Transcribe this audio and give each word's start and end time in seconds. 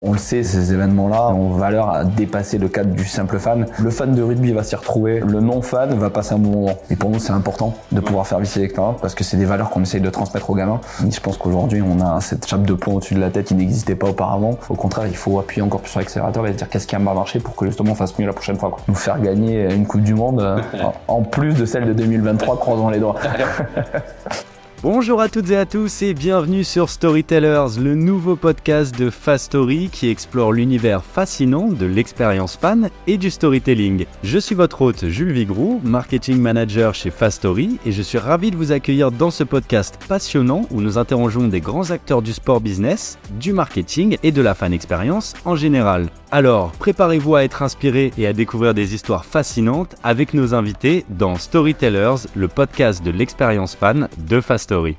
On 0.00 0.12
le 0.12 0.18
sait, 0.18 0.44
ces 0.44 0.72
événements-là 0.72 1.30
ont 1.30 1.50
valeur 1.54 1.90
à 1.90 2.04
dépasser 2.04 2.56
le 2.56 2.68
cadre 2.68 2.94
du 2.94 3.04
simple 3.04 3.40
fan. 3.40 3.66
Le 3.80 3.90
fan 3.90 4.14
de 4.14 4.22
rugby 4.22 4.52
va 4.52 4.62
s'y 4.62 4.76
retrouver, 4.76 5.18
le 5.18 5.40
non-fan 5.40 5.92
va 5.98 6.08
passer 6.08 6.34
un 6.34 6.38
bon 6.38 6.50
moment. 6.50 6.78
Et 6.88 6.94
pour 6.94 7.10
nous, 7.10 7.18
c'est 7.18 7.32
important 7.32 7.74
de 7.90 7.98
pouvoir 7.98 8.24
faire 8.24 8.38
visiter 8.38 8.60
l'expérience 8.60 9.00
parce 9.00 9.16
que 9.16 9.24
c'est 9.24 9.36
des 9.36 9.44
valeurs 9.44 9.70
qu'on 9.70 9.82
essaye 9.82 10.00
de 10.00 10.08
transmettre 10.08 10.50
aux 10.50 10.54
gamins. 10.54 10.80
Je 11.10 11.18
pense 11.18 11.36
qu'aujourd'hui, 11.36 11.82
on 11.82 12.00
a 12.00 12.20
cette 12.20 12.46
chape 12.46 12.62
de 12.62 12.74
plomb 12.74 12.94
au-dessus 12.94 13.14
de 13.14 13.20
la 13.20 13.30
tête 13.30 13.46
qui 13.46 13.56
n'existait 13.56 13.96
pas 13.96 14.10
auparavant. 14.10 14.56
Au 14.68 14.76
contraire, 14.76 15.08
il 15.08 15.16
faut 15.16 15.40
appuyer 15.40 15.62
encore 15.62 15.80
plus 15.80 15.90
sur 15.90 15.98
l'accélérateur 15.98 16.46
et 16.46 16.52
se 16.52 16.58
dire 16.58 16.68
qu'est-ce 16.68 16.86
qui 16.86 16.94
a 16.94 17.00
mal 17.00 17.16
marché 17.16 17.40
pour 17.40 17.56
que 17.56 17.66
justement 17.66 17.90
on 17.90 17.96
fasse 17.96 18.16
mieux 18.20 18.26
la 18.26 18.32
prochaine 18.32 18.56
fois. 18.56 18.76
Nous 18.86 18.94
faire 18.94 19.20
gagner 19.20 19.74
une 19.74 19.84
Coupe 19.84 20.02
du 20.02 20.14
Monde 20.14 20.40
euh, 20.40 20.60
en 21.08 21.22
plus 21.22 21.54
de 21.54 21.66
celle 21.66 21.86
de 21.86 21.92
2023, 21.92 22.60
croisons 22.60 22.88
les 22.88 23.00
doigts. 23.00 23.16
Bonjour 24.80 25.20
à 25.20 25.28
toutes 25.28 25.50
et 25.50 25.56
à 25.56 25.66
tous 25.66 26.02
et 26.02 26.14
bienvenue 26.14 26.62
sur 26.62 26.88
Storytellers, 26.88 27.80
le 27.80 27.96
nouveau 27.96 28.36
podcast 28.36 28.96
de 28.96 29.10
Fast 29.10 29.46
Story 29.46 29.88
qui 29.90 30.08
explore 30.08 30.52
l'univers 30.52 31.02
fascinant 31.02 31.66
de 31.66 31.84
l'expérience 31.84 32.54
fan 32.54 32.88
et 33.08 33.18
du 33.18 33.28
storytelling. 33.28 34.06
Je 34.22 34.38
suis 34.38 34.54
votre 34.54 34.80
hôte 34.82 35.08
Jules 35.08 35.32
Vigroux, 35.32 35.80
marketing 35.82 36.38
manager 36.40 36.94
chez 36.94 37.10
Fast 37.10 37.38
Story 37.38 37.80
et 37.84 37.90
je 37.90 38.02
suis 38.02 38.18
ravi 38.18 38.52
de 38.52 38.56
vous 38.56 38.70
accueillir 38.70 39.10
dans 39.10 39.32
ce 39.32 39.42
podcast 39.42 39.98
passionnant 40.08 40.64
où 40.70 40.80
nous 40.80 40.96
interrogeons 40.96 41.48
des 41.48 41.60
grands 41.60 41.90
acteurs 41.90 42.22
du 42.22 42.32
sport 42.32 42.60
business, 42.60 43.18
du 43.40 43.52
marketing 43.52 44.16
et 44.22 44.30
de 44.30 44.42
la 44.42 44.54
fan 44.54 44.72
expérience 44.72 45.34
en 45.44 45.56
général. 45.56 46.06
Alors, 46.30 46.70
préparez-vous 46.72 47.34
à 47.34 47.42
être 47.42 47.62
inspiré 47.62 48.12
et 48.16 48.26
à 48.28 48.32
découvrir 48.32 48.74
des 48.74 48.94
histoires 48.94 49.24
fascinantes 49.24 49.96
avec 50.04 50.34
nos 50.34 50.54
invités 50.54 51.04
dans 51.08 51.36
Storytellers, 51.36 52.28
le 52.36 52.46
podcast 52.46 53.02
de 53.02 53.10
l'expérience 53.10 53.74
fan 53.74 54.08
de 54.18 54.40
Fast 54.40 54.67
Story. 54.68 54.98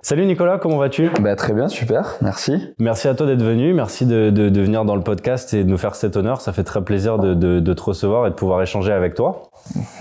Salut 0.00 0.24
Nicolas, 0.24 0.56
comment 0.56 0.78
vas-tu? 0.78 1.10
Bah, 1.20 1.36
Très 1.36 1.52
bien, 1.52 1.68
super, 1.68 2.16
merci. 2.22 2.74
Merci 2.78 3.08
à 3.08 3.14
toi 3.14 3.26
d'être 3.26 3.42
venu, 3.42 3.74
merci 3.74 4.06
de, 4.06 4.30
de, 4.30 4.48
de, 4.48 4.60
venir 4.62 4.86
dans 4.86 4.96
le 4.96 5.02
podcast 5.02 5.52
et 5.52 5.64
de 5.64 5.68
nous 5.68 5.76
faire 5.76 5.96
cet 5.96 6.16
honneur. 6.16 6.40
Ça 6.40 6.54
fait 6.54 6.64
très 6.64 6.82
plaisir 6.82 7.18
de, 7.18 7.34
de 7.34 7.72
te 7.74 7.82
recevoir 7.82 8.26
et 8.26 8.30
de 8.30 8.34
pouvoir 8.34 8.62
échanger 8.62 8.92
avec 8.92 9.14
toi. 9.14 9.50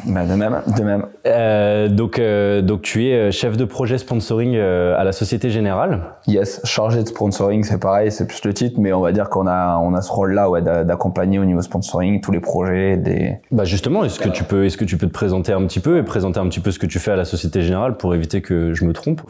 Bah 0.05 0.25
de 0.25 0.33
même, 0.33 0.61
de 0.75 0.83
même. 0.83 1.05
Euh, 1.27 1.87
donc, 1.87 2.17
euh, 2.17 2.61
donc 2.61 2.81
tu 2.81 3.07
es 3.07 3.13
euh, 3.13 3.31
chef 3.31 3.57
de 3.57 3.65
projet 3.65 3.99
sponsoring 3.99 4.55
euh, 4.55 4.97
à 4.97 5.03
la 5.03 5.11
Société 5.11 5.49
Générale. 5.49 6.01
Yes, 6.27 6.59
chargé 6.63 7.03
de 7.03 7.07
sponsoring, 7.07 7.63
c'est 7.63 7.79
pareil, 7.79 8.11
c'est 8.11 8.25
plus 8.25 8.43
le 8.43 8.53
titre, 8.53 8.79
mais 8.79 8.91
on 8.93 9.01
va 9.01 9.11
dire 9.11 9.29
qu'on 9.29 9.45
a, 9.47 9.77
on 9.77 9.93
a 9.93 10.01
ce 10.01 10.11
rôle-là, 10.11 10.49
ouais, 10.49 10.61
d'accompagner 10.61 11.37
au 11.37 11.45
niveau 11.45 11.61
sponsoring 11.61 12.21
tous 12.21 12.31
les 12.31 12.39
projets 12.39 12.97
des. 12.97 13.37
Bah 13.51 13.63
justement, 13.63 14.03
est-ce 14.03 14.19
que 14.19 14.29
tu 14.29 14.43
peux, 14.43 14.65
est-ce 14.65 14.77
que 14.77 14.85
tu 14.85 14.97
peux 14.97 15.07
te 15.07 15.13
présenter 15.13 15.53
un 15.53 15.63
petit 15.65 15.79
peu 15.79 15.97
et 15.97 16.03
présenter 16.03 16.39
un 16.39 16.47
petit 16.47 16.59
peu 16.59 16.71
ce 16.71 16.79
que 16.79 16.87
tu 16.87 16.97
fais 16.97 17.11
à 17.11 17.15
la 17.15 17.25
Société 17.25 17.61
Générale 17.61 17.97
pour 17.97 18.15
éviter 18.15 18.41
que 18.41 18.73
je 18.73 18.83
me 18.85 18.93
trompe? 18.93 19.21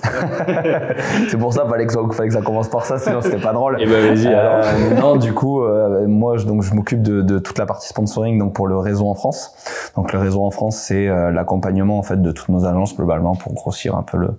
C'est 1.29 1.37
pour 1.37 1.53
ça, 1.53 1.65
fallait 1.69 1.85
que, 1.85 1.93
ça, 1.93 1.99
fallait 2.13 2.29
que 2.29 2.35
ça 2.35 2.41
commence 2.41 2.69
par 2.69 2.85
ça, 2.85 2.97
sinon 2.97 3.21
c'était 3.21 3.37
pas 3.37 3.53
drôle. 3.53 3.79
Et 3.81 3.83
eh 3.83 3.87
ben 3.87 4.15
vas-y 4.15 4.33
alors. 4.33 4.65
non, 4.99 5.15
du 5.17 5.33
coup, 5.33 5.61
moi, 6.07 6.37
je, 6.37 6.45
donc 6.45 6.63
je 6.63 6.73
m'occupe 6.73 7.01
de, 7.01 7.21
de 7.21 7.39
toute 7.39 7.57
la 7.57 7.65
partie 7.65 7.89
sponsoring, 7.89 8.39
donc 8.39 8.53
pour 8.53 8.67
le 8.67 8.77
réseau 8.77 9.07
en 9.07 9.15
France. 9.15 9.53
Donc 9.95 10.13
le 10.13 10.20
réseau 10.21 10.43
en 10.43 10.51
France, 10.51 10.77
c'est 10.77 11.07
euh, 11.07 11.31
l'accompagnement 11.31 11.97
en 11.97 12.03
fait 12.03 12.21
de 12.21 12.31
toutes 12.31 12.49
nos 12.49 12.65
agences 12.65 12.95
globalement 12.95 13.35
pour 13.35 13.53
grossir 13.53 13.95
un 13.95 14.03
peu 14.03 14.17
le, 14.17 14.29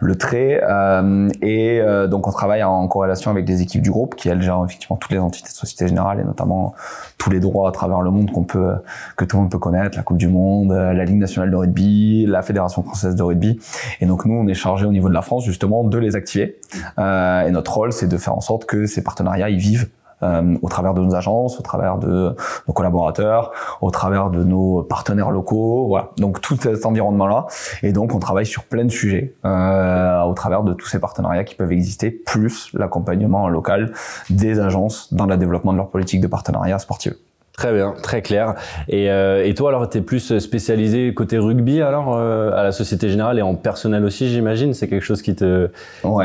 le 0.00 0.16
trait. 0.16 0.60
Euh, 0.62 1.28
et 1.42 1.80
euh, 1.80 2.06
donc 2.06 2.28
on 2.28 2.30
travaille 2.30 2.62
en 2.62 2.86
corrélation 2.88 3.30
avec 3.30 3.44
des 3.44 3.62
équipes 3.62 3.82
du 3.82 3.90
groupe 3.90 4.14
qui 4.14 4.28
elles 4.28 4.42
gèrent 4.42 4.64
effectivement 4.64 4.96
toutes 4.96 5.12
les 5.12 5.18
entités 5.18 5.48
de 5.48 5.54
Société 5.54 5.88
Générale 5.88 6.20
et 6.20 6.24
notamment 6.24 6.74
tous 7.18 7.30
les 7.30 7.40
droits 7.40 7.68
à 7.68 7.72
travers 7.72 8.00
le 8.00 8.10
monde 8.10 8.30
qu'on 8.30 8.44
peut 8.44 8.72
que 9.16 9.24
tout 9.24 9.36
le 9.36 9.42
monde 9.42 9.50
peut 9.50 9.58
connaître, 9.58 9.96
la 9.96 10.02
Coupe 10.02 10.18
du 10.18 10.28
Monde, 10.28 10.72
la 10.72 11.04
Ligue 11.04 11.18
nationale 11.18 11.50
de 11.50 11.56
rugby, 11.56 12.26
la 12.26 12.42
Fédération 12.42 12.82
française 12.82 13.14
de 13.14 13.22
rugby. 13.22 13.60
Et 14.00 14.06
donc 14.06 14.24
nous 14.24 14.34
on 14.34 14.46
est 14.46 14.54
chargé 14.54 14.86
au 14.86 14.92
niveau 14.92 15.08
de 15.08 15.14
la 15.14 15.22
France 15.22 15.44
justement 15.44 15.84
de 15.84 15.98
les 15.98 16.16
activer. 16.16 16.58
et 16.98 17.50
notre 17.50 17.74
rôle 17.74 17.92
c'est 17.92 18.08
de 18.08 18.16
faire 18.16 18.34
en 18.34 18.40
sorte 18.40 18.64
que 18.64 18.86
ces 18.86 19.02
partenariats 19.02 19.50
ils 19.50 19.58
vivent 19.58 19.88
euh, 20.22 20.56
au 20.62 20.68
travers 20.68 20.94
de 20.94 21.00
nos 21.00 21.14
agences, 21.14 21.58
au 21.58 21.62
travers 21.62 21.98
de 21.98 22.34
nos 22.68 22.74
collaborateurs, 22.74 23.52
au 23.80 23.90
travers 23.90 24.30
de 24.30 24.44
nos 24.44 24.82
partenaires 24.82 25.30
locaux, 25.30 25.86
voilà. 25.88 26.10
Donc 26.18 26.40
tout 26.40 26.56
cet 26.56 26.84
environnement-là. 26.84 27.46
Et 27.82 27.92
donc 27.92 28.14
on 28.14 28.18
travaille 28.18 28.46
sur 28.46 28.64
plein 28.64 28.84
de 28.84 28.90
sujets 28.90 29.34
euh, 29.44 30.22
au 30.22 30.34
travers 30.34 30.62
de 30.62 30.74
tous 30.74 30.86
ces 30.86 30.98
partenariats 30.98 31.44
qui 31.44 31.54
peuvent 31.54 31.72
exister, 31.72 32.10
plus 32.10 32.70
l'accompagnement 32.74 33.48
local 33.48 33.92
des 34.28 34.60
agences 34.60 35.12
dans 35.14 35.26
le 35.26 35.36
développement 35.36 35.72
de 35.72 35.78
leur 35.78 35.88
politique 35.88 36.20
de 36.20 36.26
partenariat 36.26 36.78
sportif. 36.78 37.14
Très 37.56 37.74
bien, 37.74 37.94
très 38.02 38.22
clair. 38.22 38.54
Et, 38.88 39.10
euh, 39.10 39.44
et 39.44 39.52
toi, 39.52 39.68
alors, 39.68 39.86
tu 39.90 39.98
es 39.98 40.00
plus 40.00 40.38
spécialisé 40.38 41.12
côté 41.12 41.36
rugby, 41.36 41.82
alors, 41.82 42.16
euh, 42.16 42.52
à 42.56 42.62
la 42.62 42.72
Société 42.72 43.10
Générale 43.10 43.38
et 43.38 43.42
en 43.42 43.54
personnel 43.54 44.02
aussi, 44.04 44.30
j'imagine? 44.30 44.72
C'est 44.72 44.88
quelque 44.88 45.04
chose 45.04 45.20
qui 45.20 45.34
te, 45.34 45.68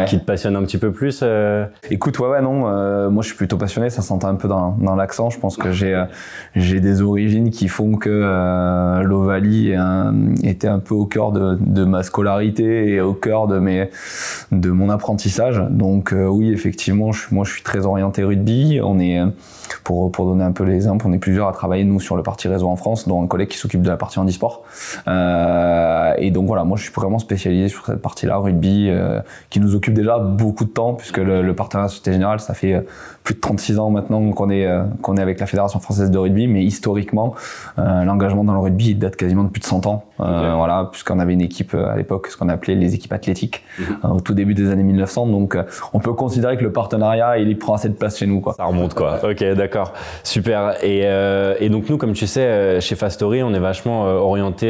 qui 0.07 0.17
te 0.17 0.23
passionne 0.23 0.55
un 0.55 0.63
petit 0.63 0.77
peu 0.77 0.93
plus 0.93 1.19
euh? 1.23 1.65
Écoute, 1.89 2.19
ouais, 2.19 2.29
ouais, 2.29 2.41
non. 2.41 3.09
Moi, 3.09 3.21
je 3.21 3.27
suis 3.27 3.35
plutôt 3.35 3.57
passionné. 3.57 3.89
Ça 3.89 4.01
s'entend 4.01 4.29
un 4.29 4.35
peu 4.35 4.47
dans, 4.47 4.77
dans 4.79 4.95
l'accent. 4.95 5.29
Je 5.29 5.37
pense 5.39 5.57
que 5.57 5.71
j'ai 5.71 6.01
j'ai 6.55 6.79
des 6.79 7.01
origines 7.01 7.49
qui 7.49 7.67
font 7.67 7.97
que 7.97 9.01
l'Ovalie 9.03 9.73
était 10.43 10.69
un 10.69 10.79
peu 10.79 10.93
au 10.93 11.05
cœur 11.05 11.31
de, 11.31 11.57
de, 11.59 11.83
ma 11.83 12.03
scolarité 12.03 12.93
et 12.93 13.01
au 13.01 13.13
cœur 13.13 13.47
de, 13.47 13.59
mes, 13.59 13.89
de 14.53 14.69
mon 14.69 14.89
apprentissage. 14.89 15.61
Donc, 15.69 16.13
oui, 16.15 16.53
effectivement, 16.53 17.11
je, 17.11 17.25
moi, 17.31 17.43
je 17.43 17.51
suis 17.51 17.63
très 17.63 17.85
orienté 17.85 18.23
rugby. 18.23 18.79
On 18.81 18.99
est 18.99 19.19
pour, 19.83 20.11
pour 20.11 20.25
donner 20.25 20.43
un 20.43 20.51
peu 20.51 20.63
l'exemple, 20.63 21.05
on 21.07 21.13
est 21.13 21.19
plusieurs 21.25 21.47
à 21.47 21.53
travailler 21.53 21.83
nous 21.83 21.99
sur 21.99 22.15
le 22.15 22.21
parti 22.21 22.47
réseau 22.47 22.67
en 22.67 22.75
France, 22.75 23.07
dont 23.07 23.19
un 23.23 23.25
collègue 23.25 23.47
qui 23.47 23.57
s'occupe 23.57 23.81
de 23.81 23.89
la 23.89 23.97
partie 23.97 24.19
handisport. 24.19 24.61
Euh, 25.07 26.13
et 26.19 26.29
donc 26.29 26.45
voilà, 26.45 26.63
moi 26.63 26.77
je 26.77 26.83
suis 26.83 26.93
vraiment 26.93 27.17
spécialisé 27.17 27.67
sur 27.67 27.83
cette 27.83 27.99
partie-là, 27.99 28.37
rugby, 28.37 28.89
euh, 28.91 29.21
qui 29.49 29.59
nous 29.59 29.73
occupe 29.73 29.95
déjà 29.95 30.19
beaucoup 30.19 30.65
de 30.65 30.69
temps, 30.69 30.93
puisque 30.93 31.17
le, 31.17 31.41
le 31.41 31.55
partenariat 31.55 31.89
Société 31.89 32.13
Générale, 32.13 32.39
ça 32.39 32.53
fait 32.53 32.85
plus 33.25 33.33
de 33.33 33.39
36 33.39 33.79
ans 33.79 33.89
maintenant 33.89 34.31
qu'on 34.31 34.49
est, 34.51 34.67
euh, 34.67 34.83
qu'on 35.01 35.17
est 35.17 35.21
avec 35.21 35.39
la 35.39 35.47
Fédération 35.47 35.79
française 35.79 36.11
de 36.11 36.17
rugby, 36.17 36.47
mais 36.47 36.63
historiquement, 36.63 37.33
euh, 37.79 38.03
l'engagement 38.03 38.43
dans 38.43 38.53
le 38.53 38.59
rugby 38.59 38.93
date 38.93 39.15
quasiment 39.15 39.43
de 39.43 39.49
plus 39.49 39.59
de 39.59 39.65
100 39.65 39.87
ans. 39.87 40.05
Euh, 40.21 40.53
Voilà, 40.55 40.87
puisqu'on 40.91 41.19
avait 41.19 41.33
une 41.33 41.41
équipe 41.41 41.73
à 41.73 41.97
l'époque, 41.97 42.27
ce 42.27 42.37
qu'on 42.37 42.49
appelait 42.49 42.75
les 42.75 42.93
équipes 42.93 43.11
athlétiques, 43.11 43.63
mhm. 43.79 44.11
au 44.11 44.19
tout 44.21 44.35
début 44.35 44.53
des 44.53 44.69
années 44.69 44.83
1900. 44.83 45.25
Donc, 45.27 45.57
on 45.91 45.99
peut 45.99 46.13
considérer 46.13 46.55
que 46.55 46.63
le 46.63 46.71
partenariat, 46.71 47.39
il 47.39 47.57
prend 47.57 47.73
assez 47.73 47.89
de 47.89 47.95
place 47.95 48.17
chez 48.17 48.27
nous. 48.27 48.41
Quoi. 48.41 48.53
Ça 48.53 48.65
remonte, 48.65 48.93
quoi. 48.93 49.19
ok, 49.23 49.43
d'accord. 49.55 49.91
Super. 50.23 50.83
Et, 50.83 51.04
et 51.05 51.69
donc, 51.69 51.89
nous, 51.89 51.97
comme 51.97 52.13
tu 52.13 52.27
sais, 52.27 52.79
chez 52.81 52.95
Fastory, 52.95 53.43
on 53.43 53.53
est 53.53 53.59
vachement 53.59 54.03
orienté 54.03 54.67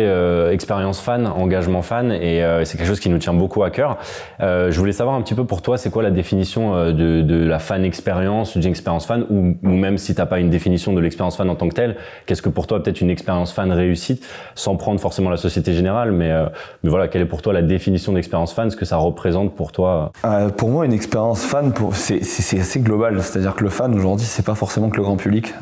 expérience 0.51 0.99
fan, 0.99 1.27
engagement 1.27 1.81
fan, 1.81 2.11
et 2.11 2.43
c'est 2.63 2.77
quelque 2.77 2.87
chose 2.87 2.99
qui 2.99 3.09
nous 3.09 3.17
tient 3.17 3.33
beaucoup 3.33 3.63
à 3.63 3.69
cœur. 3.69 3.97
je 4.39 4.77
voulais 4.77 4.91
savoir 4.91 5.15
un 5.15 5.21
petit 5.21 5.35
peu 5.35 5.45
pour 5.45 5.61
toi, 5.61 5.77
c'est 5.77 5.89
quoi 5.89 6.03
la 6.03 6.11
définition 6.11 6.91
de, 6.91 7.21
de 7.21 7.45
la 7.45 7.59
fan 7.59 7.83
expérience 7.83 8.57
d'une 8.57 8.69
expérience 8.69 9.05
fan 9.05 9.25
ou, 9.29 9.55
même 9.67 9.97
si 9.97 10.15
t'as 10.15 10.25
pas 10.25 10.39
une 10.39 10.49
définition 10.49 10.93
de 10.93 11.01
l'expérience 11.01 11.37
fan 11.37 11.49
en 11.49 11.55
tant 11.55 11.69
que 11.69 11.75
telle, 11.75 11.95
qu'est-ce 12.25 12.41
que 12.41 12.49
pour 12.49 12.67
toi 12.67 12.81
peut-être 12.81 13.01
une 13.01 13.09
expérience 13.09 13.51
fan 13.53 13.71
réussite 13.71 14.25
sans 14.55 14.75
prendre 14.75 14.99
forcément 14.99 15.29
la 15.29 15.37
société 15.37 15.73
générale, 15.73 16.11
mais, 16.11 16.31
euh, 16.31 16.45
mais 16.83 16.89
voilà, 16.89 17.07
quelle 17.07 17.21
est 17.21 17.27
pour 17.27 17.41
toi 17.41 17.53
la 17.53 17.61
définition 17.61 18.13
d'expérience 18.13 18.53
fan, 18.53 18.69
ce 18.69 18.75
que 18.75 18.85
ça 18.85 18.97
représente 18.97 19.55
pour 19.55 19.71
toi? 19.71 20.11
Euh, 20.25 20.49
Pour 20.49 20.69
moi, 20.69 20.85
une 20.85 20.93
expérience 20.93 21.43
fan, 21.43 21.73
c'est 21.91 22.59
assez 22.59 22.79
global. 22.79 23.21
C'est-à-dire 23.21 23.55
que 23.55 23.63
le 23.63 23.69
fan 23.69 23.93
aujourd'hui, 23.93 24.25
c'est 24.25 24.45
pas 24.45 24.55
forcément 24.55 24.89
que 24.89 24.97
le 24.97 25.03
grand 25.03 25.17
public. 25.17 25.53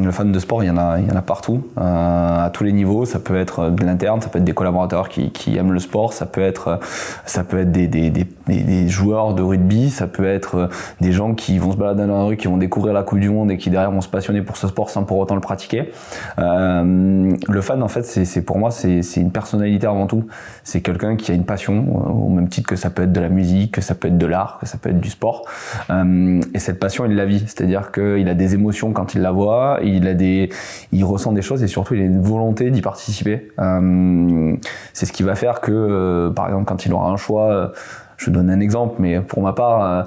Euh, 0.00 0.04
le 0.04 0.12
fan 0.12 0.32
de 0.32 0.38
sport, 0.38 0.62
il 0.64 0.66
y 0.66 0.70
en 0.70 0.76
a, 0.76 0.98
il 0.98 1.08
y 1.08 1.12
en 1.12 1.16
a 1.16 1.22
partout, 1.22 1.66
à 1.76 2.50
tous 2.52 2.64
les 2.64 2.72
niveaux. 2.72 3.04
Ça 3.04 3.18
peut 3.18 3.36
être 3.36 3.70
de 3.70 3.84
l'interne, 3.84 4.20
ça 4.20 4.28
peut 4.28 4.38
être 4.38 4.44
des 4.44 4.54
collaborateurs 4.54 5.08
qui, 5.08 5.30
qui, 5.30 5.56
aiment 5.56 5.72
le 5.72 5.80
sport, 5.80 6.12
ça 6.12 6.26
peut 6.26 6.40
être, 6.40 6.80
ça 7.24 7.44
peut 7.44 7.60
être 7.60 7.72
des, 7.72 7.88
des, 7.88 8.10
des, 8.10 8.26
des 8.46 8.88
joueurs 8.88 9.34
de 9.34 9.42
rugby, 9.42 9.90
ça 9.90 10.06
peut 10.06 10.26
être 10.26 10.68
des 11.00 11.12
gens 11.12 11.34
qui 11.34 11.58
vont 11.58 11.72
se 11.72 11.76
balader 11.76 12.06
dans 12.06 12.18
la 12.18 12.24
rue 12.24 12.36
qui 12.36 12.48
vont 12.48 12.56
découvrir 12.56 12.92
la 12.92 13.02
Coupe 13.02 13.20
du 13.20 13.30
Monde 13.30 13.50
et 13.50 13.56
qui 13.56 13.70
derrière 13.70 13.90
vont 13.90 14.00
se 14.00 14.08
passionner 14.08 14.42
pour 14.42 14.56
ce 14.56 14.68
sport 14.68 14.90
sans 14.90 15.04
pour 15.04 15.18
autant 15.18 15.34
le 15.34 15.40
pratiquer. 15.40 15.92
Euh, 16.38 17.32
le 17.48 17.60
fan, 17.60 17.82
en 17.82 17.88
fait, 17.88 18.02
c'est 18.02 18.42
pour 18.42 18.58
moi, 18.58 18.70
c'est 18.70 19.00
une 19.16 19.32
personnalité 19.32 19.86
avant 19.86 20.06
tout. 20.06 20.26
C'est 20.64 20.80
quelqu'un 20.80 21.16
qui 21.16 21.32
a 21.32 21.34
une 21.34 21.44
passion, 21.44 21.74
euh, 21.74 22.10
au 22.10 22.28
même 22.28 22.48
titre 22.48 22.68
que 22.68 22.76
ça 22.76 22.90
peut 22.90 23.02
être 23.02 23.12
de 23.12 23.20
la 23.20 23.28
musique, 23.28 23.72
que 23.72 23.80
ça 23.80 23.94
peut 23.94 24.08
être 24.08 24.18
de 24.18 24.26
l'art, 24.26 24.58
que 24.60 24.66
ça 24.66 24.78
peut 24.78 24.90
être 24.90 25.00
du 25.00 25.10
sport. 25.10 25.46
Euh, 25.90 26.40
et 26.54 26.58
cette 26.58 26.78
passion, 26.78 27.04
il 27.06 27.14
la 27.14 27.26
vit. 27.26 27.40
C'est-à-dire 27.40 27.92
qu'il 27.92 28.28
a 28.28 28.34
des 28.34 28.54
émotions 28.54 28.92
quand 28.92 29.14
il 29.14 29.22
la 29.22 29.32
voit, 29.32 29.78
a 30.08 30.14
des, 30.14 30.50
il 30.92 31.04
ressent 31.04 31.32
des 31.32 31.42
choses 31.42 31.62
et 31.62 31.68
surtout 31.68 31.94
il 31.94 32.02
a 32.02 32.04
une 32.04 32.22
volonté 32.22 32.70
d'y 32.70 32.82
participer. 32.82 33.48
Euh, 33.58 34.56
c'est 34.92 35.06
ce 35.06 35.12
qui 35.12 35.22
va 35.22 35.34
faire 35.34 35.60
que, 35.60 35.72
euh, 35.72 36.30
par 36.30 36.46
exemple, 36.46 36.64
quand 36.66 36.84
il 36.86 36.92
aura 36.92 37.10
un 37.10 37.16
choix, 37.16 37.72
je 38.16 38.30
donne 38.30 38.50
un 38.50 38.60
exemple, 38.60 38.96
mais 38.98 39.20
pour 39.20 39.42
ma 39.42 39.52
part, 39.52 40.06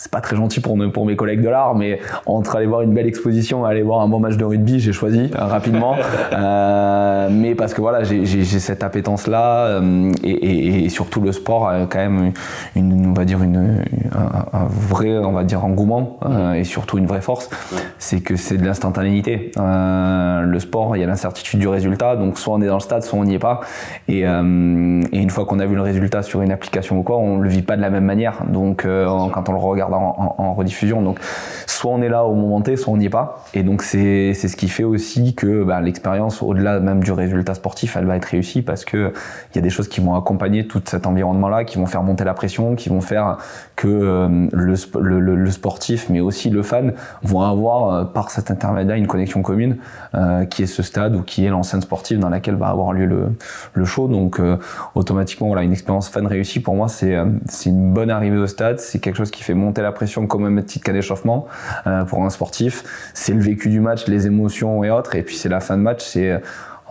c'est 0.00 0.10
pas 0.10 0.22
très 0.22 0.34
gentil 0.34 0.60
pour, 0.60 0.78
pour 0.94 1.04
mes 1.04 1.14
collègues 1.14 1.42
de 1.42 1.50
l'art, 1.50 1.74
mais 1.74 2.00
entre 2.24 2.56
aller 2.56 2.64
voir 2.64 2.80
une 2.80 2.94
belle 2.94 3.06
exposition 3.06 3.66
et 3.66 3.70
aller 3.70 3.82
voir 3.82 4.00
un 4.00 4.08
bon 4.08 4.18
match 4.18 4.38
de 4.38 4.44
rugby, 4.46 4.80
j'ai 4.80 4.94
choisi 4.94 5.30
euh, 5.34 5.44
rapidement. 5.44 5.94
euh, 6.32 7.28
mais 7.30 7.54
parce 7.54 7.74
que 7.74 7.82
voilà, 7.82 8.02
j'ai 8.02 8.44
cette 8.44 8.82
appétence-là 8.82 9.66
euh, 9.66 10.10
et, 10.24 10.30
et, 10.30 10.84
et, 10.86 10.88
surtout 10.88 11.20
le 11.20 11.32
sport 11.32 11.68
a 11.68 11.80
quand 11.80 11.98
même 11.98 12.32
une, 12.76 13.08
on 13.08 13.12
va 13.12 13.26
dire 13.26 13.42
une, 13.42 13.84
un, 14.12 14.58
un 14.58 14.64
vrai, 14.70 15.18
on 15.18 15.32
va 15.32 15.44
dire 15.44 15.66
engouement 15.66 16.18
euh, 16.24 16.54
et 16.54 16.64
surtout 16.64 16.96
une 16.96 17.06
vraie 17.06 17.20
force, 17.20 17.50
c'est 17.98 18.20
que 18.20 18.36
c'est 18.36 18.56
de 18.56 18.64
l'instantanéité. 18.64 19.50
Le 19.56 20.58
sport, 20.60 20.96
il 20.96 21.00
y 21.00 21.04
a 21.04 21.06
l'incertitude 21.06 21.60
du 21.60 21.68
résultat, 21.68 22.16
donc 22.16 22.38
soit 22.38 22.54
on 22.54 22.62
est 22.62 22.66
dans 22.66 22.74
le 22.74 22.80
stade, 22.80 23.02
soit 23.02 23.18
on 23.18 23.24
n'y 23.24 23.34
est 23.34 23.38
pas. 23.38 23.60
Et, 24.08 24.20
et 24.20 24.24
une 24.24 25.30
fois 25.30 25.44
qu'on 25.44 25.58
a 25.58 25.66
vu 25.66 25.74
le 25.74 25.82
résultat 25.82 26.22
sur 26.22 26.40
une 26.40 26.52
application 26.52 26.98
ou 26.98 27.02
quoi, 27.02 27.18
on 27.18 27.36
le 27.36 27.50
vit 27.50 27.60
pas 27.60 27.76
de 27.76 27.82
la 27.82 27.90
même 27.90 28.06
manière. 28.06 28.44
Donc 28.48 28.84
quand 28.84 29.48
on 29.50 29.52
le 29.52 29.58
regarde 29.58 29.89
en, 29.98 30.54
rediffusion. 30.54 31.02
Donc, 31.02 31.18
soit 31.66 31.90
on 31.90 32.02
est 32.02 32.08
là 32.08 32.24
au 32.24 32.34
moment 32.34 32.60
T, 32.60 32.76
soit 32.76 32.92
on 32.92 32.96
n'y 32.96 33.06
est 33.06 33.10
pas. 33.10 33.44
Et 33.54 33.62
donc, 33.62 33.82
c'est 33.82 34.34
ce 34.34 34.56
qui 34.56 34.68
fait 34.68 34.84
aussi 34.84 35.34
que 35.34 35.64
bah, 35.64 35.80
l'expérience, 35.80 36.42
au-delà 36.42 36.80
même 36.80 37.02
du 37.02 37.12
résultat 37.12 37.54
sportif, 37.54 37.96
elle 37.96 38.06
va 38.06 38.16
être 38.16 38.26
réussie 38.26 38.62
parce 38.62 38.84
que 38.84 39.12
il 39.52 39.56
y 39.56 39.58
a 39.58 39.62
des 39.62 39.70
choses 39.70 39.88
qui 39.88 40.00
vont 40.00 40.14
accompagner 40.14 40.66
tout 40.66 40.82
cet 40.84 41.06
environnement-là, 41.06 41.64
qui 41.64 41.78
vont 41.78 41.86
faire 41.86 42.02
monter 42.02 42.24
la 42.24 42.34
pression, 42.34 42.74
qui 42.74 42.88
vont 42.88 43.00
faire 43.00 43.38
que 43.76 43.88
euh, 43.88 44.48
le, 44.52 45.34
le, 45.34 45.50
sportif, 45.50 46.08
mais 46.10 46.20
aussi 46.20 46.50
le 46.50 46.62
fan, 46.62 46.94
vont 47.22 47.42
avoir 47.42 47.94
euh, 47.94 48.04
par 48.04 48.30
cet 48.30 48.50
intermédiaire 48.50 48.96
une 48.96 49.06
connexion 49.06 49.42
commune, 49.42 49.78
euh, 50.14 50.44
qui 50.44 50.62
est 50.62 50.66
ce 50.66 50.82
stade 50.82 51.16
ou 51.16 51.22
qui 51.22 51.44
est 51.44 51.48
l'enceinte 51.48 51.82
sportive 51.82 52.18
dans 52.18 52.28
laquelle 52.28 52.56
va 52.56 52.68
avoir 52.68 52.92
lieu 52.92 53.06
le, 53.06 53.32
le 53.74 53.84
show. 53.84 54.08
Donc, 54.08 54.38
euh, 54.38 54.56
automatiquement, 54.94 55.48
voilà, 55.48 55.62
une 55.62 55.72
expérience 55.72 56.08
fan 56.08 56.26
réussie 56.26 56.60
pour 56.60 56.74
moi, 56.74 56.88
c'est 56.88 57.16
c'est 57.46 57.70
une 57.70 57.92
bonne 57.92 58.10
arrivée 58.10 58.36
au 58.36 58.46
stade, 58.46 58.78
c'est 58.80 58.98
quelque 58.98 59.16
chose 59.16 59.30
qui 59.30 59.42
fait 59.42 59.54
monter 59.54 59.79
la 59.82 59.92
pression 59.92 60.26
comme 60.26 60.44
un 60.44 60.62
petit 60.62 60.80
cas 60.80 60.92
d'échauffement 60.92 61.46
euh, 61.86 62.04
pour 62.04 62.24
un 62.24 62.30
sportif. 62.30 63.10
C'est 63.14 63.32
le 63.32 63.40
vécu 63.40 63.68
du 63.68 63.80
match, 63.80 64.06
les 64.06 64.26
émotions 64.26 64.82
et 64.84 64.90
autres. 64.90 65.14
Et 65.14 65.22
puis 65.22 65.36
c'est 65.36 65.48
la 65.48 65.60
fin 65.60 65.76
de 65.76 65.82
match, 65.82 66.04
c'est 66.04 66.40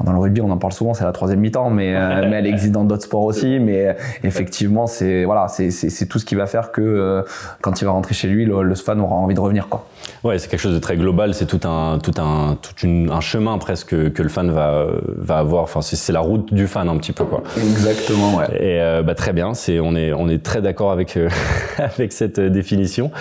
dans 0.04 0.12
le 0.12 0.20
rugby, 0.20 0.42
on 0.42 0.52
en 0.52 0.58
parle 0.58 0.74
souvent, 0.74 0.94
c'est 0.94 1.04
la 1.04 1.12
troisième 1.12 1.40
mi-temps, 1.40 1.70
mais, 1.70 1.96
euh, 1.96 2.28
mais 2.30 2.38
elle 2.38 2.48
existe 2.48 2.72
dans 2.72 2.84
d'autres 2.84 3.04
sports 3.04 3.24
aussi. 3.24 3.60
Mais 3.60 3.96
effectivement, 4.24 4.88
c'est 4.88 5.26
voilà, 5.26 5.48
c'est 5.48 6.06
tout 6.08 6.20
ce 6.20 6.26
qui 6.26 6.36
va 6.36 6.46
faire 6.46 6.72
que 6.72 6.82
euh, 6.82 7.22
quand 7.62 7.82
il 7.82 7.86
va 7.86 7.92
rentrer 7.92 8.14
chez 8.14 8.28
lui, 8.28 8.46
le, 8.46 8.64
le, 8.64 8.76
fan 8.76 9.00
aura 9.02 9.16
envie 9.16 9.36
de 9.36 9.40
revenir, 9.40 9.68
quoi. 9.68 9.86
Ouais, 10.24 10.40
c'est 10.40 10.50
quelque 10.50 10.60
chose 10.60 10.74
de 10.74 10.80
très 10.80 10.98
global. 10.98 11.34
C'est 11.34 11.46
tout 11.46 11.68
un 11.68 12.00
tout 12.00 12.14
un 12.18 12.58
tout 12.62 12.86
une, 12.86 13.12
un 13.12 13.22
chemin 13.22 13.58
presque 13.58 14.12
que 14.14 14.24
le 14.24 14.30
fan 14.30 14.52
va 14.52 14.88
va 15.18 15.38
avoir. 15.38 15.64
Enfin, 15.64 15.82
c'est 15.82 16.14
la 16.14 16.20
route 16.20 16.54
du 16.54 16.68
fan 16.68 16.88
un 16.90 16.98
petit 16.98 17.12
peu, 17.12 17.26
quoi. 17.26 17.44
Exactement, 17.58 18.38
ouais. 18.38 18.48
Et 18.60 18.82
euh, 18.82 19.02
bah, 19.02 19.16
très 19.16 19.34
bien. 19.34 19.54
C'est 19.54 19.80
on 19.80 19.96
est 19.96 20.14
on 20.14 20.28
est 20.30 20.44
très 20.44 20.62
d'accord 20.62 20.92
avec 20.92 21.18
euh, 21.18 21.30
avec 21.78 22.12
cette 22.14 22.40
définition. 22.40 23.12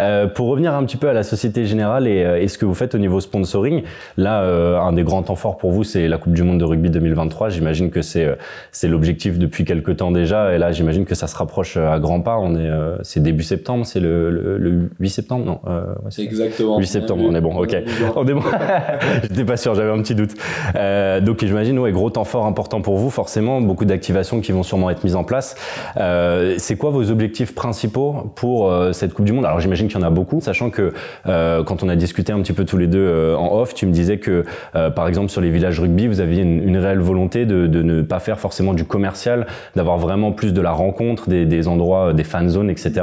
Euh, 0.00 0.26
pour 0.26 0.48
revenir 0.48 0.74
un 0.74 0.84
petit 0.84 0.96
peu 0.96 1.08
à 1.08 1.12
la 1.12 1.22
Société 1.22 1.66
Générale 1.66 2.06
et, 2.06 2.42
et 2.42 2.48
ce 2.48 2.58
que 2.58 2.66
vous 2.66 2.74
faites 2.74 2.94
au 2.94 2.98
niveau 2.98 3.20
sponsoring, 3.20 3.82
là, 4.16 4.42
un 4.42 4.92
des 4.92 5.02
grands 5.02 5.22
temps 5.22 5.36
forts 5.36 5.58
pour 5.58 5.72
vous, 5.72 5.84
c'est 5.84 6.08
la 6.08 6.18
Coupe 6.18 6.27
du 6.32 6.42
Monde 6.42 6.58
de 6.58 6.64
rugby 6.64 6.90
2023. 6.90 7.50
J'imagine 7.50 7.90
que 7.90 8.02
c'est 8.02 8.28
c'est 8.72 8.88
l'objectif 8.88 9.38
depuis 9.38 9.64
quelques 9.64 9.96
temps 9.96 10.10
déjà. 10.10 10.54
Et 10.54 10.58
là, 10.58 10.72
j'imagine 10.72 11.04
que 11.04 11.14
ça 11.14 11.26
se 11.26 11.36
rapproche 11.36 11.76
à 11.76 11.98
grands 11.98 12.20
pas. 12.20 12.38
On 12.38 12.56
est 12.56 12.70
c'est 13.02 13.22
début 13.22 13.42
septembre, 13.42 13.86
c'est 13.86 14.00
le, 14.00 14.30
le, 14.30 14.58
le, 14.58 14.90
8 15.00 15.10
septembre, 15.10 15.44
non 15.44 15.60
ouais, 15.64 16.24
Exactement. 16.24 16.78
8 16.78 16.86
septembre, 16.86 17.24
on 17.26 17.34
est 17.34 17.40
bon, 17.40 17.56
ok. 17.56 17.76
On 18.16 18.26
est 18.26 18.34
bon. 18.34 18.42
J'étais 19.22 19.44
pas 19.44 19.56
sûr, 19.56 19.74
j'avais 19.74 19.90
un 19.90 20.02
petit 20.02 20.14
doute. 20.14 20.32
Euh, 20.76 21.20
donc 21.20 21.44
j'imagine, 21.44 21.78
ouais, 21.78 21.92
gros 21.92 22.10
temps 22.10 22.24
fort 22.24 22.46
important 22.46 22.80
pour 22.80 22.96
vous, 22.96 23.10
forcément, 23.10 23.60
beaucoup 23.60 23.84
d'activations 23.84 24.40
qui 24.40 24.52
vont 24.52 24.62
sûrement 24.62 24.90
être 24.90 25.04
mises 25.04 25.16
en 25.16 25.24
place. 25.24 25.56
Euh, 25.96 26.54
c'est 26.58 26.76
quoi 26.76 26.90
vos 26.90 27.10
objectifs 27.10 27.54
principaux 27.54 28.32
pour 28.34 28.70
euh, 28.70 28.92
cette 28.92 29.14
Coupe 29.14 29.24
du 29.24 29.32
Monde? 29.32 29.44
Alors 29.44 29.60
j'imagine 29.60 29.88
qu'il 29.88 29.98
y 29.98 30.02
en 30.02 30.06
a 30.06 30.10
beaucoup, 30.10 30.40
sachant 30.40 30.70
que 30.70 30.92
euh, 31.26 31.62
quand 31.64 31.82
on 31.82 31.88
a 31.88 31.96
discuté 31.96 32.32
un 32.32 32.40
petit 32.40 32.52
peu 32.52 32.64
tous 32.64 32.78
les 32.78 32.86
deux 32.86 32.98
euh, 32.98 33.36
en 33.36 33.58
off, 33.58 33.74
tu 33.74 33.86
me 33.86 33.92
disais 33.92 34.18
que, 34.18 34.44
euh, 34.74 34.90
par 34.90 35.08
exemple, 35.08 35.30
sur 35.30 35.40
les 35.40 35.50
villages 35.50 35.80
rugby, 35.80 36.06
vous 36.06 36.17
aviez 36.20 36.42
une, 36.42 36.62
une 36.62 36.76
réelle 36.76 37.00
volonté 37.00 37.46
de, 37.46 37.66
ne 37.66 38.02
pas 38.02 38.18
faire 38.18 38.40
forcément 38.40 38.74
du 38.74 38.84
commercial, 38.84 39.46
d'avoir 39.76 39.98
vraiment 39.98 40.32
plus 40.32 40.52
de 40.52 40.60
la 40.60 40.72
rencontre, 40.72 41.28
des, 41.28 41.68
endroits, 41.68 42.12
des 42.12 42.24
fan 42.24 42.48
zones, 42.48 42.70
etc. 42.70 43.02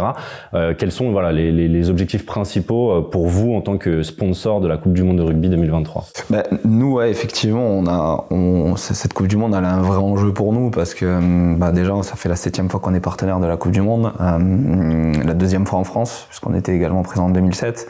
quels 0.77 0.91
sont 0.91 1.11
voilà 1.11 1.31
les, 1.31 1.89
objectifs 1.89 2.25
principaux 2.25 3.01
pour 3.03 3.27
vous 3.27 3.53
en 3.53 3.61
tant 3.61 3.77
que 3.77 4.03
sponsor 4.03 4.61
de 4.61 4.67
la 4.67 4.77
Coupe 4.77 4.93
du 4.93 5.03
Monde 5.03 5.17
de 5.17 5.23
rugby 5.23 5.49
2023 5.49 6.05
bah, 6.29 6.43
Nous, 6.63 7.01
effectivement, 7.01 7.65
on 7.65 7.85
a, 7.87 8.25
cette 8.75 9.13
Coupe 9.13 9.27
du 9.27 9.37
Monde, 9.37 9.55
elle 9.57 9.65
a 9.65 9.73
un 9.73 9.81
vrai 9.81 9.97
enjeu 9.97 10.33
pour 10.33 10.53
nous 10.53 10.69
parce 10.69 10.93
que 10.93 11.05
hum, 11.05 11.57
bah, 11.57 11.71
déjà, 11.71 11.93
ça 12.03 12.15
fait 12.15 12.29
la 12.29 12.35
septième 12.35 12.69
fois 12.69 12.79
qu'on 12.79 12.93
est 12.93 12.99
partenaire 12.99 13.39
de 13.39 13.45
la 13.45 13.57
Coupe 13.57 13.71
du 13.71 13.81
Monde, 13.81 14.11
euh, 14.19 15.13
la 15.23 15.33
deuxième 15.33 15.65
fois 15.65 15.79
en 15.79 15.83
France, 15.83 16.25
puisqu'on 16.29 16.53
était 16.53 16.75
également 16.75 17.03
présent 17.03 17.25
en 17.25 17.29
2007. 17.29 17.87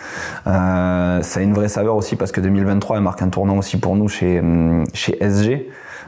Euh, 0.47 1.21
ça 1.21 1.39
a 1.39 1.43
une 1.43 1.53
vraie 1.53 1.69
saveur 1.69 1.95
aussi 1.95 2.15
parce 2.15 2.31
que 2.31 2.41
2023, 2.41 2.97
elle 2.97 3.03
marque 3.03 3.21
un 3.21 3.29
tournant 3.29 3.57
aussi 3.57 3.77
pour 3.77 3.95
nous 3.95 4.07
chez, 4.07 4.41
chez 4.93 5.04
SG 5.13 5.65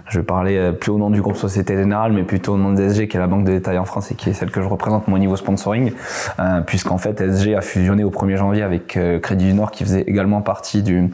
je 0.09 0.19
vais 0.19 0.25
parler 0.25 0.57
euh, 0.57 0.71
plus 0.71 0.91
au 0.91 0.97
nom 0.97 1.09
du 1.09 1.21
groupe 1.21 1.35
Société 1.35 1.75
Générale, 1.75 2.13
mais 2.13 2.23
plutôt 2.23 2.53
au 2.53 2.57
nom 2.57 2.71
de 2.71 2.81
SG, 2.81 3.07
qui 3.07 3.17
est 3.17 3.19
la 3.19 3.27
banque 3.27 3.43
de 3.43 3.51
détail 3.51 3.77
en 3.77 3.85
France 3.85 4.11
et 4.11 4.15
qui 4.15 4.29
est 4.29 4.33
celle 4.33 4.51
que 4.51 4.61
je 4.61 4.67
représente 4.67 5.07
mon 5.07 5.17
niveau 5.17 5.35
sponsoring, 5.35 5.91
euh, 6.39 6.61
puisqu'en 6.61 6.97
fait 6.97 7.19
SG 7.19 7.55
a 7.55 7.61
fusionné 7.61 8.03
au 8.03 8.09
1er 8.09 8.37
janvier 8.37 8.63
avec 8.63 8.95
euh, 8.95 9.19
Crédit 9.19 9.45
du 9.45 9.53
Nord, 9.53 9.71
qui 9.71 9.83
faisait 9.83 10.01
également 10.01 10.41
partie 10.41 10.81
du, 10.81 11.09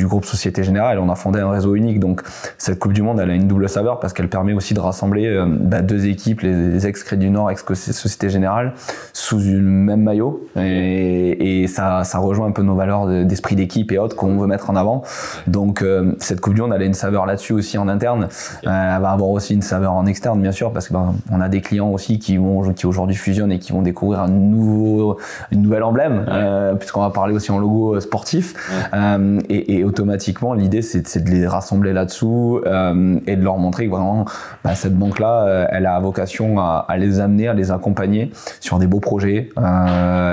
groupe 0.00 0.24
Société 0.24 0.62
Générale. 0.62 0.98
On 0.98 1.08
a 1.08 1.14
fondé 1.14 1.40
un 1.40 1.50
réseau 1.50 1.74
unique, 1.74 2.00
donc 2.00 2.22
cette 2.58 2.78
Coupe 2.78 2.92
du 2.92 3.02
Monde, 3.02 3.20
elle 3.20 3.30
a 3.30 3.34
une 3.34 3.48
double 3.48 3.68
saveur 3.68 4.00
parce 4.00 4.12
qu'elle 4.12 4.28
permet 4.28 4.52
aussi 4.52 4.74
de 4.74 4.80
rassembler 4.80 5.42
bah, 5.60 5.82
deux 5.82 6.06
équipes, 6.06 6.40
les, 6.40 6.86
ex-Crédit 6.86 7.26
du 7.26 7.30
Nord, 7.30 7.50
ex-Société 7.50 8.28
Générale, 8.28 8.74
sous 9.12 9.42
une 9.42 9.60
même 9.60 10.02
maillot, 10.02 10.46
et, 10.56 11.66
ça, 11.68 12.02
rejoint 12.14 12.48
un 12.48 12.52
peu 12.52 12.62
nos 12.62 12.74
valeurs 12.74 13.06
d'esprit 13.24 13.56
d'équipe 13.56 13.92
et 13.92 13.98
autres 13.98 14.16
qu'on 14.16 14.36
veut 14.38 14.46
mettre 14.46 14.70
en 14.70 14.76
avant. 14.76 15.02
Donc 15.46 15.84
cette 16.18 16.40
Coupe 16.40 16.54
du 16.54 16.62
Monde, 16.62 16.72
elle 16.74 16.82
a 16.82 16.86
une 16.86 16.94
saveur 16.94 17.26
là-dessus 17.26 17.49
aussi 17.52 17.78
en 17.78 17.88
interne. 17.88 18.28
Euh, 18.66 18.96
elle 18.96 19.02
va 19.02 19.10
avoir 19.10 19.30
aussi 19.30 19.54
une 19.54 19.62
saveur 19.62 19.92
en 19.92 20.06
externe, 20.06 20.40
bien 20.40 20.52
sûr, 20.52 20.72
parce 20.72 20.88
que 20.88 20.92
ben, 20.92 21.14
on 21.30 21.40
a 21.40 21.48
des 21.48 21.60
clients 21.60 21.90
aussi 21.90 22.18
qui 22.18 22.36
vont, 22.36 22.72
qui 22.72 22.86
aujourd'hui 22.86 23.16
fusionnent 23.16 23.52
et 23.52 23.58
qui 23.58 23.72
vont 23.72 23.82
découvrir 23.82 24.20
un 24.20 24.28
nouveau, 24.28 25.18
une 25.50 25.62
nouvelle 25.62 25.82
emblème, 25.82 26.24
euh, 26.28 26.74
puisqu'on 26.74 27.00
va 27.00 27.10
parler 27.10 27.34
aussi 27.34 27.50
en 27.50 27.58
logo 27.58 27.96
euh, 27.96 28.00
sportif. 28.00 28.54
Euh, 28.94 29.40
et, 29.48 29.78
et, 29.78 29.84
automatiquement, 29.84 30.54
l'idée, 30.54 30.82
c'est 30.82 31.22
de 31.22 31.30
les 31.30 31.46
rassembler 31.46 31.92
là-dessous 31.92 32.60
et 32.64 33.36
de 33.36 33.42
leur 33.42 33.58
montrer 33.58 33.86
que 33.86 33.90
vraiment, 33.90 34.24
bah, 34.64 34.74
cette 34.74 34.96
banque-là, 34.96 35.68
elle 35.70 35.86
a 35.86 35.98
vocation 36.00 36.58
à, 36.58 36.84
à, 36.88 36.96
les 36.96 37.20
amener, 37.20 37.48
à 37.48 37.54
les 37.54 37.70
accompagner 37.70 38.30
sur 38.60 38.78
des 38.78 38.86
beaux 38.86 39.00
projets. 39.00 39.50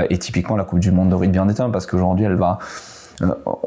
et 0.09 0.17
typiquement, 0.17 0.55
la 0.55 0.63
Coupe 0.63 0.79
du 0.79 0.91
Monde 0.91 1.09
de 1.09 1.15
rugby 1.15 1.39
en 1.39 1.49
est 1.49 1.59
un, 1.59 1.69
parce 1.69 1.85
qu'aujourd'hui, 1.85 2.25
elle 2.25 2.35
va 2.35 2.59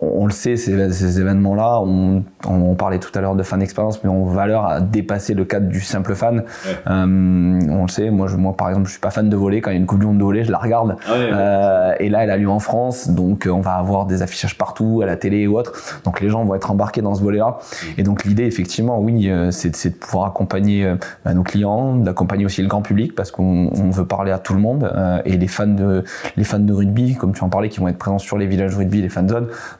on 0.00 0.26
le 0.26 0.32
sait, 0.32 0.56
ces, 0.56 0.92
ces 0.92 1.20
événements-là, 1.20 1.80
on, 1.80 2.22
on, 2.46 2.74
parlait 2.74 2.98
tout 2.98 3.10
à 3.18 3.20
l'heure 3.20 3.34
de 3.34 3.42
fan 3.42 3.60
expérience, 3.62 4.02
mais 4.04 4.10
ont 4.10 4.24
valeur 4.24 4.66
à 4.66 4.80
dépasser 4.80 5.34
le 5.34 5.44
cadre 5.44 5.68
du 5.68 5.80
simple 5.80 6.14
fan. 6.14 6.38
Ouais. 6.38 6.44
Euh, 6.86 7.60
on 7.70 7.82
le 7.82 7.88
sait, 7.88 8.10
moi, 8.10 8.26
je, 8.26 8.36
moi 8.36 8.56
par 8.56 8.68
exemple, 8.68 8.86
je 8.86 8.92
suis 8.92 9.00
pas 9.00 9.10
fan 9.10 9.28
de 9.28 9.36
voler. 9.36 9.60
Quand 9.60 9.70
il 9.70 9.74
y 9.74 9.76
a 9.76 9.80
une 9.80 9.86
Coupe 9.86 10.00
du 10.00 10.06
Monde 10.06 10.18
de 10.18 10.24
voler, 10.24 10.44
je 10.44 10.52
la 10.52 10.58
regarde. 10.58 10.96
Ah 11.06 11.12
ouais, 11.12 11.30
euh, 11.32 11.94
et 11.98 12.08
là, 12.08 12.24
elle 12.24 12.30
a 12.30 12.36
lieu 12.36 12.48
en 12.48 12.60
France, 12.60 13.08
donc 13.10 13.48
on 13.50 13.60
va 13.60 13.72
avoir 13.72 14.06
des 14.06 14.22
affichages 14.22 14.56
partout, 14.56 15.00
à 15.02 15.06
la 15.06 15.16
télé 15.16 15.46
ou 15.46 15.58
autre. 15.58 15.72
Donc 16.04 16.20
les 16.20 16.28
gens 16.28 16.44
vont 16.44 16.54
être 16.54 16.70
embarqués 16.70 17.02
dans 17.02 17.14
ce 17.14 17.22
volet-là. 17.22 17.58
Et 17.98 18.02
donc 18.02 18.24
l'idée, 18.24 18.44
effectivement, 18.44 19.00
oui, 19.00 19.28
euh, 19.28 19.50
c'est 19.50 19.90
de 19.90 19.94
pouvoir 19.94 20.26
accompagner 20.26 20.84
euh, 20.84 20.96
bah, 21.24 21.34
nos 21.34 21.42
clients, 21.42 21.96
d'accompagner 21.96 22.44
aussi 22.44 22.62
le 22.62 22.68
grand 22.68 22.82
public, 22.82 23.14
parce 23.14 23.30
qu'on 23.30 23.90
veut 23.90 24.06
parler 24.06 24.32
à 24.32 24.38
tout 24.38 24.54
le 24.54 24.60
monde. 24.60 24.90
Euh, 24.94 25.20
et 25.24 25.36
les 25.36 25.48
fans 25.48 25.66
de 25.66 26.04
les 26.36 26.44
fans 26.44 26.58
de 26.58 26.72
rugby, 26.72 27.14
comme 27.14 27.32
tu 27.32 27.44
en 27.44 27.48
parlais, 27.48 27.68
qui 27.68 27.80
vont 27.80 27.88
être 27.88 27.98
présents 27.98 28.18
sur 28.18 28.38
les 28.38 28.46
villages 28.46 28.76
rugby, 28.76 29.02
les 29.02 29.08
fan 29.08 29.26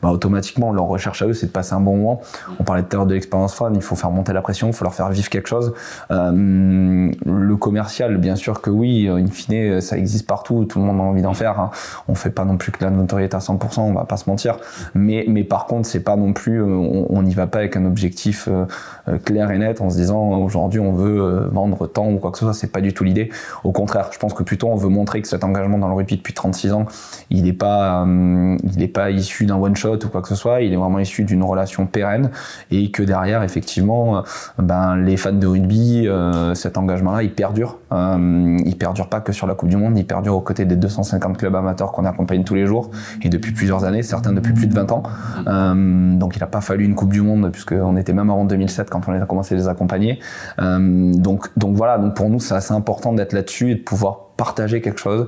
bah, 0.02 0.11
automatiquement, 0.11 0.73
leur 0.73 0.87
recherche 0.87 1.23
à 1.23 1.26
eux, 1.26 1.33
c'est 1.33 1.47
de 1.47 1.52
passer 1.52 1.75
un 1.75 1.81
bon 1.81 1.97
moment. 1.97 2.21
On 2.59 2.64
parlait 2.64 2.83
tout 2.83 2.88
à 2.93 2.97
l'heure 2.97 3.07
de 3.07 3.14
l'expérience 3.14 3.55
fan, 3.55 3.75
il 3.75 3.83
faut 3.83 3.97
faire 3.97 4.11
monter 4.11 4.33
la 4.33 4.43
pression, 4.43 4.69
il 4.69 4.73
faut 4.73 4.85
leur 4.85 4.95
faire 4.95 5.11
vivre 5.11 5.29
quelque 5.29 5.49
chose. 5.49 5.73
Euh, 6.11 7.11
le 7.26 7.57
commercial, 7.57 8.17
bien 8.19 8.37
sûr 8.37 8.61
que 8.61 8.71
oui, 8.71 9.09
in 9.09 9.26
fine, 9.26 9.81
ça 9.81 9.97
existe 9.97 10.26
partout, 10.26 10.64
tout 10.64 10.79
le 10.79 10.85
monde 10.85 11.00
a 11.00 11.02
envie 11.02 11.23
d'en 11.23 11.35
faire. 11.35 11.61
Hein. 11.61 11.71
On 12.09 12.14
fait 12.14 12.31
pas 12.31 12.45
non 12.45 12.57
plus 12.57 12.73
que 12.73 12.85
la 12.85 12.90
notoriété 12.90 13.37
à 13.37 13.40
100%, 13.40 13.81
on 13.81 13.93
va 13.93 14.05
pas 14.05 14.17
se 14.17 14.29
mentir. 14.29 14.57
Mais, 14.95 15.25
mais 15.29 15.45
par 15.45 15.67
contre, 15.67 15.87
c'est 15.87 16.00
pas 16.00 16.17
non 16.17 16.33
plus, 16.33 16.62
on 16.62 17.23
n'y 17.23 17.35
va 17.35 17.47
pas 17.47 17.59
avec 17.59 17.76
un 17.76 17.85
objectif 17.85 18.49
euh, 19.11 19.19
clair 19.19 19.50
et 19.50 19.59
net 19.59 19.81
en 19.81 19.90
se 19.90 19.97
disant 19.97 20.31
aujourd'hui 20.40 20.81
on 20.81 20.93
veut 20.93 21.21
euh, 21.21 21.49
vendre 21.50 21.87
tant 21.87 22.11
ou 22.11 22.19
quoi 22.19 22.31
que 22.31 22.38
ce 22.38 22.45
soit, 22.45 22.55
c'est 22.55 22.71
pas 22.71 22.81
du 22.81 22.93
tout 22.93 23.05
l'idée. 23.05 23.31
Au 23.64 23.73
contraire, 23.73 24.11
je 24.12 24.19
pense 24.19 24.35
que 24.35 24.43
plutôt 24.43 24.69
on 24.69 24.76
veut 24.76 24.88
montrer 24.88 25.23
que 25.23 25.29
cet 25.29 25.45
engagement 25.45 25.79
dans 25.79 25.88
le 25.88 25.95
rugby 25.95 26.17
depuis 26.17 26.35
36 26.35 26.73
ans, 26.73 26.87
il 27.31 27.45
n'est 27.45 27.52
pas, 27.52 28.05
euh, 28.05 28.57
il 28.76 28.93
pas 28.93 29.11
issu 29.11 29.47
d'un 29.50 29.61
one 29.61 29.76
shot 29.76 29.99
ou 30.04 30.09
quoi 30.09 30.23
que 30.23 30.28
ce 30.28 30.35
soit, 30.35 30.62
il 30.62 30.73
est 30.73 30.76
vraiment 30.76 30.99
issu 30.99 31.25
d'une 31.25 31.42
relation 31.42 31.87
pérenne 31.87 32.30
et 32.71 32.90
que 32.90 33.02
derrière, 33.02 33.42
effectivement, 33.42 34.19
euh, 34.19 34.23
ben, 34.59 34.97
les 34.97 35.16
fans 35.16 35.33
de 35.33 35.47
rugby, 35.47 36.07
euh, 36.07 36.54
cet 36.54 36.78
engagement-là, 36.78 37.23
il 37.23 37.35
perdure. 37.35 37.78
Euh, 37.92 38.57
il 38.64 38.76
perdure 38.76 39.09
pas 39.09 39.21
que 39.21 39.33
sur 39.33 39.47
la 39.47 39.54
Coupe 39.54 39.69
du 39.69 39.76
Monde, 39.76 39.99
il 39.99 40.07
perdure 40.07 40.37
aux 40.37 40.40
côtés 40.40 40.64
des 40.64 40.76
250 40.76 41.37
clubs 41.37 41.54
amateurs 41.54 41.92
qu'on 41.92 42.04
accompagne 42.04 42.45
tous 42.45 42.54
les 42.54 42.66
jours 42.66 42.90
et 43.23 43.28
depuis 43.28 43.52
plusieurs 43.52 43.85
années, 43.85 44.02
certains 44.02 44.33
depuis 44.33 44.52
plus 44.52 44.66
de 44.66 44.75
20 44.75 44.92
ans. 44.92 45.02
Donc 46.19 46.37
il 46.37 46.40
n'a 46.40 46.47
pas 46.47 46.61
fallu 46.61 46.85
une 46.85 46.95
Coupe 46.95 47.12
du 47.12 47.23
Monde 47.23 47.50
puisqu'on 47.50 47.97
était 47.97 48.12
même 48.12 48.30
avant 48.30 48.45
2007 48.45 48.88
quand 48.90 49.02
on 49.09 49.12
a 49.12 49.26
commencé 49.26 49.54
à 49.54 49.59
les 49.59 49.69
accompagner. 49.69 50.21
Donc, 50.59 51.49
donc 51.57 51.76
voilà, 51.76 51.99
donc 51.99 52.14
pour 52.14 52.30
nous, 52.30 52.40
c'est 52.40 52.54
assez 52.54 52.75
important 52.75 53.12
d'être 53.12 53.33
là-dessus 53.33 53.73
et 53.73 53.75
de 53.75 53.80
pouvoir 53.80 54.30
partager 54.37 54.80
quelque 54.80 55.00
chose 55.00 55.26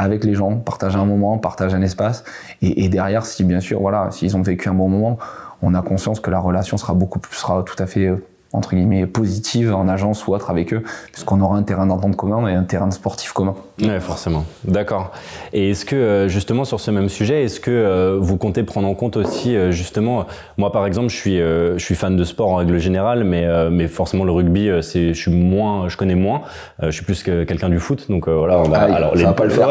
avec 0.00 0.24
les 0.24 0.34
gens, 0.34 0.56
partager 0.56 0.96
un 0.96 1.04
moment, 1.04 1.36
partager 1.36 1.76
un 1.76 1.82
espace. 1.82 2.24
Et, 2.62 2.88
derrière, 2.88 3.26
si 3.26 3.44
bien 3.44 3.60
sûr, 3.60 3.80
voilà, 3.80 4.10
s'ils 4.10 4.34
ont 4.34 4.40
vécu 4.42 4.68
un 4.70 4.74
bon 4.74 4.88
moment, 4.88 5.18
on 5.60 5.74
a 5.74 5.82
conscience 5.82 6.20
que 6.20 6.30
la 6.30 6.40
relation 6.40 6.78
sera 6.78 6.94
beaucoup 6.94 7.18
plus, 7.18 7.36
sera 7.36 7.62
tout 7.62 7.76
à 7.78 7.86
fait 7.86 8.06
euh, 8.06 8.24
entre 8.54 8.74
guillemets 8.74 9.06
positive 9.06 9.74
en 9.74 9.88
agence 9.88 10.26
ou 10.26 10.34
autre 10.34 10.48
avec 10.48 10.72
eux, 10.72 10.82
puisqu'on 11.12 11.40
aura 11.42 11.58
un 11.58 11.62
terrain 11.62 11.86
d'entente 11.86 12.16
commun 12.16 12.48
et 12.48 12.54
un 12.54 12.64
terrain 12.64 12.90
sportif 12.90 13.32
commun. 13.32 13.54
Oui, 13.82 14.00
forcément. 14.00 14.44
D'accord. 14.64 15.12
Et 15.52 15.70
est-ce 15.70 15.84
que 15.84 15.96
euh, 15.96 16.28
justement 16.28 16.64
sur 16.64 16.80
ce 16.80 16.90
même 16.90 17.08
sujet, 17.08 17.44
est-ce 17.44 17.60
que 17.60 17.70
euh, 17.70 18.18
vous 18.20 18.36
comptez 18.36 18.62
prendre 18.62 18.88
en 18.88 18.94
compte 18.94 19.16
aussi 19.16 19.56
euh, 19.56 19.70
justement, 19.70 20.26
moi 20.58 20.70
par 20.72 20.86
exemple, 20.86 21.08
je 21.08 21.16
suis 21.16 21.38
je 21.38 21.78
suis 21.78 21.94
fan 21.94 22.16
de 22.16 22.24
sport 22.24 22.48
en 22.48 22.56
règle 22.56 22.78
générale, 22.78 23.24
mais 23.24 23.46
mais 23.70 23.88
forcément 23.88 24.24
le 24.24 24.32
rugby, 24.32 24.70
c'est 24.82 25.14
je 25.14 25.18
suis 25.18 25.30
moins, 25.30 25.88
je 25.88 25.96
connais 25.96 26.14
moins. 26.14 26.42
je 26.82 26.90
suis 26.90 27.04
plus 27.04 27.22
que 27.22 27.44
quelqu'un 27.44 27.68
du 27.68 27.78
foot, 27.78 28.06
donc 28.08 28.28
voilà. 28.28 28.58
On 28.58 28.68
va, 28.68 28.80
alors, 28.80 29.12
ça 29.12 29.18
les, 29.18 29.24
va 29.24 29.32
pas 29.32 29.44
le 29.44 29.50
faire. 29.50 29.70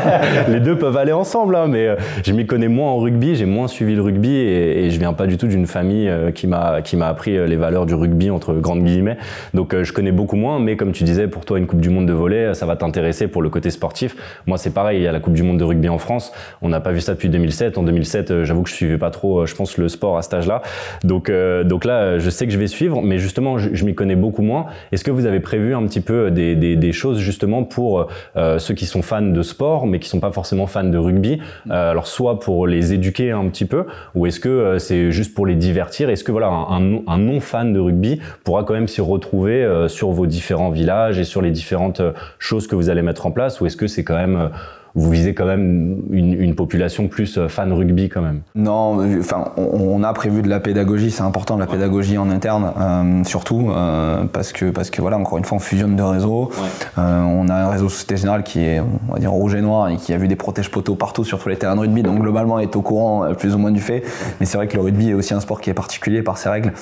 les 0.48 0.60
deux 0.60 0.76
peuvent 0.76 0.96
aller 0.96 1.12
ensemble, 1.12 1.56
hein, 1.56 1.66
mais 1.68 1.96
je 2.24 2.32
m'y 2.32 2.46
connais 2.46 2.68
moins 2.68 2.90
en 2.90 2.98
rugby, 2.98 3.36
j'ai 3.36 3.46
moins 3.46 3.68
suivi 3.68 3.94
le 3.94 4.02
rugby 4.02 4.34
et, 4.34 4.84
et 4.84 4.90
je 4.90 4.98
viens 4.98 5.12
pas 5.12 5.26
du 5.26 5.36
tout 5.36 5.46
d'une 5.46 5.66
famille 5.66 6.10
qui 6.34 6.46
m'a 6.46 6.80
qui 6.82 6.96
m'a 6.96 7.08
appris 7.08 7.32
les 7.46 7.56
valeurs 7.56 7.86
du 7.86 7.94
rugby 7.94 8.30
entre 8.30 8.54
grandes 8.54 8.84
guillemets. 8.84 9.18
Donc 9.54 9.74
je 9.80 9.92
connais 9.92 10.12
beaucoup 10.12 10.36
moins, 10.36 10.58
mais 10.58 10.76
comme 10.76 10.92
tu 10.92 11.04
disais, 11.04 11.28
pour 11.28 11.44
toi 11.44 11.58
une 11.58 11.66
Coupe 11.66 11.80
du 11.80 11.90
Monde 11.90 12.06
de 12.06 12.12
volley, 12.12 12.54
ça 12.54 12.66
va 12.66 12.76
t'intéresser 12.76 13.28
pour 13.28 13.42
le 13.42 13.49
côté 13.50 13.70
sportif. 13.70 14.16
Moi 14.46 14.58
c'est 14.58 14.72
pareil, 14.72 15.00
il 15.00 15.02
y 15.02 15.06
a 15.06 15.12
la 15.12 15.20
Coupe 15.20 15.34
du 15.34 15.42
Monde 15.42 15.58
de 15.58 15.64
rugby 15.64 15.88
en 15.88 15.98
France. 15.98 16.32
On 16.62 16.68
n'a 16.68 16.80
pas 16.80 16.92
vu 16.92 17.00
ça 17.00 17.14
depuis 17.14 17.28
2007. 17.28 17.78
En 17.78 17.82
2007, 17.82 18.30
euh, 18.30 18.44
j'avoue 18.44 18.62
que 18.62 18.70
je 18.70 18.74
suivais 18.74 18.98
pas 18.98 19.10
trop, 19.10 19.40
euh, 19.40 19.46
je 19.46 19.54
pense 19.54 19.76
le 19.76 19.88
sport 19.88 20.16
à 20.16 20.22
cet 20.22 20.34
âge-là. 20.34 20.62
Donc 21.04 21.30
donc 21.64 21.84
là, 21.84 22.18
je 22.18 22.30
sais 22.30 22.46
que 22.46 22.52
je 22.52 22.58
vais 22.58 22.66
suivre, 22.66 23.02
mais 23.02 23.18
justement 23.18 23.58
je, 23.58 23.84
m'y 23.84 23.94
connais 23.94 24.16
beaucoup 24.16 24.42
moins. 24.42 24.66
Est-ce 24.92 25.04
que 25.04 25.10
vous 25.10 25.26
avez 25.26 25.40
prévu 25.40 25.74
un 25.74 25.86
petit 25.86 26.00
peu 26.00 26.30
des, 26.30 26.54
des, 26.54 26.92
choses 26.92 27.18
justement 27.18 27.64
pour 27.64 28.08
ceux 28.34 28.74
qui 28.74 28.86
sont 28.86 29.02
fans 29.02 29.22
de 29.22 29.42
sport, 29.42 29.86
mais 29.86 29.98
qui 29.98 30.08
sont 30.08 30.20
pas 30.20 30.32
forcément 30.32 30.66
fans 30.66 30.84
de 30.84 30.98
rugby 30.98 31.40
Alors 31.68 32.06
soit 32.06 32.40
pour 32.40 32.66
les 32.66 32.92
éduquer 32.92 33.30
un 33.30 33.48
petit 33.48 33.64
peu, 33.64 33.86
ou 34.14 34.26
est-ce 34.26 34.40
que 34.40 34.78
c'est 34.78 35.12
juste 35.12 35.34
pour 35.34 35.46
les 35.46 35.54
divertir? 35.54 36.10
Est-ce 36.10 36.24
que 36.24 36.32
voilà 36.32 36.48
un, 36.48 37.06
un 37.06 37.18
non 37.18 37.40
fan 37.40 37.72
de 37.72 37.80
rugby 37.80 38.20
pourra 38.44 38.64
quand 38.64 38.74
même 38.74 38.88
s'y 38.88 39.00
retrouver 39.00 39.64
euh, 39.64 39.88
sur 39.88 40.10
vos 40.10 40.26
différents 40.26 40.70
villages 40.70 41.18
et 41.18 41.24
sur 41.24 41.42
les 41.42 41.50
différentes 41.50 42.00
euh, 42.00 42.12
choses 42.38 42.66
que 42.66 42.74
vous 42.74 42.88
allez 42.90 43.02
mettre 43.02 43.26
en 43.26 43.30
place? 43.30 43.39
Ou 43.60 43.66
est-ce 43.66 43.76
que 43.76 43.86
c'est 43.86 44.04
quand 44.04 44.16
même 44.16 44.36
euh, 44.36 44.48
vous 44.94 45.10
visez 45.10 45.34
quand 45.34 45.46
même 45.46 45.98
une, 46.10 46.34
une, 46.34 46.54
population 46.54 47.06
plus 47.06 47.38
euh, 47.38 47.48
fan 47.48 47.72
rugby 47.72 48.08
quand 48.08 48.22
même. 48.22 48.40
Non, 48.54 48.98
enfin, 49.18 49.52
on, 49.56 50.02
a 50.02 50.12
prévu 50.12 50.42
de 50.42 50.48
la 50.48 50.58
pédagogie, 50.58 51.10
c'est 51.10 51.22
important 51.22 51.54
de 51.54 51.60
la 51.60 51.66
pédagogie 51.66 52.18
en 52.18 52.28
interne, 52.28 52.72
euh, 52.78 53.24
surtout 53.24 53.70
euh, 53.70 54.24
parce 54.32 54.52
que 54.52 54.70
parce 54.70 54.90
que 54.90 55.00
voilà, 55.00 55.16
encore 55.16 55.38
une 55.38 55.44
fois, 55.44 55.56
on 55.56 55.60
fusionne 55.60 55.94
de 55.94 56.02
réseaux. 56.02 56.50
Euh, 56.98 57.22
on 57.22 57.48
a 57.48 57.54
un 57.54 57.68
réseau 57.70 57.88
Société 57.88 58.16
Générale 58.16 58.42
qui 58.42 58.60
est, 58.60 58.80
on 58.80 59.12
va 59.12 59.20
dire 59.20 59.30
rouge 59.30 59.54
et 59.54 59.60
noir 59.60 59.88
et 59.88 59.96
qui 59.96 60.12
a 60.12 60.16
vu 60.16 60.26
des 60.26 60.36
protèges 60.36 60.70
poteaux 60.70 60.96
partout 60.96 61.24
sur 61.24 61.38
tous 61.38 61.48
les 61.48 61.56
terrains 61.56 61.76
de 61.76 61.80
rugby, 61.80 62.02
donc 62.02 62.20
globalement 62.20 62.58
est 62.58 62.74
au 62.74 62.82
courant 62.82 63.32
plus 63.34 63.54
ou 63.54 63.58
moins 63.58 63.70
du 63.70 63.80
fait. 63.80 64.02
Mais 64.40 64.46
c'est 64.46 64.56
vrai 64.56 64.66
que 64.66 64.74
le 64.74 64.82
rugby 64.82 65.10
est 65.10 65.14
aussi 65.14 65.34
un 65.34 65.40
sport 65.40 65.60
qui 65.60 65.70
est 65.70 65.74
particulier 65.74 66.22
par 66.22 66.36
ses 66.38 66.48
règles, 66.48 66.72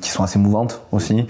qui 0.00 0.10
sont 0.10 0.24
assez 0.24 0.38
mouvantes 0.38 0.82
aussi. 0.92 1.26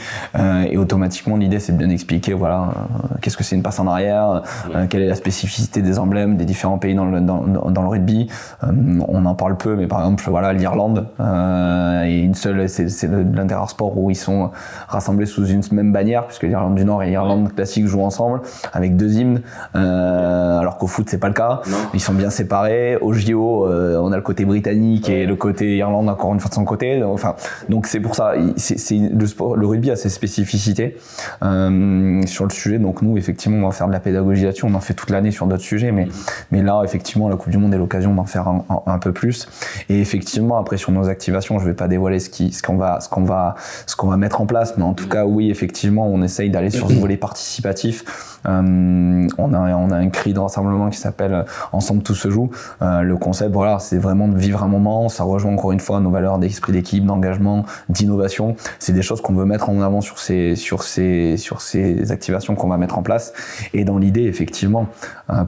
et 0.70 0.76
automatiquement, 0.78 1.36
l'idée 1.36 1.60
c'est 1.60 1.72
de 1.72 1.78
bien 1.78 1.90
expliquer, 1.90 2.32
voilà, 2.32 2.72
qu'est-ce 3.20 3.36
que 3.36 3.44
c'est 3.44 3.56
une 3.56 3.62
passe 3.62 3.78
en 3.78 3.86
arrière, 3.86 4.42
quelle 4.88 5.02
est 5.02 5.08
la 5.08 5.14
spécificité 5.14 5.49
des 5.74 5.98
emblèmes 5.98 6.36
des 6.36 6.44
différents 6.44 6.78
pays 6.78 6.94
dans 6.94 7.06
le, 7.06 7.20
dans, 7.20 7.40
dans 7.42 7.82
le 7.82 7.88
rugby. 7.88 8.28
Euh, 8.64 8.68
on 9.08 9.24
en 9.26 9.34
parle 9.34 9.56
peu, 9.56 9.76
mais 9.76 9.86
par 9.86 10.00
exemple, 10.00 10.24
voilà, 10.28 10.52
l'Irlande 10.52 11.06
euh, 11.20 12.04
et 12.04 12.18
une 12.18 12.34
seule, 12.34 12.68
c'est 12.68 13.08
l'un 13.08 13.44
des 13.44 13.54
rares 13.54 13.70
sports 13.70 13.96
où 13.96 14.10
ils 14.10 14.16
sont 14.16 14.50
rassemblés 14.88 15.26
sous 15.26 15.46
une 15.46 15.62
même 15.72 15.92
bannière, 15.92 16.26
puisque 16.26 16.44
l'Irlande 16.44 16.74
du 16.74 16.84
Nord 16.84 17.02
et 17.02 17.10
l'Irlande 17.10 17.52
classique 17.54 17.86
jouent 17.86 18.02
ensemble 18.02 18.40
avec 18.72 18.96
deux 18.96 19.12
hymnes, 19.14 19.42
euh, 19.76 20.58
alors 20.58 20.78
qu'au 20.78 20.86
foot 20.86 21.06
c'est 21.08 21.18
pas 21.18 21.28
le 21.28 21.34
cas. 21.34 21.60
Ils 21.94 22.00
sont 22.00 22.14
bien 22.14 22.30
séparés. 22.30 22.96
Au 22.96 23.12
JO, 23.12 23.66
on 23.68 24.12
a 24.12 24.16
le 24.16 24.22
côté 24.22 24.44
britannique 24.44 25.08
et 25.08 25.26
le 25.26 25.36
côté 25.36 25.76
Irlande 25.76 26.08
encore 26.08 26.32
une 26.32 26.40
fois 26.40 26.48
de 26.48 26.54
son 26.54 26.64
côté. 26.64 27.02
Enfin, 27.02 27.34
donc 27.68 27.86
c'est 27.86 28.00
pour 28.00 28.14
ça. 28.14 28.34
C'est 28.56 28.98
le 28.98 29.26
sport, 29.26 29.56
le 29.56 29.66
rugby 29.66 29.90
a 29.90 29.96
ses 29.96 30.08
spécificités 30.08 30.96
euh, 31.42 32.22
sur 32.26 32.44
le 32.44 32.50
sujet. 32.50 32.78
Donc 32.78 33.02
nous, 33.02 33.16
effectivement, 33.16 33.58
on 33.58 33.68
va 33.68 33.74
faire 33.74 33.88
de 33.88 33.92
la 33.92 34.00
pédagogie 34.00 34.44
là-dessus. 34.44 34.64
On 34.64 34.74
en 34.74 34.80
fait 34.80 34.94
toute 34.94 35.10
l'année 35.10 35.30
sur 35.30 35.39
d'autres 35.46 35.62
sujets, 35.62 35.92
mais, 35.92 36.08
mais 36.50 36.62
là, 36.62 36.82
effectivement, 36.84 37.28
la 37.28 37.36
Coupe 37.36 37.50
du 37.50 37.58
Monde 37.58 37.74
est 37.74 37.78
l'occasion 37.78 38.14
d'en 38.14 38.24
faire 38.24 38.48
un, 38.48 38.98
peu 38.98 39.12
plus. 39.12 39.48
Et 39.88 40.00
effectivement, 40.00 40.58
après, 40.58 40.76
sur 40.76 40.92
nos 40.92 41.08
activations, 41.08 41.58
je 41.58 41.66
vais 41.66 41.74
pas 41.74 41.88
dévoiler 41.88 42.20
ce 42.20 42.62
qu'on 42.62 42.76
va, 42.76 43.00
ce 43.00 43.08
va, 43.20 43.54
ce 43.86 44.06
va 44.06 44.16
mettre 44.16 44.40
en 44.40 44.46
place, 44.46 44.76
mais 44.76 44.84
en 44.84 44.94
tout 44.94 45.08
cas, 45.08 45.24
oui, 45.24 45.50
effectivement, 45.50 46.06
on 46.06 46.22
essaye 46.22 46.50
d'aller 46.50 46.70
sur 46.70 46.88
ce 46.88 46.94
volet 46.94 47.16
participatif. 47.16 48.04
Euh, 48.46 49.28
on, 49.38 49.52
a, 49.52 49.74
on 49.74 49.90
a 49.90 49.96
un 49.96 50.08
cri 50.08 50.32
de 50.32 50.38
rassemblement 50.38 50.88
qui 50.88 50.98
s'appelle 50.98 51.44
Ensemble 51.72 52.02
tout 52.02 52.14
se 52.14 52.30
joue. 52.30 52.50
Euh, 52.82 53.02
le 53.02 53.16
concept, 53.16 53.52
voilà, 53.52 53.78
c'est 53.78 53.98
vraiment 53.98 54.28
de 54.28 54.36
vivre 54.36 54.62
un 54.62 54.68
moment. 54.68 55.08
Ça 55.08 55.24
rejoint 55.24 55.52
encore 55.52 55.72
une 55.72 55.80
fois 55.80 56.00
nos 56.00 56.10
valeurs 56.10 56.38
d'esprit 56.38 56.72
d'équipe, 56.72 57.04
d'engagement, 57.04 57.64
d'innovation. 57.88 58.56
C'est 58.78 58.92
des 58.92 59.02
choses 59.02 59.20
qu'on 59.20 59.34
veut 59.34 59.44
mettre 59.44 59.68
en 59.68 59.80
avant 59.82 60.00
sur 60.00 60.18
ces, 60.18 60.56
sur 60.56 60.82
ces, 60.82 61.36
sur 61.36 61.60
ces 61.60 62.12
activations 62.12 62.54
qu'on 62.54 62.68
va 62.68 62.76
mettre 62.76 62.98
en 62.98 63.02
place. 63.02 63.32
Et 63.74 63.84
dans 63.84 63.98
l'idée, 63.98 64.24
effectivement, 64.24 64.86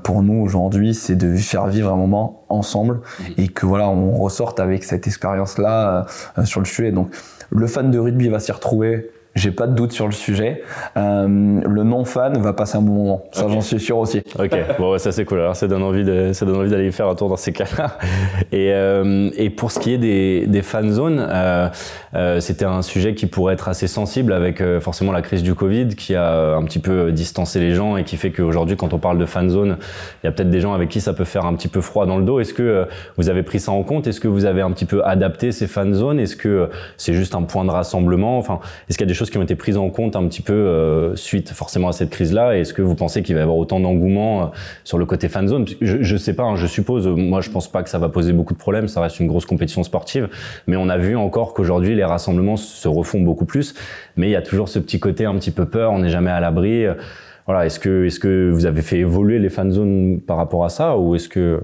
pour 0.02 0.22
nous 0.22 0.40
aujourd'hui, 0.42 0.94
c'est 0.94 1.16
de 1.16 1.34
faire 1.36 1.66
vivre 1.66 1.92
un 1.92 1.96
moment 1.96 2.44
ensemble 2.48 3.00
et 3.36 3.48
que 3.48 3.66
voilà, 3.66 3.88
on 3.88 4.12
ressorte 4.12 4.60
avec 4.60 4.84
cette 4.84 5.06
expérience-là 5.06 6.06
euh, 6.38 6.44
sur 6.44 6.60
le 6.60 6.66
sujet. 6.66 6.92
Donc, 6.92 7.14
le 7.50 7.66
fan 7.66 7.90
de 7.90 7.98
rugby 7.98 8.28
va 8.28 8.40
s'y 8.40 8.52
retrouver 8.52 9.10
j'ai 9.34 9.50
pas 9.50 9.66
de 9.66 9.74
doute 9.74 9.92
sur 9.92 10.06
le 10.06 10.12
sujet. 10.12 10.62
Euh, 10.96 11.26
le 11.66 11.82
non 11.82 12.04
fan 12.04 12.38
va 12.38 12.52
passer 12.52 12.76
un 12.76 12.82
bon 12.82 12.92
moment. 12.92 13.24
Ça, 13.32 13.46
j'en 13.48 13.60
suis 13.60 13.80
sûr 13.80 13.98
aussi. 13.98 14.22
Ok, 14.38 14.50
bon, 14.78 14.98
ça 14.98 15.12
c'est 15.12 15.24
cool. 15.24 15.40
Alors, 15.40 15.56
ça 15.56 15.68
donne 15.68 15.82
envie 15.82 16.04
de, 16.04 16.32
ça 16.32 16.44
donne 16.44 16.56
envie 16.56 16.70
d'aller 16.70 16.90
faire 16.90 17.08
un 17.08 17.14
tour 17.14 17.28
dans 17.28 17.36
ces 17.36 17.52
cas-là. 17.52 17.96
Et, 18.52 18.72
euh, 18.72 19.30
et 19.36 19.50
pour 19.50 19.72
ce 19.72 19.78
qui 19.78 19.94
est 19.94 19.98
des, 19.98 20.46
des 20.46 20.62
fan 20.62 20.90
zones, 20.90 21.24
euh, 21.26 21.68
euh, 22.14 22.40
c'était 22.40 22.64
un 22.64 22.82
sujet 22.82 23.14
qui 23.14 23.26
pourrait 23.26 23.54
être 23.54 23.68
assez 23.68 23.86
sensible 23.86 24.32
avec 24.32 24.60
euh, 24.60 24.80
forcément 24.80 25.12
la 25.12 25.22
crise 25.22 25.42
du 25.42 25.54
Covid 25.54 25.88
qui 25.88 26.14
a 26.14 26.56
un 26.56 26.64
petit 26.64 26.78
peu 26.78 27.12
distancé 27.12 27.60
les 27.60 27.74
gens 27.74 27.96
et 27.96 28.04
qui 28.04 28.16
fait 28.16 28.30
qu'aujourd'hui, 28.30 28.76
quand 28.76 28.92
on 28.92 28.98
parle 28.98 29.18
de 29.18 29.26
fan 29.26 29.48
zone, 29.48 29.78
il 30.22 30.26
y 30.26 30.28
a 30.28 30.32
peut-être 30.32 30.50
des 30.50 30.60
gens 30.60 30.74
avec 30.74 30.88
qui 30.88 31.00
ça 31.00 31.14
peut 31.14 31.24
faire 31.24 31.46
un 31.46 31.54
petit 31.54 31.68
peu 31.68 31.80
froid 31.80 32.04
dans 32.06 32.18
le 32.18 32.24
dos. 32.24 32.40
Est-ce 32.40 32.52
que 32.52 32.62
euh, 32.62 32.84
vous 33.16 33.30
avez 33.30 33.42
pris 33.42 33.60
ça 33.60 33.72
en 33.72 33.82
compte? 33.82 34.06
Est-ce 34.06 34.20
que 34.20 34.28
vous 34.28 34.44
avez 34.44 34.60
un 34.60 34.70
petit 34.72 34.84
peu 34.84 35.04
adapté 35.04 35.52
ces 35.52 35.66
fan 35.66 35.94
zones? 35.94 36.20
Est-ce 36.20 36.36
que 36.36 36.68
c'est 36.96 37.14
juste 37.14 37.34
un 37.34 37.42
point 37.42 37.64
de 37.64 37.70
rassemblement? 37.70 38.38
Enfin, 38.38 38.60
est-ce 38.88 38.98
qu'il 38.98 39.06
y 39.06 39.08
a 39.08 39.12
des 39.12 39.14
choses 39.14 39.21
qui 39.30 39.38
ont 39.38 39.42
été 39.42 39.54
prises 39.54 39.76
en 39.76 39.90
compte 39.90 40.16
un 40.16 40.26
petit 40.26 40.42
peu 40.42 40.52
euh, 40.52 41.16
suite 41.16 41.50
forcément 41.50 41.88
à 41.88 41.92
cette 41.92 42.10
crise-là 42.10 42.56
Est-ce 42.56 42.74
que 42.74 42.82
vous 42.82 42.94
pensez 42.94 43.22
qu'il 43.22 43.34
va 43.34 43.40
y 43.40 43.42
avoir 43.42 43.56
autant 43.56 43.80
d'engouement 43.80 44.42
euh, 44.42 44.46
sur 44.84 44.98
le 44.98 45.06
côté 45.06 45.28
fan 45.28 45.48
zone? 45.48 45.66
Je, 45.80 46.02
je 46.02 46.16
sais 46.16 46.34
pas, 46.34 46.44
hein, 46.44 46.56
je 46.56 46.66
suppose. 46.66 47.06
Moi, 47.06 47.40
je 47.40 47.50
pense 47.50 47.70
pas 47.70 47.82
que 47.82 47.88
ça 47.88 47.98
va 47.98 48.08
poser 48.08 48.32
beaucoup 48.32 48.54
de 48.54 48.58
problèmes. 48.58 48.88
Ça 48.88 49.00
reste 49.00 49.20
une 49.20 49.28
grosse 49.28 49.46
compétition 49.46 49.82
sportive, 49.82 50.28
mais 50.66 50.76
on 50.76 50.88
a 50.88 50.98
vu 50.98 51.16
encore 51.16 51.54
qu'aujourd'hui 51.54 51.94
les 51.94 52.04
rassemblements 52.04 52.56
se 52.56 52.88
refont 52.88 53.20
beaucoup 53.20 53.44
plus. 53.44 53.74
Mais 54.16 54.28
il 54.28 54.32
y 54.32 54.36
a 54.36 54.42
toujours 54.42 54.68
ce 54.68 54.78
petit 54.78 55.00
côté 55.00 55.24
un 55.24 55.34
petit 55.34 55.50
peu 55.50 55.66
peur. 55.66 55.92
On 55.92 55.98
n'est 55.98 56.10
jamais 56.10 56.30
à 56.30 56.40
l'abri. 56.40 56.86
Voilà, 57.46 57.66
est-ce 57.66 57.80
que 57.80 58.06
est-ce 58.06 58.20
que 58.20 58.50
vous 58.52 58.66
avez 58.66 58.82
fait 58.82 58.98
évoluer 58.98 59.38
les 59.38 59.48
fan 59.48 59.70
zones 59.72 60.20
par 60.20 60.36
rapport 60.36 60.64
à 60.64 60.68
ça, 60.68 60.96
ou 60.96 61.14
est-ce 61.14 61.28
que 61.28 61.60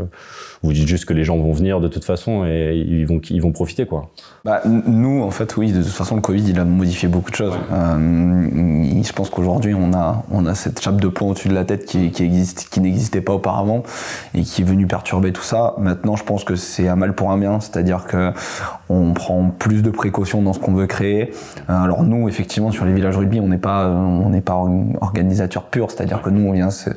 vous 0.62 0.72
dites 0.72 0.88
juste 0.88 1.04
que 1.04 1.14
les 1.14 1.24
gens 1.24 1.36
vont 1.36 1.52
venir 1.52 1.80
de 1.80 1.88
toute 1.88 2.04
façon 2.04 2.44
et 2.44 2.74
ils 2.74 3.06
vont, 3.06 3.20
ils 3.30 3.40
vont 3.40 3.52
profiter 3.52 3.86
quoi? 3.86 4.10
Bah, 4.44 4.62
nous, 4.64 5.22
en 5.22 5.30
fait, 5.30 5.56
oui, 5.56 5.72
de 5.72 5.82
toute 5.82 5.92
façon, 5.92 6.16
le 6.16 6.20
Covid, 6.20 6.42
il 6.48 6.58
a 6.58 6.64
modifié 6.64 7.08
beaucoup 7.08 7.30
de 7.30 7.36
choses. 7.36 7.54
Euh, 7.72 9.02
je 9.02 9.12
pense 9.12 9.30
qu'aujourd'hui, 9.30 9.74
on 9.74 9.92
a, 9.92 10.24
on 10.32 10.46
a 10.46 10.54
cette 10.54 10.80
chape 10.80 11.00
de 11.00 11.08
plomb 11.08 11.30
au-dessus 11.30 11.48
de 11.48 11.54
la 11.54 11.64
tête 11.64 11.84
qui, 11.84 12.10
qui 12.10 12.24
existe, 12.24 12.68
qui 12.70 12.80
n'existait 12.80 13.20
pas 13.20 13.34
auparavant 13.34 13.82
et 14.34 14.42
qui 14.42 14.62
est 14.62 14.64
venue 14.64 14.86
perturber 14.86 15.32
tout 15.32 15.42
ça. 15.42 15.74
Maintenant, 15.78 16.16
je 16.16 16.24
pense 16.24 16.42
que 16.44 16.56
c'est 16.56 16.88
un 16.88 16.96
mal 16.96 17.14
pour 17.14 17.30
un 17.30 17.38
bien, 17.38 17.60
c'est-à-dire 17.60 18.06
que 18.06 18.32
on 18.88 19.12
prend 19.12 19.50
plus 19.50 19.82
de 19.82 19.90
précautions 19.90 20.42
dans 20.42 20.52
ce 20.52 20.58
qu'on 20.58 20.74
veut 20.74 20.86
créer. 20.86 21.32
Euh, 21.70 21.82
alors 21.82 22.02
nous, 22.02 22.28
effectivement, 22.28 22.72
sur 22.72 22.84
les 22.84 22.92
villages 22.92 23.16
rugby, 23.16 23.38
on 23.38 23.48
n'est 23.48 23.58
pas, 23.58 23.88
on 23.88 24.30
n'est 24.30 24.40
pas 24.40 24.60
organisateur 25.00 25.64
pur, 25.70 25.90
c'est-à-dire 25.90 26.22
que 26.22 26.30
nous, 26.30 26.48
on 26.48 26.52
vient 26.52 26.70
se, 26.70 26.90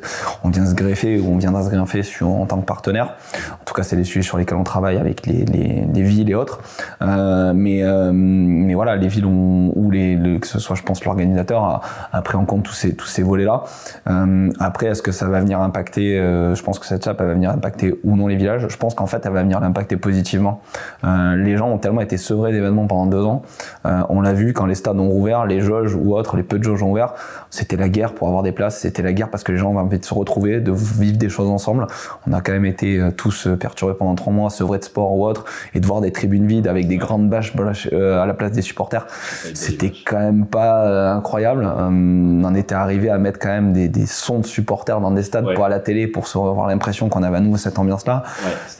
on 0.44 0.50
vient 0.50 0.66
se 0.66 0.74
greffer 0.74 1.20
ou 1.20 1.32
on 1.32 1.36
viendra 1.36 1.62
se 1.62 1.70
greffer 1.70 2.02
en 2.22 2.46
tant 2.46 2.60
que 2.60 2.66
partenaire. 2.66 3.14
En 3.52 3.64
tout 3.64 3.74
cas, 3.74 3.82
c'est 3.82 3.96
les 3.96 4.04
sujets 4.04 4.22
sur 4.22 4.38
lesquels 4.38 4.58
on 4.58 4.64
travaille 4.64 4.98
avec 4.98 5.26
les, 5.26 5.44
les, 5.44 5.84
les 5.92 6.02
villes 6.02 6.30
et 6.30 6.34
autres. 6.34 6.60
Euh, 7.00 7.52
mais, 7.54 7.82
euh, 7.82 8.10
mais 8.12 8.74
voilà, 8.74 8.96
les 8.96 9.08
villes 9.08 9.26
ont, 9.26 9.72
ou 9.74 9.90
les, 9.90 10.38
que 10.40 10.46
ce 10.46 10.58
soit, 10.58 10.76
je 10.76 10.82
pense, 10.82 11.04
l'organisateur 11.04 11.82
a, 12.12 12.22
pris 12.22 12.36
en 12.36 12.44
compte 12.44 12.62
tous 12.62 12.72
ces, 12.72 12.94
tous 12.94 13.06
ces 13.06 13.22
volets-là. 13.22 13.64
Euh, 14.08 14.50
après, 14.60 14.86
est-ce 14.86 15.02
que 15.02 15.12
ça 15.12 15.28
va 15.28 15.40
venir 15.40 15.60
impacter 15.60 16.16
Je 16.16 16.62
pense 16.62 16.78
que 16.78 16.86
cette 16.86 17.04
chape, 17.04 17.20
va 17.20 17.34
venir 17.34 17.50
impacter 17.50 17.94
ou 18.04 18.16
non 18.16 18.26
les 18.26 18.36
villages. 18.36 18.66
Je 18.68 18.76
pense 18.76 18.94
qu'en 18.94 19.06
fait, 19.06 19.24
elle 19.24 19.32
va 19.32 19.42
venir 19.42 19.60
l'impacter 19.60 19.96
positivement. 19.96 20.60
Les 21.02 21.56
gens 21.56 21.68
ont 21.68 21.78
tellement 21.78 22.00
été 22.00 22.16
sevrés 22.16 22.52
d'événements 22.52 22.86
pendant 22.86 23.06
deux 23.06 23.24
ans. 23.24 23.42
on 23.84 24.20
l'a 24.20 24.32
vu 24.32 24.52
quand 24.52 24.66
les 24.66 24.74
stades 24.74 24.98
ont 24.98 25.08
rouvert, 25.08 25.46
les 25.46 25.60
jauges 25.60 25.94
ou 25.94 26.16
autres, 26.16 26.36
les 26.36 26.42
peu 26.42 26.58
de 26.58 26.64
jauges 26.64 26.82
ont 26.82 26.92
ouvert. 26.92 27.14
C'était 27.50 27.76
la 27.76 27.88
guerre 27.88 28.12
pour 28.12 28.28
avoir 28.28 28.42
des 28.42 28.52
places 28.52 28.61
places, 28.62 28.78
c'était 28.78 29.02
la 29.02 29.12
guerre 29.12 29.28
parce 29.30 29.42
que 29.42 29.52
les 29.52 29.58
gens 29.58 29.70
avaient 29.70 29.80
envie 29.80 29.98
de 29.98 30.04
se 30.04 30.14
retrouver, 30.14 30.60
de 30.60 30.72
vivre 30.72 31.16
des 31.16 31.28
choses 31.28 31.48
ensemble. 31.48 31.86
On 32.26 32.32
a 32.32 32.40
quand 32.40 32.52
même 32.52 32.64
été 32.64 33.00
tous 33.16 33.48
perturbés 33.58 33.94
pendant 33.94 34.14
trois 34.14 34.32
mois, 34.32 34.50
sevrés 34.50 34.78
de 34.78 34.84
sport 34.84 35.16
ou 35.16 35.26
autre, 35.26 35.44
et 35.74 35.80
de 35.80 35.86
voir 35.86 36.00
des 36.00 36.12
tribunes 36.12 36.46
vides 36.46 36.68
avec 36.68 36.86
des 36.86 36.96
grandes 36.96 37.28
bâches 37.28 37.52
à 37.92 38.26
la 38.26 38.34
place 38.34 38.52
des 38.52 38.62
supporters, 38.62 39.06
c'était 39.54 39.92
quand 40.04 40.18
même 40.18 40.46
pas 40.46 41.12
incroyable. 41.12 41.64
on 41.64 42.44
en 42.44 42.54
était 42.54 42.74
arrivé 42.74 43.10
à 43.10 43.18
mettre 43.18 43.38
quand 43.38 43.48
même 43.48 43.72
des, 43.72 43.88
des 43.88 44.06
sons 44.06 44.38
de 44.38 44.46
supporters 44.46 45.00
dans 45.00 45.10
des 45.10 45.22
stades 45.22 45.54
pour 45.54 45.64
à 45.64 45.68
la 45.68 45.80
télé 45.80 46.06
pour 46.06 46.26
se 46.26 46.38
avoir 46.38 46.66
l'impression 46.66 47.08
qu'on 47.08 47.22
avait 47.22 47.36
à 47.36 47.40
nouveau 47.40 47.56
cette 47.56 47.78
ambiance-là. 47.78 48.22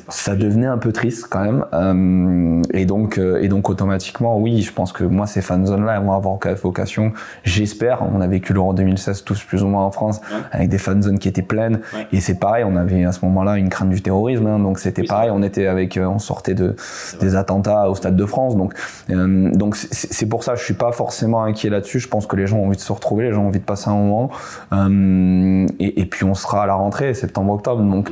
ça 0.09 0.35
devenait 0.35 0.67
un 0.67 0.79
peu 0.79 0.93
triste 0.93 1.27
quand 1.31 1.41
même. 1.41 2.63
et 2.73 2.85
donc, 2.85 3.19
et 3.19 3.49
donc 3.49 3.69
automatiquement, 3.71 4.39
oui, 4.39 4.63
je 4.63 4.73
pense 4.73 4.93
que 4.93 5.05
moi 5.05 5.27
ces 5.27 5.43
fan 5.43 5.67
zones-là 5.67 6.01
vont 6.01 6.13
avoir 6.13 6.39
vocation. 6.55 7.13
J'espère. 7.45 8.03
On 8.15 8.21
a 8.21 8.27
vécu 8.27 8.53
l'Euro 8.53 8.73
2016 8.75 9.25
tous 9.25 9.43
plus 9.43 9.63
ou 9.63 9.67
moins 9.67 9.72
en 9.79 9.91
France 9.91 10.21
avec 10.51 10.69
des 10.69 10.79
fan 10.79 11.03
zones 11.03 11.19
qui 11.19 11.29
étaient 11.29 11.43
pleines. 11.43 11.81
Et 12.13 12.21
c'est 12.21 12.39
pareil, 12.39 12.65
on 12.65 12.77
avait 12.77 13.05
à 13.05 13.13
ce 13.13 13.25
moment-là 13.25 13.57
une 13.57 13.69
crainte 13.69 13.91
du 13.91 14.03
terrorisme. 14.03 14.47
Hein, 14.47 14.59
donc 14.59 14.79
c'était 14.79 15.03
pareil. 15.03 15.31
On 15.33 15.43
était 15.43 15.67
avec, 15.67 15.97
euh, 15.97 16.07
on 16.07 16.19
sortait 16.19 16.55
de 16.55 16.77
des 17.21 17.37
attentats 17.37 17.91
au 17.91 17.95
Stade 17.95 18.17
de 18.17 18.27
France. 18.27 18.57
Donc 18.57 18.75
euh, 19.11 19.51
donc 19.51 19.77
c'est 19.77 20.27
pour 20.27 20.45
ça, 20.45 20.55
je 20.55 20.65
suis 20.65 20.75
pas 20.75 20.93
forcément 20.93 21.43
inquiet 21.45 21.71
là-dessus. 21.71 22.01
Je 22.01 22.09
pense 22.09 22.27
que 22.27 22.37
les 22.37 22.47
gens 22.47 22.59
ont 22.59 22.67
envie 22.67 22.77
de 22.77 22.83
se 22.83 22.93
retrouver, 22.93 23.25
les 23.25 23.33
gens 23.33 23.43
ont 23.43 23.49
envie 23.49 23.61
de 23.61 23.65
passer 23.65 23.89
un 23.89 23.95
moment. 23.95 24.31
Euh, 24.73 25.67
et, 25.79 26.01
et, 26.01 26.07
puis 26.07 26.25
on 26.25 26.35
sera 26.35 26.65
à 26.65 26.67
la 26.67 26.75
rentrée, 26.75 27.15
septembre-octobre. 27.15 27.83
Donc 27.83 28.11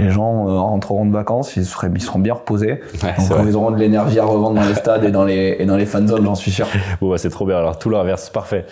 les 0.00 0.10
gens 0.10 0.48
euh, 0.48 0.58
rentreront 0.58 1.06
de 1.06 1.12
vacances, 1.12 1.56
ils, 1.56 1.64
seraient, 1.64 1.90
ils 1.94 2.02
seront 2.02 2.18
bien 2.18 2.34
reposés. 2.34 2.80
donc 3.02 3.40
ils 3.46 3.56
auront 3.56 3.70
de 3.70 3.76
l'énergie 3.76 4.18
à 4.18 4.24
revendre 4.24 4.60
dans 4.60 4.66
les 4.66 4.74
stades 4.74 5.04
et 5.04 5.10
dans 5.10 5.24
les, 5.24 5.56
et 5.58 5.66
dans 5.66 5.76
les 5.76 5.86
fan 5.86 6.06
zones, 6.06 6.24
j'en 6.24 6.34
suis 6.34 6.50
sûr. 6.50 6.66
Bon, 7.00 7.10
bah, 7.10 7.18
c'est 7.18 7.30
trop 7.30 7.46
bien. 7.46 7.56
Alors 7.56 7.78
tout 7.78 7.90
l'inverse, 7.90 8.30
parfait. 8.30 8.66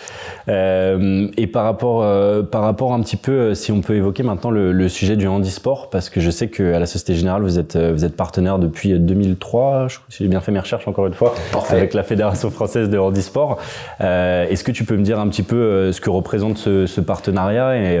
Euh, 0.47 1.27
et 1.37 1.47
par 1.47 1.63
rapport, 1.63 2.01
euh, 2.03 2.43
par 2.43 2.61
rapport 2.61 2.93
un 2.93 3.01
petit 3.01 3.17
peu, 3.17 3.31
euh, 3.31 3.53
si 3.53 3.71
on 3.71 3.81
peut 3.81 3.95
évoquer 3.95 4.23
maintenant 4.23 4.51
le, 4.51 4.71
le 4.71 4.89
sujet 4.89 5.15
du 5.15 5.27
handisport, 5.27 5.89
parce 5.89 6.09
que 6.09 6.19
je 6.19 6.29
sais 6.31 6.49
qu'à 6.49 6.79
la 6.79 6.85
Société 6.85 7.15
Générale, 7.15 7.41
vous 7.41 7.59
êtes, 7.59 7.77
vous 7.77 8.05
êtes 8.05 8.15
partenaire 8.15 8.59
depuis 8.59 8.97
2003, 8.97 9.87
je, 9.87 9.97
si 10.09 10.23
j'ai 10.23 10.29
bien 10.29 10.41
fait 10.41 10.51
mes 10.51 10.59
recherches 10.59 10.87
encore 10.87 11.07
une 11.07 11.13
fois, 11.13 11.33
avec 11.69 11.93
la 11.93 12.03
Fédération 12.03 12.49
française 12.49 12.89
de 12.89 12.97
handisport. 12.97 13.59
Euh, 14.01 14.47
Est-ce 14.49 14.63
que 14.63 14.71
tu 14.71 14.83
peux 14.83 14.97
me 14.97 15.03
dire 15.03 15.19
un 15.19 15.27
petit 15.27 15.43
peu 15.43 15.91
ce 15.91 16.01
que 16.01 16.09
représente 16.09 16.57
ce, 16.57 16.85
ce 16.85 17.01
partenariat 17.01 17.77
et, 17.77 17.99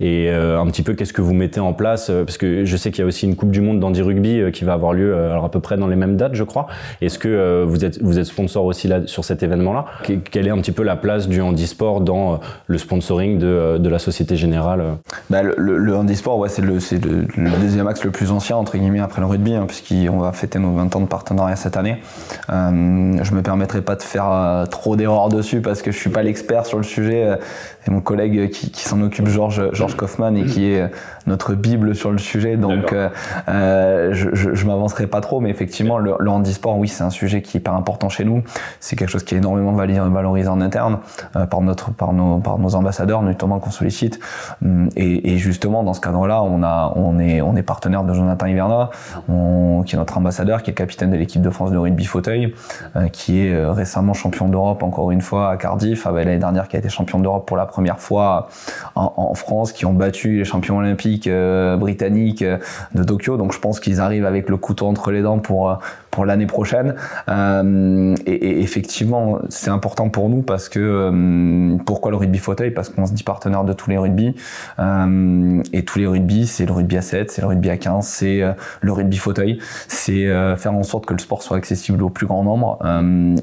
et 0.00 0.30
un 0.30 0.66
petit 0.66 0.82
peu 0.82 0.94
qu'est-ce 0.94 1.12
que 1.12 1.22
vous 1.22 1.34
mettez 1.34 1.60
en 1.60 1.72
place? 1.72 2.10
Parce 2.10 2.38
que 2.38 2.64
je 2.68 2.76
sais 2.76 2.90
qu'il 2.90 3.00
y 3.00 3.04
a 3.04 3.06
aussi 3.06 3.26
une 3.26 3.36
Coupe 3.36 3.50
du 3.50 3.60
Monde 3.60 3.80
d'Andy 3.80 4.02
Rugby 4.02 4.40
euh, 4.40 4.50
qui 4.50 4.64
va 4.64 4.74
avoir 4.74 4.92
lieu 4.92 5.14
euh, 5.14 5.40
à 5.40 5.48
peu 5.48 5.60
près 5.60 5.76
dans 5.76 5.86
les 5.86 5.96
mêmes 5.96 6.16
dates, 6.16 6.34
je 6.34 6.44
crois. 6.44 6.66
Est-ce 7.00 7.18
que 7.18 7.28
euh, 7.28 7.64
vous 7.66 7.84
êtes 8.18 8.24
sponsor 8.24 8.64
aussi 8.64 8.90
sur 9.06 9.24
cet 9.24 9.42
événement-là? 9.42 9.86
Quelle 10.30 10.46
est 10.46 10.50
un 10.50 10.58
petit 10.58 10.72
peu 10.72 10.82
la 10.82 10.96
place 10.96 11.28
du 11.28 11.40
handisport 11.40 12.00
dans 12.00 12.40
le 12.66 12.78
sponsoring 12.78 13.38
de, 13.38 13.88
la 13.88 13.98
Société 13.98 14.36
Générale? 14.36 14.82
Bah, 15.30 15.42
le, 15.42 15.54
le, 15.56 15.96
handisport, 15.96 16.38
ouais, 16.38 16.50
c'est 16.50 16.62
le, 16.62 16.74
le, 16.74 17.26
le, 17.36 17.50
deuxième 17.60 17.86
axe 17.86 18.04
le 18.04 18.10
plus 18.10 18.30
ancien 18.30 18.56
entre 18.56 18.76
guillemets 18.76 19.00
après 19.00 19.20
le 19.20 19.26
rugby, 19.26 19.54
hein, 19.54 19.64
puisqu'on 19.66 20.18
va 20.18 20.32
fêter 20.32 20.58
nos 20.58 20.72
20 20.72 20.94
ans 20.96 21.00
de 21.00 21.06
partenariat 21.06 21.56
cette 21.56 21.76
année. 21.76 21.98
Euh, 22.50 23.18
je 23.22 23.32
me 23.32 23.42
permettrai 23.42 23.80
pas 23.80 23.96
de 23.96 24.02
faire 24.02 24.66
trop 24.70 24.96
d'erreurs 24.96 25.30
dessus 25.30 25.62
parce 25.62 25.80
que 25.80 25.90
je 25.90 25.96
suis 25.96 26.10
pas 26.10 26.22
l'expert 26.22 26.66
sur 26.66 26.76
le 26.76 26.84
sujet. 26.84 27.38
C'est 27.84 27.90
mon 27.90 28.00
collègue 28.00 28.50
qui, 28.50 28.70
s'en 28.82 29.00
occupe, 29.00 29.28
Georges 29.28 29.96
Kaufmann, 29.96 30.36
et 30.36 30.44
qui 30.44 30.70
est 30.70 30.90
notre 31.26 31.54
bible 31.54 31.94
sur 31.94 32.10
le 32.10 32.18
sujet 32.18 32.47
donc 32.56 32.92
euh, 32.92 33.08
euh, 33.48 34.12
je, 34.12 34.30
je, 34.32 34.54
je 34.54 34.66
m'avancerai 34.66 35.06
pas 35.06 35.20
trop, 35.20 35.40
mais 35.40 35.50
effectivement, 35.50 35.98
le, 35.98 36.14
le 36.18 36.30
handisport, 36.30 36.78
oui, 36.78 36.88
c'est 36.88 37.04
un 37.04 37.10
sujet 37.10 37.42
qui 37.42 37.56
est 37.56 37.60
hyper 37.60 37.74
important 37.74 38.08
chez 38.08 38.24
nous. 38.24 38.42
C'est 38.80 38.96
quelque 38.96 39.10
chose 39.10 39.24
qui 39.24 39.34
est 39.34 39.38
énormément 39.38 39.72
valorisé 39.72 40.48
en 40.48 40.60
interne 40.60 40.98
euh, 41.36 41.46
par 41.46 41.60
notre, 41.60 41.92
par 41.92 42.12
nos, 42.12 42.38
par 42.38 42.58
nos 42.58 42.74
ambassadeurs, 42.74 43.22
notamment 43.22 43.58
qu'on 43.58 43.70
sollicite. 43.70 44.18
Hum, 44.64 44.88
et, 44.96 45.32
et, 45.32 45.38
justement, 45.38 45.82
dans 45.82 45.94
ce 45.94 46.00
cadre-là, 46.00 46.42
on 46.42 46.62
a, 46.62 46.92
on 46.96 47.18
est, 47.18 47.40
on 47.40 47.56
est 47.56 47.62
partenaire 47.62 48.04
de 48.04 48.12
Jonathan 48.14 48.46
Hiverna, 48.46 48.90
on, 49.28 49.82
qui 49.84 49.94
est 49.94 49.98
notre 49.98 50.16
ambassadeur, 50.18 50.62
qui 50.62 50.70
est 50.70 50.74
capitaine 50.74 51.10
de 51.10 51.16
l'équipe 51.16 51.42
de 51.42 51.50
France 51.50 51.70
de 51.70 51.78
rugby 51.78 52.04
fauteuil, 52.04 52.54
euh, 52.96 53.08
qui 53.08 53.40
est 53.40 53.64
récemment 53.66 54.14
champion 54.14 54.48
d'Europe 54.48 54.82
encore 54.82 55.10
une 55.10 55.20
fois 55.20 55.50
à 55.50 55.56
Cardiff, 55.56 56.06
avec 56.06 56.24
l'année 56.24 56.38
dernière 56.38 56.68
qui 56.68 56.76
a 56.76 56.78
été 56.78 56.88
champion 56.88 57.18
d'Europe 57.18 57.46
pour 57.46 57.56
la 57.56 57.66
première 57.66 57.98
fois 57.98 58.48
en, 58.94 59.12
en, 59.16 59.34
France, 59.34 59.72
qui 59.72 59.86
ont 59.86 59.92
battu 59.92 60.38
les 60.38 60.44
champions 60.44 60.78
olympiques 60.78 61.28
britanniques 61.78 62.37
de 62.42 63.04
Tokyo. 63.04 63.36
Donc 63.36 63.52
je 63.52 63.58
pense 63.58 63.80
qu'ils 63.80 64.00
arrivent 64.00 64.26
avec 64.26 64.48
le 64.48 64.56
couteau 64.56 64.86
entre 64.86 65.10
les 65.10 65.22
dents 65.22 65.38
pour 65.38 65.70
euh, 65.70 65.74
pour 66.10 66.24
l'année 66.24 66.46
prochaine. 66.46 66.94
Euh, 67.28 68.14
et, 68.26 68.60
effectivement, 68.60 69.38
c'est 69.48 69.70
important 69.70 70.08
pour 70.08 70.28
nous 70.28 70.42
parce 70.42 70.68
que 70.68 70.80
euh, 70.80 71.76
pourquoi 71.84 72.10
le 72.10 72.16
rugby 72.16 72.38
fauteuil? 72.38 72.70
Parce 72.70 72.88
qu'on 72.88 73.06
se 73.06 73.12
dit 73.12 73.22
partenaire 73.22 73.64
de 73.64 73.72
tous 73.72 73.90
les 73.90 73.98
rugby 73.98 74.34
euh, 74.78 75.62
et 75.72 75.84
tous 75.84 75.98
les 75.98 76.06
rugby, 76.06 76.46
c'est 76.46 76.66
le 76.66 76.72
rugby 76.72 76.96
à 76.96 77.02
7, 77.02 77.30
c'est 77.30 77.42
le 77.42 77.48
rugby 77.48 77.70
à 77.70 77.76
15, 77.76 78.06
c'est 78.06 78.42
le 78.80 78.92
rugby 78.92 79.16
fauteuil, 79.16 79.58
c'est 79.88 80.26
faire 80.56 80.74
en 80.74 80.82
sorte 80.82 81.06
que 81.06 81.12
le 81.12 81.18
sport 81.18 81.42
soit 81.42 81.56
accessible 81.56 82.02
au 82.02 82.10
plus 82.10 82.26
grand 82.26 82.44
nombre. 82.44 82.78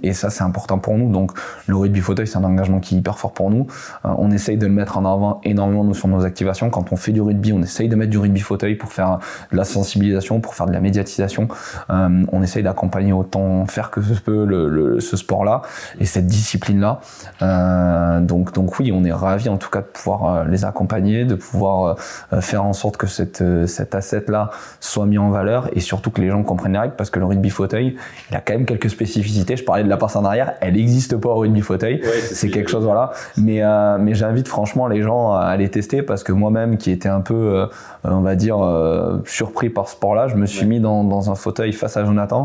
et 0.03 0.13
ça, 0.13 0.29
c'est 0.29 0.43
important 0.43 0.79
pour 0.79 0.97
nous. 0.97 1.11
Donc 1.11 1.31
le 1.67 1.75
rugby 1.75 1.99
fauteuil, 1.99 2.27
c'est 2.27 2.37
un 2.37 2.43
engagement 2.43 2.79
qui 2.79 2.95
est 2.95 2.97
hyper 2.97 3.17
fort 3.17 3.33
pour 3.33 3.49
nous. 3.49 3.67
on 4.03 4.31
essaye 4.31 4.57
de 4.57 4.65
le 4.65 4.73
mettre 4.73 4.97
en 4.97 5.05
avant 5.05 5.41
énormément 5.43 5.93
sur 5.93 6.07
nos 6.07 6.25
activations. 6.25 6.69
Quand 6.69 6.91
on 6.91 6.95
fait 6.95 7.11
du 7.11 7.21
rugby, 7.21 7.53
on 7.53 7.61
essaye 7.61 7.89
de 7.89 7.95
mettre 7.95 8.11
du 8.11 8.17
rugby 8.17 8.41
fauteuil 8.41 8.75
pour 8.75 8.91
faire 8.91 9.19
de 9.51 9.57
la 9.57 9.63
sensibilisation, 9.63 10.39
pour 10.41 10.55
faire 10.55 10.65
de 10.65 10.73
la 10.73 10.81
médiatisation. 10.81 11.47
on 11.89 12.43
essaye 12.43 12.54
d'accompagner 12.61 13.13
autant 13.13 13.65
faire 13.65 13.91
que 13.91 14.01
ce 14.01 14.19
peut 14.19 14.45
le, 14.45 14.69
le, 14.69 14.99
ce 14.99 15.17
sport-là 15.17 15.61
et 15.99 16.05
cette 16.05 16.27
discipline-là. 16.27 16.99
Euh, 17.41 18.19
donc, 18.19 18.53
donc 18.53 18.79
oui, 18.79 18.91
on 18.93 19.03
est 19.03 19.11
ravi 19.11 19.49
en 19.49 19.57
tout 19.57 19.69
cas 19.69 19.81
de 19.81 19.87
pouvoir 19.87 20.25
euh, 20.25 20.43
les 20.45 20.65
accompagner, 20.65 21.25
de 21.25 21.35
pouvoir 21.35 21.97
euh, 22.33 22.41
faire 22.41 22.63
en 22.63 22.73
sorte 22.73 22.97
que 22.97 23.07
cette, 23.07 23.43
cet 23.67 23.95
asset-là 23.95 24.49
soit 24.79 25.05
mis 25.05 25.17
en 25.17 25.29
valeur 25.29 25.69
et 25.73 25.79
surtout 25.79 26.11
que 26.11 26.21
les 26.21 26.29
gens 26.29 26.43
comprennent 26.43 26.73
les 26.73 26.79
règles 26.79 26.95
parce 26.95 27.09
que 27.09 27.19
le 27.19 27.25
rugby 27.25 27.49
fauteuil, 27.49 27.95
il 28.31 28.37
a 28.37 28.41
quand 28.41 28.53
même 28.53 28.65
quelques 28.65 28.89
spécificités. 28.89 29.57
Je 29.57 29.63
parlais 29.63 29.83
de 29.83 29.89
la 29.89 29.97
passe 29.97 30.15
en 30.15 30.25
arrière, 30.25 30.53
elle 30.61 30.73
n'existe 30.73 31.17
pas 31.17 31.29
au 31.29 31.35
rugby 31.35 31.61
fauteuil. 31.61 32.01
Ouais, 32.01 32.19
c'est 32.21 32.49
quelque 32.49 32.69
chose, 32.69 32.83
voilà. 32.83 33.11
Mais, 33.37 33.63
euh, 33.63 33.97
mais 33.99 34.13
j'invite 34.13 34.47
franchement 34.47 34.87
les 34.87 35.01
gens 35.01 35.33
à 35.33 35.55
les 35.57 35.69
tester 35.69 36.01
parce 36.01 36.23
que 36.23 36.31
moi-même 36.31 36.77
qui 36.77 36.91
était 36.91 37.09
un 37.09 37.21
peu, 37.21 37.67
on 38.03 38.21
va 38.21 38.35
dire, 38.35 38.57
surpris 39.25 39.69
par 39.69 39.87
ce 39.87 39.93
sport-là, 39.93 40.27
je 40.27 40.35
me 40.35 40.45
suis 40.45 40.61
ouais. 40.61 40.67
mis 40.67 40.79
dans, 40.79 41.03
dans 41.03 41.31
un 41.31 41.35
fauteuil 41.35 41.73
face 41.73 41.97
à 41.97 42.05
Jonathan 42.05 42.44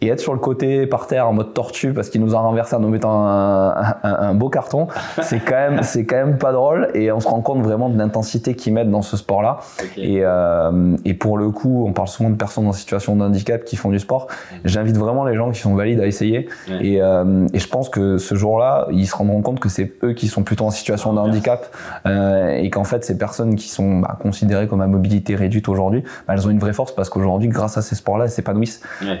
et 0.00 0.08
être 0.08 0.20
sur 0.20 0.32
le 0.32 0.38
côté 0.38 0.86
par 0.86 1.06
terre 1.06 1.28
en 1.28 1.32
mode 1.32 1.54
tortue 1.54 1.92
parce 1.92 2.08
qu'il 2.08 2.20
nous 2.20 2.34
a 2.34 2.38
renversé 2.38 2.76
en 2.76 2.80
nous 2.80 2.88
mettant 2.88 3.26
un, 3.26 3.70
un, 3.70 3.96
un 4.02 4.34
beau 4.34 4.48
carton, 4.48 4.86
c'est 5.22 5.40
quand 5.40 5.54
même 5.54 5.82
c'est 5.82 6.04
quand 6.04 6.16
même 6.16 6.38
pas 6.38 6.52
drôle 6.52 6.88
et 6.94 7.10
on 7.10 7.20
se 7.20 7.28
rend 7.28 7.40
compte 7.40 7.62
vraiment 7.62 7.88
de 7.88 7.98
l'intensité 7.98 8.54
qu'ils 8.54 8.74
mettent 8.74 8.90
dans 8.90 9.02
ce 9.02 9.16
sport-là. 9.16 9.58
Okay. 9.82 10.12
Et, 10.12 10.20
euh, 10.22 10.96
et 11.04 11.14
pour 11.14 11.38
le 11.38 11.50
coup, 11.50 11.84
on 11.86 11.92
parle 11.92 12.08
souvent 12.08 12.30
de 12.30 12.36
personnes 12.36 12.66
en 12.66 12.72
situation 12.72 13.16
de 13.16 13.22
handicap 13.22 13.64
qui 13.64 13.76
font 13.76 13.90
du 13.90 13.98
sport. 13.98 14.28
J'invite 14.64 14.96
vraiment 14.96 15.24
les 15.24 15.34
gens 15.34 15.50
qui 15.50 15.60
sont 15.60 15.74
valides 15.74 16.00
à 16.00 16.06
essayer. 16.06 16.48
Ouais. 16.68 16.86
Et, 16.86 17.02
euh, 17.02 17.46
et, 17.52 17.58
je 17.58 17.68
pense 17.68 17.88
que 17.88 18.18
ce 18.18 18.34
jour-là, 18.34 18.86
ils 18.90 19.06
se 19.06 19.16
rendront 19.16 19.42
compte 19.42 19.60
que 19.60 19.68
c'est 19.68 19.92
eux 20.02 20.12
qui 20.12 20.28
sont 20.28 20.42
plutôt 20.42 20.64
en 20.64 20.70
situation 20.70 21.12
de 21.12 21.18
handicap 21.18 21.74
euh, 22.06 22.50
et 22.50 22.70
qu'en 22.70 22.84
fait 22.84 23.04
ces 23.04 23.18
personnes 23.18 23.56
qui 23.56 23.68
sont 23.68 23.98
bah, 23.98 24.16
considérées 24.20 24.68
comme 24.68 24.80
à 24.80 24.86
mobilité 24.86 25.34
réduite 25.34 25.68
aujourd'hui, 25.68 26.02
bah, 26.26 26.34
elles 26.34 26.46
ont 26.46 26.50
une 26.50 26.58
vraie 26.58 26.72
force 26.72 26.92
parce 26.92 27.08
qu'aujourd'hui, 27.08 27.48
grâce 27.48 27.76
à 27.76 27.82
ces 27.82 27.94
sports-là, 27.94 28.24
elles 28.24 28.30
s'épanouissent. 28.30 28.80
Ouais, 29.02 29.18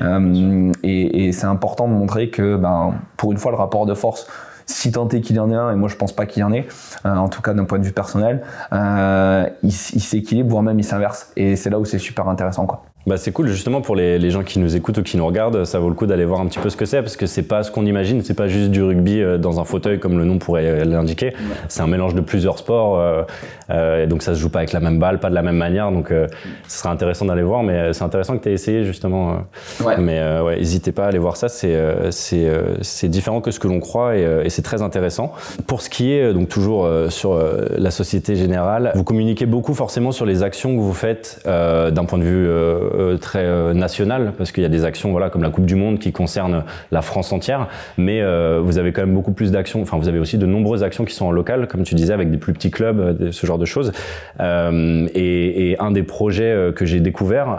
et, 0.82 1.32
c'est 1.32 1.46
important 1.46 1.88
de 1.88 1.92
montrer 1.92 2.30
que, 2.30 2.56
ben, 2.56 2.94
pour 3.16 3.32
une 3.32 3.38
fois, 3.38 3.50
le 3.50 3.56
rapport 3.56 3.86
de 3.86 3.94
force 3.94 4.26
si 4.68 4.92
tant 4.92 5.08
est 5.08 5.22
qu'il 5.22 5.36
y 5.36 5.38
en 5.38 5.50
ait 5.50 5.54
un, 5.54 5.72
et 5.72 5.76
moi 5.76 5.88
je 5.88 5.96
pense 5.96 6.12
pas 6.12 6.26
qu'il 6.26 6.42
y 6.42 6.44
en 6.44 6.52
ait, 6.52 6.68
euh, 7.06 7.16
en 7.16 7.28
tout 7.28 7.40
cas 7.40 7.54
d'un 7.54 7.64
point 7.64 7.78
de 7.78 7.84
vue 7.84 7.92
personnel, 7.92 8.42
euh, 8.72 9.48
il, 9.62 9.68
il 9.68 9.72
s'équilibre, 10.02 10.50
voire 10.50 10.62
même 10.62 10.78
il 10.78 10.84
s'inverse. 10.84 11.32
Et 11.36 11.56
c'est 11.56 11.70
là 11.70 11.78
où 11.78 11.86
c'est 11.86 11.98
super 11.98 12.28
intéressant. 12.28 12.66
Quoi. 12.66 12.84
Bah 13.08 13.16
c'est 13.16 13.32
cool 13.32 13.48
justement 13.48 13.80
pour 13.80 13.96
les, 13.96 14.18
les, 14.18 14.30
gens 14.30 14.42
qui 14.42 14.58
nous 14.58 14.76
écoutent 14.76 14.98
ou 14.98 15.02
qui 15.02 15.16
nous 15.16 15.26
regardent, 15.26 15.64
ça 15.64 15.78
vaut 15.78 15.88
le 15.88 15.94
coup 15.94 16.04
d'aller 16.04 16.26
voir 16.26 16.40
un 16.40 16.46
petit 16.46 16.58
peu 16.58 16.68
ce 16.68 16.76
que 16.76 16.84
c'est 16.84 17.00
parce 17.00 17.16
que 17.16 17.24
c'est 17.24 17.42
pas 17.42 17.62
ce 17.62 17.70
qu'on 17.70 17.86
imagine, 17.86 18.20
c'est 18.22 18.34
pas 18.34 18.48
juste 18.48 18.70
du 18.70 18.82
rugby 18.82 19.22
euh, 19.22 19.38
dans 19.38 19.60
un 19.60 19.64
fauteuil 19.64 19.98
comme 19.98 20.18
le 20.18 20.26
nom 20.26 20.36
pourrait 20.36 20.84
l'indiquer. 20.84 21.28
Ouais. 21.28 21.56
C'est 21.68 21.80
un 21.80 21.86
mélange 21.86 22.14
de 22.14 22.20
plusieurs 22.20 22.58
sports, 22.58 22.98
euh, 22.98 23.22
euh, 23.70 24.04
et 24.04 24.06
donc 24.06 24.22
ça 24.22 24.34
se 24.34 24.40
joue 24.40 24.48
pas 24.48 24.60
avec 24.60 24.72
la 24.72 24.80
même 24.80 24.98
balle, 24.98 25.20
pas 25.20 25.30
de 25.30 25.34
la 25.34 25.42
même 25.42 25.56
manière, 25.56 25.92
donc 25.92 26.10
euh, 26.10 26.26
ce 26.66 26.78
sera 26.78 26.90
intéressant 26.90 27.26
d'aller 27.26 27.42
voir. 27.42 27.62
Mais 27.62 27.92
c'est 27.92 28.04
intéressant 28.04 28.36
que 28.36 28.42
tu 28.42 28.48
aies 28.48 28.54
essayé 28.54 28.84
justement. 28.84 29.32
Euh. 29.32 29.84
Ouais. 29.84 29.96
Mais 29.98 30.20
ouais, 30.40 30.56
n'hésitez 30.56 30.92
pas 30.92 31.04
à 31.04 31.08
aller 31.08 31.18
voir 31.18 31.36
ça, 31.36 31.48
c'est 31.48 31.76
c'est 32.10 32.50
c'est 32.82 33.08
différent 33.08 33.40
que 33.40 33.50
ce 33.50 33.58
que 33.58 33.68
l'on 33.68 33.80
croit 33.80 34.16
et, 34.16 34.26
et 34.44 34.50
c'est 34.50 34.62
très 34.62 34.82
intéressant. 34.82 35.32
Pour 35.66 35.82
ce 35.82 35.90
qui 35.90 36.12
est 36.12 36.32
donc 36.32 36.48
toujours 36.48 36.88
sur 37.10 37.38
la 37.76 37.90
Société 37.90 38.36
Générale, 38.36 38.92
vous 38.94 39.04
communiquez 39.04 39.46
beaucoup 39.46 39.74
forcément 39.74 40.12
sur 40.12 40.26
les 40.26 40.42
actions 40.42 40.74
que 40.74 40.80
vous 40.80 40.94
faites 40.94 41.40
d'un 41.44 42.04
point 42.04 42.18
de 42.18 42.24
vue 42.24 42.48
très 43.20 43.74
national 43.74 44.32
parce 44.36 44.52
qu'il 44.52 44.62
y 44.62 44.66
a 44.66 44.70
des 44.70 44.84
actions 44.84 45.10
voilà 45.10 45.30
comme 45.30 45.42
la 45.42 45.50
Coupe 45.50 45.66
du 45.66 45.74
Monde 45.74 45.98
qui 45.98 46.12
concernent 46.12 46.64
la 46.90 47.02
France 47.02 47.32
entière, 47.32 47.68
mais 47.96 48.22
vous 48.60 48.78
avez 48.78 48.92
quand 48.92 49.02
même 49.02 49.14
beaucoup 49.14 49.32
plus 49.32 49.50
d'actions. 49.50 49.82
Enfin, 49.82 49.96
vous 49.98 50.08
avez 50.08 50.18
aussi 50.18 50.38
de 50.38 50.46
nombreuses 50.46 50.82
actions 50.82 51.04
qui 51.04 51.14
sont 51.14 51.26
en 51.26 51.30
local, 51.30 51.68
comme 51.68 51.82
tu 51.82 51.94
disais, 51.94 52.12
avec 52.12 52.30
des 52.30 52.38
plus 52.38 52.52
petits 52.52 52.70
clubs, 52.70 53.30
ce 53.30 53.46
genre 53.46 53.58
de 53.58 53.64
choses. 53.64 53.92
Et, 54.40 55.70
et, 55.70 55.76
un 55.80 55.90
des 55.90 56.02
projets 56.02 56.72
que 56.74 56.84
j'ai 56.84 57.00
découvert, 57.00 57.58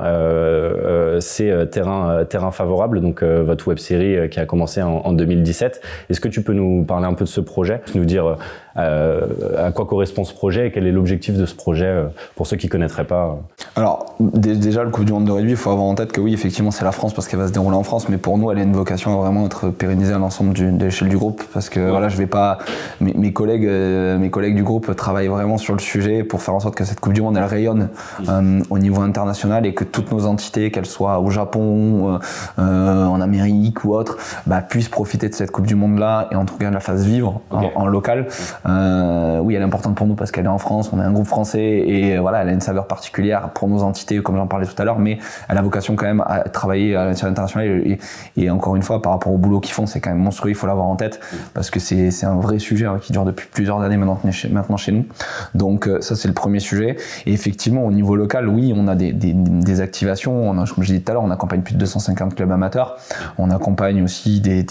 c'est 1.19 1.69
Terrain 1.71 2.25
Terrain 2.25 2.51
favorable, 2.51 3.01
donc 3.01 3.23
votre 3.23 3.67
web 3.67 3.77
série 3.77 4.29
qui 4.29 4.39
a 4.39 4.45
commencé 4.45 4.81
en, 4.81 5.01
en 5.05 5.13
2017. 5.13 5.81
Est-ce 6.09 6.19
que 6.19 6.27
tu 6.27 6.41
peux 6.41 6.53
nous 6.53 6.83
parler 6.83 7.05
un 7.05 7.13
peu 7.13 7.25
de 7.25 7.29
ce 7.29 7.41
projet, 7.41 7.81
nous 7.95 8.05
dire 8.05 8.25
euh, 8.25 8.35
à 8.75 9.71
quoi 9.71 9.85
correspond 9.85 10.23
ce 10.23 10.33
projet 10.33 10.67
et 10.67 10.71
quel 10.71 10.87
est 10.87 10.91
l'objectif 10.91 11.35
de 11.35 11.45
ce 11.45 11.55
projet 11.55 11.85
euh, 11.85 12.07
pour 12.35 12.47
ceux 12.47 12.57
qui 12.57 12.67
ne 12.67 12.71
connaîtraient 12.71 13.05
pas 13.05 13.37
Alors, 13.75 14.15
déjà, 14.19 14.83
le 14.83 14.89
Coupe 14.89 15.05
du 15.05 15.13
Monde 15.13 15.25
de 15.25 15.31
rugby, 15.31 15.51
il 15.51 15.57
faut 15.57 15.71
avoir 15.71 15.85
en 15.85 15.95
tête 15.95 16.11
que 16.11 16.21
oui, 16.21 16.33
effectivement, 16.33 16.71
c'est 16.71 16.85
la 16.85 16.91
France 16.91 17.13
parce 17.13 17.27
qu'elle 17.27 17.39
va 17.39 17.47
se 17.47 17.53
dérouler 17.53 17.75
en 17.75 17.83
France, 17.83 18.09
mais 18.09 18.17
pour 18.17 18.37
nous, 18.37 18.51
elle 18.51 18.59
a 18.59 18.63
une 18.63 18.73
vocation 18.73 19.19
à 19.19 19.23
vraiment 19.23 19.45
être 19.45 19.69
pérennisée 19.69 20.13
à 20.13 20.17
l'ensemble 20.17 20.53
de 20.53 20.85
l'échelle 20.85 21.09
du 21.09 21.17
groupe 21.17 21.43
parce 21.53 21.69
que 21.69 21.79
voilà, 21.79 22.09
je 22.09 22.17
vais 22.17 22.27
pas. 22.27 22.59
Mes, 23.01 23.33
collègues, 23.33 23.65
euh, 23.65 24.17
mes 24.17 24.29
collègues 24.29 24.55
du 24.55 24.63
groupe 24.63 24.95
travaillent 24.95 25.27
vraiment 25.27 25.57
sur 25.57 25.73
le 25.73 25.79
sujet 25.79 26.23
pour 26.23 26.41
faire 26.41 26.53
en 26.53 26.59
sorte 26.59 26.75
que 26.75 26.85
cette 26.85 26.99
Coupe 26.99 27.13
du 27.13 27.21
Monde, 27.21 27.37
elle 27.37 27.43
rayonne 27.43 27.89
au 28.69 28.79
niveau 28.79 29.01
international 29.01 29.65
et 29.65 29.73
que 29.73 29.83
toutes 29.83 30.11
nos 30.11 30.25
entités, 30.25 30.71
qu'elles 30.71 30.85
soient 30.85 31.19
au 31.19 31.29
Japon, 31.29 32.19
en 32.57 33.21
Amérique 33.21 33.83
ou 33.83 33.93
autre, 33.93 34.17
bah, 34.45 34.61
puissent 34.61 34.89
profiter 34.89 35.29
de 35.29 35.33
cette 35.33 35.51
Coupe 35.51 35.67
du 35.67 35.75
Monde-là 35.75 36.27
et 36.31 36.35
en 36.35 36.45
tout 36.45 36.57
cas 36.57 36.69
la 36.69 36.79
fasse 36.79 37.03
vivre 37.03 37.41
en, 37.51 37.87
local. 37.87 38.27
Euh, 38.67 39.39
oui, 39.39 39.55
elle 39.55 39.61
est 39.61 39.65
importante 39.65 39.95
pour 39.95 40.07
nous 40.07 40.15
parce 40.15 40.31
qu'elle 40.31 40.45
est 40.45 40.49
en 40.49 40.57
France, 40.57 40.91
on 40.93 40.99
est 40.99 41.03
un 41.03 41.11
groupe 41.11 41.27
français 41.27 41.59
et 41.59 42.17
euh, 42.17 42.21
voilà, 42.21 42.41
elle 42.41 42.49
a 42.49 42.51
une 42.51 42.61
saveur 42.61 42.87
particulière 42.87 43.49
pour 43.49 43.67
nos 43.67 43.83
entités, 43.83 44.21
comme 44.21 44.35
j'en 44.35 44.47
parlais 44.47 44.65
tout 44.65 44.79
à 44.81 44.85
l'heure, 44.85 44.99
mais 44.99 45.19
elle 45.47 45.57
a 45.57 45.61
vocation 45.61 45.95
quand 45.95 46.05
même 46.05 46.23
à 46.25 46.41
travailler 46.41 46.95
à 46.95 47.05
l'international 47.05 47.67
et, 47.67 47.99
et, 48.37 48.49
encore 48.49 48.75
une 48.75 48.83
fois, 48.83 49.01
par 49.01 49.11
rapport 49.13 49.33
au 49.33 49.37
boulot 49.37 49.59
qu'ils 49.59 49.73
font, 49.73 49.85
c'est 49.85 49.99
quand 49.99 50.09
même 50.09 50.19
monstrueux, 50.19 50.51
il 50.51 50.55
faut 50.55 50.67
l'avoir 50.67 50.87
en 50.87 50.95
tête 50.95 51.19
parce 51.53 51.69
que 51.69 51.79
c'est 51.79 52.25
un 52.25 52.35
vrai 52.35 52.59
sujet 52.59 52.85
hein, 52.85 52.97
qui 53.01 53.11
dure 53.11 53.25
depuis 53.25 53.47
plusieurs 53.51 53.81
années 53.81 53.97
maintenant, 53.97 54.19
maintenant 54.51 54.77
chez 54.77 54.91
nous. 54.91 55.05
Donc 55.55 55.87
euh, 55.87 56.01
ça, 56.01 56.15
c'est 56.15 56.27
le 56.27 56.33
premier 56.33 56.59
sujet. 56.59 56.97
Et 57.25 57.33
effectivement, 57.33 57.85
au 57.85 57.91
niveau 57.91 58.15
local, 58.15 58.47
oui, 58.47 58.73
on 58.75 58.87
a 58.87 58.95
des, 58.95 59.81
activations. 59.81 60.53
Comme 60.53 60.83
je 60.83 60.85
disais 60.87 60.99
tout 60.99 61.11
à 61.11 61.13
l'heure, 61.13 61.23
on 61.23 61.31
accompagne 61.31 61.61
plus 61.61 61.73
de 61.73 61.79
250 61.79 62.35
clubs 62.35 62.51
amateurs. 62.51 62.97
On 63.37 63.51
accompagne 63.51 64.03
aussi 64.03 64.41
des, 64.41 64.65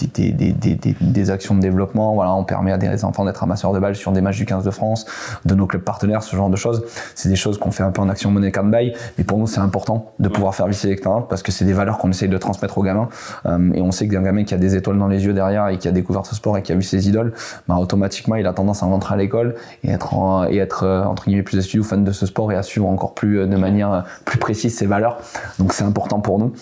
actions 1.31 1.55
de 1.55 1.61
développement. 1.61 2.13
Voilà, 2.13 2.33
on 2.33 2.43
permet 2.43 2.71
à 2.71 2.77
des 2.77 3.03
enfants 3.05 3.25
d'être 3.25 3.43
amasseurs 3.43 3.73
de 3.73 3.78
sur 3.93 4.11
des 4.11 4.21
matchs 4.21 4.37
du 4.37 4.45
15 4.45 4.63
de 4.63 4.71
France, 4.71 5.05
de 5.45 5.55
nos 5.55 5.65
clubs 5.65 5.81
partenaires, 5.81 6.23
ce 6.23 6.35
genre 6.35 6.49
de 6.49 6.55
choses. 6.55 6.83
C'est 7.15 7.29
des 7.29 7.35
choses 7.35 7.57
qu'on 7.57 7.71
fait 7.71 7.83
un 7.83 7.91
peu 7.91 8.01
en 8.01 8.09
action 8.09 8.31
monnaie 8.31 8.51
card 8.51 8.65
buy, 8.65 8.93
mais 9.17 9.23
pour 9.23 9.37
nous 9.37 9.47
c'est 9.47 9.59
important 9.59 10.13
de 10.19 10.29
pouvoir 10.29 10.55
faire 10.55 10.67
visser 10.67 10.87
l'expérience 10.87 11.25
parce 11.29 11.43
que 11.43 11.51
c'est 11.51 11.65
des 11.65 11.73
valeurs 11.73 11.97
qu'on 11.97 12.09
essaye 12.09 12.29
de 12.29 12.37
transmettre 12.37 12.77
aux 12.77 12.83
gamins. 12.83 13.09
Euh, 13.45 13.71
et 13.73 13.81
on 13.81 13.91
sait 13.91 14.07
qu'un 14.07 14.21
gamin 14.21 14.43
qui 14.43 14.53
a 14.53 14.57
des 14.57 14.75
étoiles 14.75 14.97
dans 14.97 15.07
les 15.07 15.25
yeux 15.25 15.33
derrière 15.33 15.67
et 15.69 15.77
qui 15.77 15.87
a 15.87 15.91
découvert 15.91 16.25
ce 16.25 16.35
sport 16.35 16.57
et 16.57 16.61
qui 16.61 16.71
a 16.71 16.75
vu 16.75 16.83
ses 16.83 17.07
idoles, 17.07 17.33
bah, 17.67 17.75
automatiquement 17.75 18.35
il 18.35 18.45
a 18.45 18.53
tendance 18.53 18.83
à 18.83 18.85
rentrer 18.85 19.15
à 19.15 19.17
l'école 19.17 19.55
et 19.83 19.91
être 19.91 20.47
et 20.49 20.57
être 20.57 20.83
euh, 20.83 21.03
entre 21.03 21.25
guillemets 21.25 21.43
plus 21.43 21.57
assidu 21.57 21.79
ou 21.79 21.83
fan 21.83 22.03
de 22.03 22.11
ce 22.11 22.25
sport 22.25 22.51
et 22.51 22.55
à 22.55 22.63
suivre 22.63 22.87
encore 22.87 23.13
plus 23.13 23.39
euh, 23.39 23.47
de 23.47 23.57
manière 23.57 24.05
plus 24.25 24.39
précise 24.39 24.75
ses 24.75 24.85
valeurs. 24.85 25.17
Donc 25.57 25.73
c'est 25.73 25.83
important 25.83 26.19
pour 26.19 26.39
nous. 26.39 26.53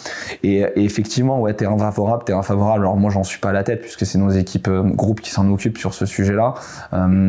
Et, 0.44 0.66
effectivement, 0.76 1.42
ouais, 1.42 1.54
terrain 1.54 1.78
favorable, 1.78 2.24
terrain 2.24 2.44
favorable. 2.44 2.82
Alors 2.82 2.98
moi 2.98 3.12
j'en 3.12 3.24
suis 3.24 3.40
pas 3.40 3.50
à 3.50 3.54
la 3.54 3.64
tête 3.64 3.82
puisque 3.82 4.06
c'est 4.06 4.18
nos 4.18 4.30
équipes 4.30 4.70
groupes 4.70 5.22
qui 5.22 5.32
s'en 5.32 5.50
occupent 5.52 5.78
sur 5.78 5.94
ce 5.94 6.06
sujet-là 6.06 6.56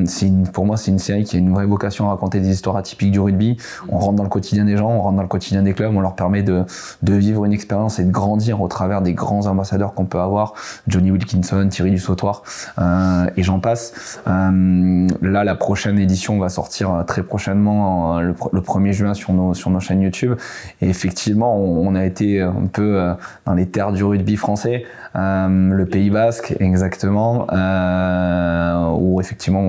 c'est 0.07 0.31
pour 0.53 0.67
moi, 0.67 0.77
c'est 0.77 0.91
une 0.91 0.99
série 0.99 1.25
qui 1.25 1.37
a 1.37 1.39
une 1.39 1.53
vraie 1.53 1.67
vocation 1.67 2.07
à 2.07 2.11
raconter 2.11 2.41
des 2.41 2.51
histoires 2.51 2.77
atypiques 2.77 3.11
du 3.11 3.21
rugby. 3.21 3.57
On 3.89 3.99
rentre 3.99 4.17
dans 4.17 4.23
le 4.23 4.29
quotidien 4.29 4.65
des 4.65 4.77
gens, 4.77 4.91
on 4.91 5.01
rentre 5.01 5.17
dans 5.17 5.23
le 5.23 5.29
quotidien 5.29 5.63
des 5.63 5.75
clubs, 5.75 5.95
on 5.95 6.01
leur 6.01 6.15
permet 6.15 6.43
de, 6.43 6.65
vivre 7.03 7.45
une 7.45 7.53
expérience 7.53 7.99
et 7.99 8.05
de 8.05 8.11
grandir 8.11 8.61
au 8.61 8.69
travers 8.69 9.03
des 9.03 9.15
grands 9.15 9.47
ambassadeurs 9.47 9.95
qu'on 9.95 10.07
peut 10.07 10.21
avoir, 10.21 10.55
Johnny 10.87 11.11
Wilkinson, 11.11 11.69
Thierry 11.69 11.91
du 11.91 11.99
Sautoir, 11.99 12.43
euh, 12.79 13.27
et 13.37 13.43
j'en 13.43 13.61
passe. 13.61 14.21
Euh, 14.27 15.07
là, 15.23 15.45
la 15.45 15.55
prochaine 15.55 15.99
édition 15.99 16.39
va 16.39 16.49
sortir 16.49 16.93
euh, 16.93 17.03
très 17.03 17.23
prochainement, 17.23 18.21
le, 18.21 18.35
le, 18.53 18.61
1er 18.61 18.93
juin 18.93 19.15
sur 19.15 19.33
nos, 19.33 19.55
chaînes 19.81 20.03
YouTube. 20.03 20.35
Et 20.81 20.89
effectivement, 20.89 21.57
on, 21.57 21.95
a 21.95 22.05
été 22.05 22.41
un 22.41 22.67
peu 22.73 23.01
euh, 23.01 23.15
dans 23.47 23.55
les 23.55 23.67
terres 23.67 23.93
du 23.93 24.05
rugby 24.05 24.37
français. 24.37 24.85
Euh, 25.17 25.71
le 25.71 25.87
Pays 25.87 26.11
Basque 26.11 26.55
exactement, 26.61 27.47
euh, 27.53 28.91
où 28.99 29.21
effectivement, 29.21 29.61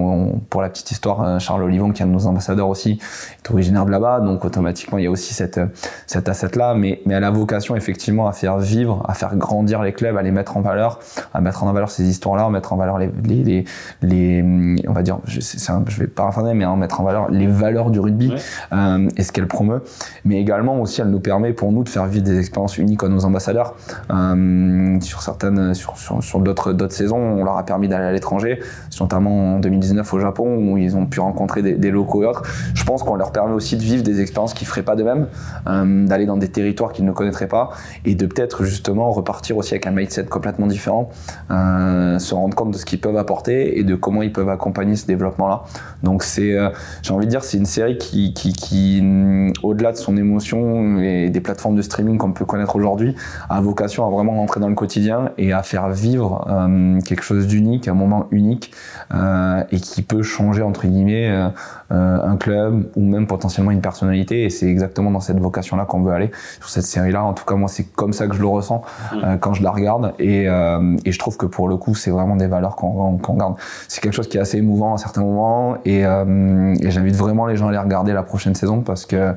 pour 0.50 0.62
la 0.62 0.70
petite 0.70 0.92
histoire, 0.92 1.24
euh, 1.24 1.40
Charles 1.40 1.64
Olivon, 1.64 1.92
qui 1.92 2.02
est 2.02 2.06
un 2.06 2.08
de 2.08 2.14
nos 2.14 2.28
ambassadeurs 2.28 2.70
aussi, 2.70 3.00
est 3.38 3.52
originaire 3.52 3.86
de 3.86 3.92
là-bas, 3.92 4.20
donc 4.20 4.46
automatiquement 4.46 4.98
il 4.98 5.04
y 5.04 5.08
a 5.08 5.12
aussi 5.12 5.34
cette, 5.34 5.60
cet 6.08 6.30
asset-là, 6.30 6.74
mais, 6.76 7.02
mais 7.06 7.14
elle 7.16 7.24
a 7.24 7.32
vocation 7.32 7.76
effectivement 7.76 8.28
à 8.28 8.32
faire 8.32 8.58
vivre, 8.58 9.04
à 9.08 9.14
faire 9.14 9.36
grandir 9.36 9.82
les 9.82 9.94
clubs, 9.94 10.16
à 10.18 10.22
les 10.22 10.32
mettre 10.32 10.58
en 10.58 10.62
valeur, 10.62 11.00
à 11.34 11.42
mettre 11.42 11.64
en 11.64 11.72
valeur 11.72 11.92
ces 11.92 12.08
histoires-là, 12.08 12.46
à 12.46 12.50
mettre 12.50 12.74
en 12.74 12.78
valeur 12.78 12.98
les, 12.98 13.10
les, 13.24 13.66
les, 14.02 14.44
on 14.88 14.94
va 14.94 15.02
dire, 15.02 15.20
je, 15.26 15.40
je 15.40 16.00
vais 16.00 16.08
paraphraser, 16.08 16.54
mais 16.54 16.66
à 16.66 16.76
mettre 16.76 17.02
en 17.02 17.04
valeur 17.04 17.30
les 17.30 17.48
valeurs 17.48 17.92
du 17.92 18.00
rugby 18.00 18.34
euh, 18.72 19.10
et 19.18 19.24
ce 19.24 19.32
qu'elle 19.32 19.48
promeut, 19.48 19.84
mais 20.26 20.40
également 20.40 20.80
aussi 20.82 21.02
elle 21.02 21.10
nous 21.10 21.20
permet 21.20 21.54
pour 21.54 21.72
nous 21.72 21.84
de 21.84 21.90
faire 21.90 22.06
vivre 22.06 22.24
des 22.24 22.40
expériences 22.40 22.78
uniques 22.78 23.04
à 23.04 23.08
nos 23.08 23.26
ambassadeurs 23.26 23.76
euh, 24.12 25.00
sur 25.02 25.22
certaines, 25.22 25.74
sur, 25.74 25.98
sur, 25.98 26.24
sur 26.24 26.40
d'autres, 26.40 26.74
d'autres 26.74 26.94
saisons, 26.94 27.18
on 27.18 27.44
leur 27.44 27.58
a 27.58 27.66
permis 27.66 27.88
d'aller 27.88 28.06
à 28.06 28.12
l'étranger, 28.12 28.60
notamment 29.00 29.56
en 29.56 29.60
2019 29.60 29.89
au 30.14 30.20
Japon 30.20 30.58
où 30.58 30.78
ils 30.78 30.96
ont 30.96 31.06
pu 31.06 31.20
rencontrer 31.20 31.62
des, 31.62 31.92
locaux 31.92 32.24
et. 32.24 32.44
Je 32.74 32.84
pense 32.84 33.04
qu'on 33.04 33.16
leur 33.16 33.32
permet 33.32 33.54
aussi 33.54 33.78
de 33.78 33.82
vivre 33.82 34.04
des 34.04 34.22
expériences 34.22 34.54
qu'ils 34.54 34.68
feraient 34.68 34.84
pas 34.84 34.96
de 34.96 35.04
même, 35.04 35.28
euh, 35.68 36.06
d'aller 36.06 36.26
dans 36.26 36.38
des 36.38 36.50
territoires 36.50 36.92
qu'ils 36.92 37.06
ne 37.06 37.12
connaîtraient 37.12 37.48
pas 37.48 37.70
et 38.06 38.16
de 38.16 38.26
peut-être 38.26 38.64
justement 38.64 39.10
repartir 39.12 39.58
aussi 39.58 39.74
avec 39.74 39.88
un 39.88 39.92
mindset 39.92 40.26
complètement 40.26 40.68
différent, 40.68 41.10
euh, 41.52 42.20
se 42.20 42.34
rendre 42.34 42.56
compte 42.56 42.72
de 42.72 42.78
ce 42.78 42.86
qu'ils 42.86 43.00
peuvent 43.00 43.18
apporter 43.18 43.80
et 43.80 43.84
de 43.84 43.96
comment 43.96 44.22
ils 44.22 44.34
peuvent 44.34 44.50
accompagner 44.50 44.96
ce 44.96 45.08
développement-là. 45.08 45.64
Donc 46.04 46.24
c'est, 46.24 46.54
euh, 46.54 46.70
j'ai 47.02 47.14
envie 47.14 47.26
de 47.26 47.32
dire, 47.32 47.44
c'est 47.44 47.58
une 47.58 47.66
série 47.66 47.98
qui, 47.98 48.34
qui, 48.34 48.54
qui 48.54 49.02
mm, 49.02 49.54
au-delà 49.64 49.92
de 49.92 49.98
son 49.98 50.18
émotion 50.18 51.00
et 51.00 51.30
des 51.30 51.42
plateformes 51.42 51.76
de 51.76 51.82
streaming 51.82 52.18
qu'on 52.18 52.32
peut 52.32 52.46
connaître 52.46 52.76
aujourd'hui, 52.76 53.16
a 53.50 53.62
vocation 53.62 54.06
à 54.06 54.10
vraiment 54.10 54.34
rentrer 54.34 54.60
dans 54.60 54.70
le 54.70 54.76
quotidien 54.76 55.32
et 55.38 55.54
à 55.54 55.64
faire 55.64 55.90
vivre 55.90 56.46
euh, 56.50 57.00
quelque 57.02 57.24
chose 57.24 57.48
d'unique, 57.48 57.88
un 57.88 57.94
moment 57.94 58.28
unique 58.32 58.72
euh, 59.14 59.64
et 59.80 59.82
qui 59.82 60.02
peut 60.02 60.22
changer 60.22 60.62
entre 60.62 60.88
guillemets 60.88 61.30
euh, 61.30 61.50
un 61.92 62.38
club 62.38 62.90
ou 62.96 63.02
même 63.02 63.28
potentiellement 63.28 63.72
une 63.72 63.82
personnalité. 63.82 64.44
Et 64.44 64.50
c'est 64.50 64.68
exactement 64.68 65.12
dans 65.12 65.20
cette 65.20 65.40
vocation-là 65.40 65.86
qu'on 65.86 66.02
veut 66.02 66.14
aller 66.14 66.32
sur 66.60 66.70
cette 66.70 66.84
série-là. 66.84 67.24
En 67.24 67.34
tout 67.34 67.46
cas, 67.46 67.56
moi, 67.56 67.70
c'est 67.70 67.86
comme 67.94 68.14
ça 68.14 68.28
que 68.28 68.36
je 68.36 68.42
le 68.42 68.48
ressens 68.48 68.84
mmh. 69.14 69.38
quand 69.40 69.54
je 69.54 69.64
la 69.64 69.72
regarde. 69.72 70.14
Et, 70.20 70.44
et, 70.44 71.12
je 71.12 71.20
trouve 71.20 71.38
que 71.38 71.46
pour 71.46 71.68
le 71.68 71.78
coup, 71.78 71.96
c'est 71.96 72.12
vraiment 72.12 72.36
des 72.36 72.48
valeurs 72.48 72.76
qu'on 72.76 73.18
qu 73.18 73.34
garde. 73.34 73.56
C'est 73.88 74.02
quelque 74.02 74.14
chose 74.14 74.28
qui 74.28 74.38
est 74.38 74.42
assez 74.42 74.58
émouvant 74.58 74.94
à 74.94 74.98
certains 74.98 75.22
moments. 75.22 75.78
Et, 75.86 76.02
et 76.02 76.92
j'invite 76.92 77.16
vraiment 77.16 77.46
les 77.46 77.56
gens 77.56 77.68
à 77.68 77.70
aller 77.70 77.78
regarder 77.78 78.14
la 78.14 78.24
prochaine 78.24 78.56
saison 78.56 78.82
parce 78.82 79.06
que 79.06 79.34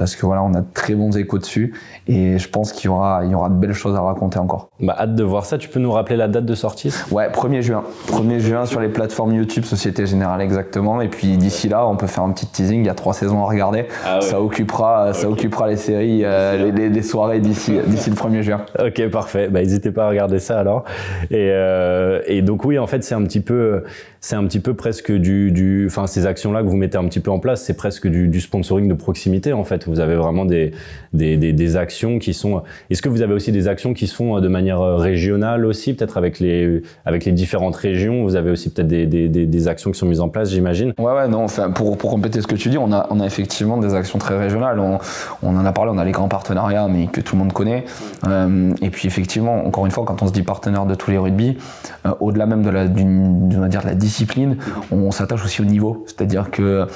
parce 0.00 0.16
que 0.16 0.24
voilà, 0.24 0.42
on 0.42 0.54
a 0.54 0.62
de 0.62 0.66
très 0.72 0.94
bons 0.94 1.14
échos 1.18 1.36
dessus 1.36 1.74
et 2.08 2.38
je 2.38 2.48
pense 2.48 2.72
qu'il 2.72 2.86
y 2.86 2.88
aura, 2.88 3.20
il 3.22 3.32
y 3.32 3.34
aura 3.34 3.50
de 3.50 3.54
belles 3.54 3.74
choses 3.74 3.94
à 3.94 4.00
raconter 4.00 4.38
encore. 4.38 4.70
Bah, 4.80 4.96
hâte 4.98 5.14
de 5.14 5.22
voir 5.22 5.44
ça. 5.44 5.58
Tu 5.58 5.68
peux 5.68 5.78
nous 5.78 5.92
rappeler 5.92 6.16
la 6.16 6.26
date 6.26 6.46
de 6.46 6.54
sortie? 6.54 6.90
Ouais, 7.10 7.28
1er 7.28 7.60
juin. 7.60 7.84
1er 8.08 8.38
juin 8.38 8.64
sur 8.64 8.80
les 8.80 8.88
plateformes 8.88 9.34
YouTube, 9.34 9.64
Société 9.64 10.06
Générale 10.06 10.40
exactement. 10.40 11.02
Et 11.02 11.08
puis 11.08 11.36
d'ici 11.36 11.68
là, 11.68 11.86
on 11.86 11.96
peut 11.96 12.06
faire 12.06 12.24
un 12.24 12.32
petit 12.32 12.46
teasing. 12.46 12.80
Il 12.80 12.86
y 12.86 12.88
a 12.88 12.94
trois 12.94 13.12
saisons 13.12 13.42
à 13.42 13.46
regarder. 13.46 13.88
Ah 14.06 14.22
ça 14.22 14.40
occupera, 14.40 15.12
ça 15.12 15.28
occupera 15.28 15.68
les 15.68 15.76
séries, 15.76 16.22
euh, 16.24 16.72
les, 16.72 16.88
les, 16.88 17.02
soirées 17.02 17.40
d'ici, 17.40 17.78
d'ici 17.86 18.08
le 18.08 18.16
1er 18.16 18.40
juin. 18.40 18.62
Ok, 18.78 19.06
parfait. 19.10 19.48
Bah, 19.48 19.60
n'hésitez 19.60 19.90
pas 19.90 20.06
à 20.06 20.08
regarder 20.08 20.38
ça 20.38 20.58
alors. 20.58 20.84
Et, 21.30 21.50
euh, 21.50 22.22
et 22.24 22.40
donc 22.40 22.64
oui, 22.64 22.78
en 22.78 22.86
fait, 22.86 23.04
c'est 23.04 23.14
un 23.14 23.22
petit 23.24 23.40
peu, 23.40 23.84
c'est 24.20 24.36
un 24.36 24.46
petit 24.46 24.60
peu 24.60 24.72
presque 24.72 25.12
du, 25.12 25.50
du, 25.50 25.86
enfin 25.86 26.06
ces 26.06 26.24
actions-là 26.24 26.62
que 26.62 26.68
vous 26.68 26.76
mettez 26.76 26.96
un 26.96 27.04
petit 27.04 27.20
peu 27.20 27.30
en 27.30 27.38
place, 27.38 27.62
c'est 27.62 27.76
presque 27.76 28.06
du, 28.06 28.28
du 28.28 28.40
sponsoring 28.40 28.88
de 28.88 28.94
proximité 28.94 29.52
en 29.52 29.64
fait. 29.64 29.89
Vous 29.90 30.00
avez 30.00 30.16
vraiment 30.16 30.44
des, 30.44 30.72
des, 31.12 31.36
des, 31.36 31.76
actions 31.76 32.18
qui 32.18 32.34
sont. 32.34 32.62
Est-ce 32.88 33.02
que 33.02 33.08
vous 33.08 33.22
avez 33.22 33.34
aussi 33.34 33.52
des 33.52 33.68
actions 33.68 33.92
qui 33.92 34.06
se 34.06 34.14
font 34.14 34.40
de 34.40 34.48
manière 34.48 34.80
régionale 34.80 35.66
aussi, 35.66 35.94
peut-être 35.94 36.16
avec 36.16 36.40
les 36.40 36.82
avec 37.04 37.24
les 37.24 37.32
différentes 37.32 37.76
régions? 37.76 38.22
Vous 38.24 38.36
avez 38.36 38.50
aussi 38.50 38.70
peut-être 38.70 38.88
des, 38.88 39.06
des, 39.06 39.68
actions 39.68 39.90
qui 39.90 39.98
sont 39.98 40.06
mises 40.06 40.20
en 40.20 40.28
place, 40.28 40.50
j'imagine? 40.50 40.94
Ouais, 40.98 41.12
ouais, 41.12 41.28
non. 41.28 41.44
Enfin, 41.44 41.70
pour 41.70 41.98
pour 41.98 42.10
compléter 42.10 42.40
ce 42.40 42.46
que 42.46 42.54
tu 42.54 42.70
dis, 42.70 42.78
on 42.78 42.92
a 42.92 43.06
on 43.10 43.20
a 43.20 43.26
effectivement 43.26 43.76
des 43.76 43.94
actions 43.94 44.18
très 44.18 44.38
régionales. 44.38 44.78
On, 44.78 44.98
on 45.42 45.56
en 45.56 45.64
a 45.64 45.72
parlé, 45.72 45.90
on 45.94 45.98
a 45.98 46.04
les 46.04 46.12
grands 46.12 46.28
partenariats, 46.28 46.88
mais 46.88 47.06
que 47.06 47.20
tout 47.20 47.36
le 47.36 47.40
monde 47.40 47.52
connaît. 47.52 47.84
Euh, 48.26 48.72
et 48.82 48.90
puis 48.90 49.06
effectivement, 49.06 49.66
encore 49.66 49.86
une 49.86 49.92
fois, 49.92 50.04
quand 50.04 50.22
on 50.22 50.26
se 50.26 50.32
dit 50.32 50.42
partenaire 50.42 50.86
de 50.86 50.94
tous 50.94 51.10
les 51.10 51.18
rugby, 51.18 51.58
euh, 52.06 52.14
au-delà 52.20 52.46
même 52.46 52.62
de 52.62 52.70
la 52.70 52.84
on 52.84 53.60
va 53.60 53.68
dire 53.68 53.84
la 53.84 53.94
discipline, 53.94 54.56
on 54.90 55.10
s'attache 55.10 55.44
aussi 55.44 55.60
au 55.60 55.64
niveau. 55.64 56.04
C'est-à-dire 56.06 56.50
que 56.50 56.62
euh, 56.62 56.86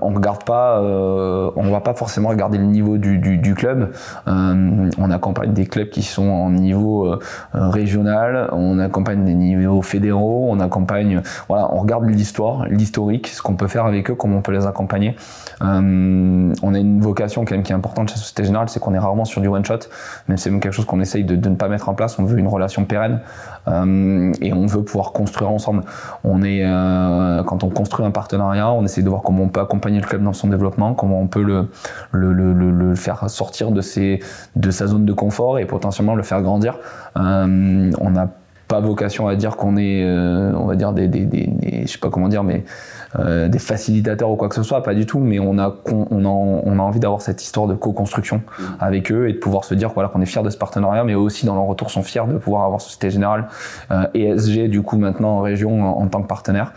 on 0.00 0.10
regarde 0.10 0.44
pas, 0.44 0.80
euh, 0.80 1.50
on 1.56 1.70
va 1.70 1.80
pas 1.80 1.94
forcément 1.94 2.30
regarder 2.38 2.58
le 2.58 2.64
niveau 2.64 2.98
du, 2.98 3.18
du, 3.18 3.36
du 3.36 3.54
club. 3.54 3.92
Euh, 4.28 4.90
on 4.96 5.10
accompagne 5.10 5.52
des 5.52 5.66
clubs 5.66 5.88
qui 5.88 6.02
sont 6.02 6.28
en 6.28 6.50
niveau 6.50 7.06
euh, 7.06 7.18
régional, 7.52 8.48
on 8.52 8.78
accompagne 8.78 9.24
des 9.24 9.34
niveaux 9.34 9.82
fédéraux, 9.82 10.46
on 10.48 10.60
accompagne, 10.60 11.20
voilà, 11.48 11.68
on 11.74 11.80
regarde 11.80 12.08
l'histoire, 12.08 12.66
l'historique, 12.66 13.26
ce 13.26 13.42
qu'on 13.42 13.56
peut 13.56 13.66
faire 13.66 13.86
avec 13.86 14.10
eux, 14.10 14.14
comment 14.14 14.38
on 14.38 14.42
peut 14.42 14.52
les 14.52 14.66
accompagner. 14.66 15.16
On 15.60 16.74
a 16.74 16.78
une 16.78 17.00
vocation 17.00 17.44
quand 17.44 17.54
même 17.54 17.62
qui 17.62 17.72
est 17.72 17.74
importante 17.74 18.10
chez 18.10 18.16
Société 18.16 18.44
général, 18.44 18.68
c'est 18.68 18.80
qu'on 18.80 18.94
est 18.94 18.98
rarement 18.98 19.24
sur 19.24 19.40
du 19.40 19.48
one 19.48 19.64
shot, 19.64 19.78
mais 20.28 20.36
c'est 20.36 20.50
même 20.50 20.60
quelque 20.60 20.72
chose 20.72 20.84
qu'on 20.84 21.00
essaye 21.00 21.24
de, 21.24 21.48
ne 21.48 21.56
pas 21.56 21.68
mettre 21.68 21.88
en 21.88 21.94
place. 21.94 22.18
On 22.18 22.24
veut 22.24 22.38
une 22.38 22.48
relation 22.48 22.84
pérenne 22.84 23.20
euh, 23.66 24.32
et 24.40 24.52
on 24.52 24.66
veut 24.66 24.82
pouvoir 24.82 25.12
construire 25.12 25.50
ensemble. 25.50 25.82
On 26.24 26.42
est, 26.42 26.64
euh, 26.64 27.42
quand 27.44 27.64
on 27.64 27.70
construit 27.70 28.06
un 28.06 28.10
partenariat, 28.10 28.70
on 28.70 28.84
essaie 28.84 29.02
de 29.02 29.08
voir 29.08 29.22
comment 29.22 29.44
on 29.44 29.48
peut 29.48 29.60
accompagner 29.60 30.00
le 30.00 30.06
club 30.06 30.22
dans 30.22 30.32
son 30.32 30.48
développement, 30.48 30.94
comment 30.94 31.20
on 31.20 31.26
peut 31.26 31.42
le, 31.42 32.94
faire 32.94 33.28
sortir 33.28 33.70
de, 33.70 33.80
sa 33.80 34.86
zone 34.86 35.04
de 35.04 35.12
confort 35.12 35.58
et 35.58 35.64
potentiellement 35.66 36.14
le 36.14 36.22
faire 36.22 36.42
grandir. 36.42 36.78
Euh, 37.16 37.90
on 38.00 38.10
n'a 38.10 38.28
pas 38.68 38.80
vocation 38.80 39.26
à 39.26 39.34
dire 39.34 39.56
qu'on 39.56 39.76
est, 39.76 40.04
euh, 40.04 40.52
on 40.54 40.66
va 40.66 40.76
dire 40.76 40.92
des, 40.92 41.08
des, 41.08 41.24
des, 41.24 41.46
des, 41.46 41.82
je 41.86 41.92
sais 41.92 41.98
pas 41.98 42.10
comment 42.10 42.28
dire, 42.28 42.44
mais 42.44 42.64
euh, 43.18 43.48
des 43.48 43.58
facilitateurs 43.58 44.30
ou 44.30 44.36
quoi 44.36 44.48
que 44.48 44.54
ce 44.54 44.62
soit, 44.62 44.82
pas 44.82 44.94
du 44.94 45.06
tout, 45.06 45.18
mais 45.18 45.38
on 45.38 45.58
a, 45.58 45.76
on 45.86 46.24
a, 46.24 46.28
on 46.28 46.78
a 46.78 46.82
envie 46.82 47.00
d'avoir 47.00 47.22
cette 47.22 47.42
histoire 47.42 47.66
de 47.66 47.74
co-construction 47.74 48.36
mmh. 48.36 48.62
avec 48.80 49.12
eux 49.12 49.28
et 49.28 49.32
de 49.32 49.38
pouvoir 49.38 49.64
se 49.64 49.74
dire 49.74 49.90
voilà, 49.94 50.08
qu'on 50.08 50.20
est 50.20 50.26
fiers 50.26 50.42
de 50.42 50.50
ce 50.50 50.58
partenariat, 50.58 51.04
mais 51.04 51.14
aussi 51.14 51.46
dans 51.46 51.54
leur 51.54 51.64
retour 51.64 51.90
sont 51.90 52.02
fiers 52.02 52.26
de 52.28 52.38
pouvoir 52.38 52.64
avoir 52.64 52.80
Société 52.80 53.10
Générale 53.10 53.48
euh, 53.90 54.06
et 54.14 54.36
SG 54.36 54.68
du 54.68 54.82
coup 54.82 54.98
maintenant 54.98 55.38
en 55.38 55.40
région 55.40 55.82
en, 55.82 56.02
en 56.02 56.06
tant 56.08 56.22
que 56.22 56.28
partenaire. 56.28 56.72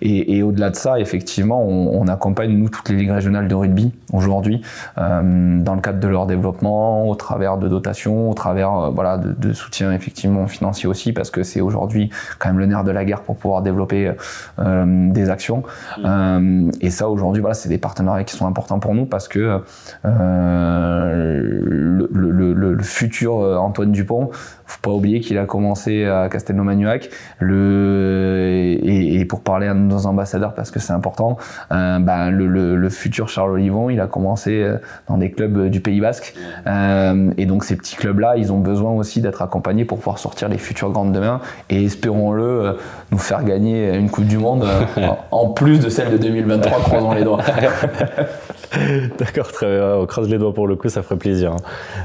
Et, 0.00 0.36
et 0.36 0.42
au-delà 0.42 0.70
de 0.70 0.76
ça, 0.76 0.98
effectivement, 1.00 1.62
on, 1.62 2.00
on, 2.00 2.08
accompagne 2.08 2.52
nous 2.52 2.68
toutes 2.68 2.88
les 2.88 2.96
ligues 2.96 3.10
régionales 3.10 3.48
de 3.48 3.54
rugby 3.54 3.92
aujourd'hui 4.12 4.62
euh, 4.98 5.60
dans 5.60 5.74
le 5.74 5.80
cadre 5.80 6.00
de 6.00 6.08
leur 6.08 6.26
développement, 6.26 7.08
au 7.08 7.14
travers 7.14 7.58
de 7.58 7.68
dotations, 7.68 8.30
au 8.30 8.34
travers 8.34 8.72
euh, 8.72 8.90
voilà 8.90 9.18
de, 9.18 9.32
de, 9.32 9.52
soutien 9.52 9.92
effectivement 9.92 10.46
financier 10.46 10.88
aussi, 10.88 11.12
parce 11.12 11.30
que 11.30 11.42
c'est 11.42 11.60
aujourd'hui 11.60 12.10
quand 12.38 12.48
même 12.48 12.58
le 12.58 12.66
nerf 12.66 12.84
de 12.84 12.90
la 12.90 13.04
guerre 13.04 13.22
pour 13.22 13.36
pouvoir 13.36 13.62
développer 13.62 14.12
euh, 14.58 15.10
des 15.12 15.30
actions. 15.30 15.62
Euh, 16.04 16.70
et 16.80 16.90
ça, 16.90 17.08
aujourd'hui, 17.08 17.40
voilà, 17.40 17.54
c'est 17.54 17.68
des 17.68 17.78
partenariats 17.78 18.24
qui 18.24 18.36
sont 18.36 18.46
importants 18.46 18.78
pour 18.78 18.94
nous 18.94 19.06
parce 19.06 19.28
que 19.28 19.60
euh, 20.04 21.40
le, 21.62 22.82
futur 22.82 23.36
Antoine 23.36 23.92
Dupont, 23.92 24.30
faut 24.66 24.80
pas 24.80 24.90
oublier 24.90 25.20
qu'il 25.20 25.38
a 25.38 25.46
commencé 25.46 26.04
à 26.04 26.28
Castelnau-Manuac. 26.28 27.10
Le 27.38 28.76
et, 28.82 29.20
et, 29.20 29.24
pour 29.24 29.40
parler 29.40 29.66
à 29.66 29.74
nos 29.74 30.06
ambassadeurs 30.06 30.54
parce 30.54 30.70
que 30.70 30.78
c'est 30.80 30.92
important, 30.92 31.36
euh, 31.72 31.98
ben 31.98 32.30
le, 32.30 32.46
le, 32.46 32.76
le, 32.76 32.88
futur 32.90 33.28
Charles 33.28 33.52
Olivon, 33.52 33.90
il 33.90 34.00
a 34.00 34.06
commencé 34.06 34.62
euh, 34.62 34.78
dans 35.08 35.18
des 35.18 35.30
clubs 35.30 35.68
du 35.68 35.80
Pays 35.80 36.00
Basque. 36.00 36.34
Euh, 36.66 37.30
et 37.36 37.46
donc 37.46 37.64
ces 37.64 37.76
petits 37.76 37.96
clubs-là, 37.96 38.34
ils 38.36 38.52
ont 38.52 38.58
besoin 38.58 38.92
aussi 38.92 39.20
d'être 39.20 39.42
accompagnés 39.42 39.84
pour 39.84 39.98
pouvoir 39.98 40.18
sortir 40.18 40.48
les 40.48 40.58
futures 40.58 40.90
grandes 40.90 41.12
demain 41.12 41.40
et 41.70 41.84
espérons-le 41.84 42.42
euh, 42.42 42.72
nous 43.10 43.18
faire 43.18 43.44
gagner 43.44 43.94
une 43.94 44.10
Coupe 44.10 44.26
du 44.26 44.38
Monde 44.38 44.66
en 45.30 45.48
plus 45.50 45.80
de 45.80 45.88
celle 45.88 46.10
de 46.10 46.18
2023. 46.18 46.78
croisons 46.80 47.12
les 47.12 47.24
doigts. 47.24 47.42
D'accord, 49.18 49.52
très 49.52 49.66
bien. 49.76 49.96
On 49.96 50.06
croise 50.06 50.28
les 50.28 50.38
doigts 50.38 50.54
pour 50.54 50.66
le 50.66 50.76
coup, 50.76 50.88
ça 50.88 51.02
ferait 51.02 51.16
plaisir. 51.16 51.52
Hein. 51.52 51.56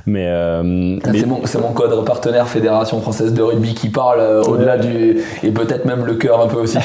Mais, 0.05 0.25
euh, 0.27 0.63
mais... 0.63 1.19
c'est 1.19 1.25
mon, 1.25 1.67
mon 1.67 1.73
code 1.73 2.05
partenaire 2.05 2.47
Fédération 2.47 3.01
française 3.01 3.33
de 3.33 3.41
rugby 3.41 3.73
qui 3.73 3.89
parle 3.89 4.19
euh, 4.19 4.43
au-delà 4.43 4.77
du 4.77 5.17
et 5.43 5.51
peut-être 5.51 5.85
même 5.85 6.05
le 6.05 6.15
cœur 6.15 6.41
un 6.41 6.47
peu 6.47 6.57
aussi. 6.57 6.77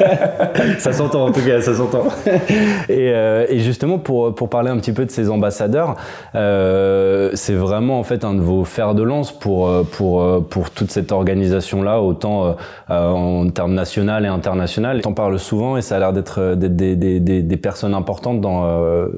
ça 0.78 0.92
s'entend 0.92 1.26
en 1.26 1.32
tout 1.32 1.44
cas, 1.44 1.60
ça 1.60 1.74
s'entend. 1.74 2.04
Et, 2.88 3.10
euh, 3.12 3.46
et, 3.48 3.60
justement 3.60 3.98
pour 3.98 4.34
pour 4.34 4.48
parler 4.48 4.70
un 4.70 4.76
petit 4.76 4.92
peu 4.92 5.04
de 5.04 5.10
ces 5.10 5.30
ambassadeurs, 5.30 5.96
euh, 6.34 7.30
c'est 7.34 7.54
vraiment 7.54 7.98
en 7.98 8.02
fait 8.02 8.24
un 8.24 8.34
de 8.34 8.40
vos 8.40 8.64
fers 8.64 8.94
de 8.94 9.02
lance 9.02 9.32
pour 9.32 9.70
pour 9.92 10.44
pour 10.48 10.70
toute 10.70 10.90
cette 10.90 11.12
organisation 11.12 11.82
là, 11.82 12.00
autant 12.00 12.56
en 12.88 13.48
termes 13.48 13.74
national 13.74 14.24
et 14.24 14.28
international. 14.28 15.00
T'en 15.00 15.12
parles 15.12 15.38
souvent 15.38 15.76
et 15.76 15.82
ça 15.82 15.96
a 15.96 15.98
l'air 15.98 16.12
d'être 16.12 16.54
des, 16.54 16.68
des, 16.68 16.96
des, 16.96 17.42
des, 17.42 17.56
personnes 17.56 17.94
importantes 17.94 18.40
dans, 18.40 18.64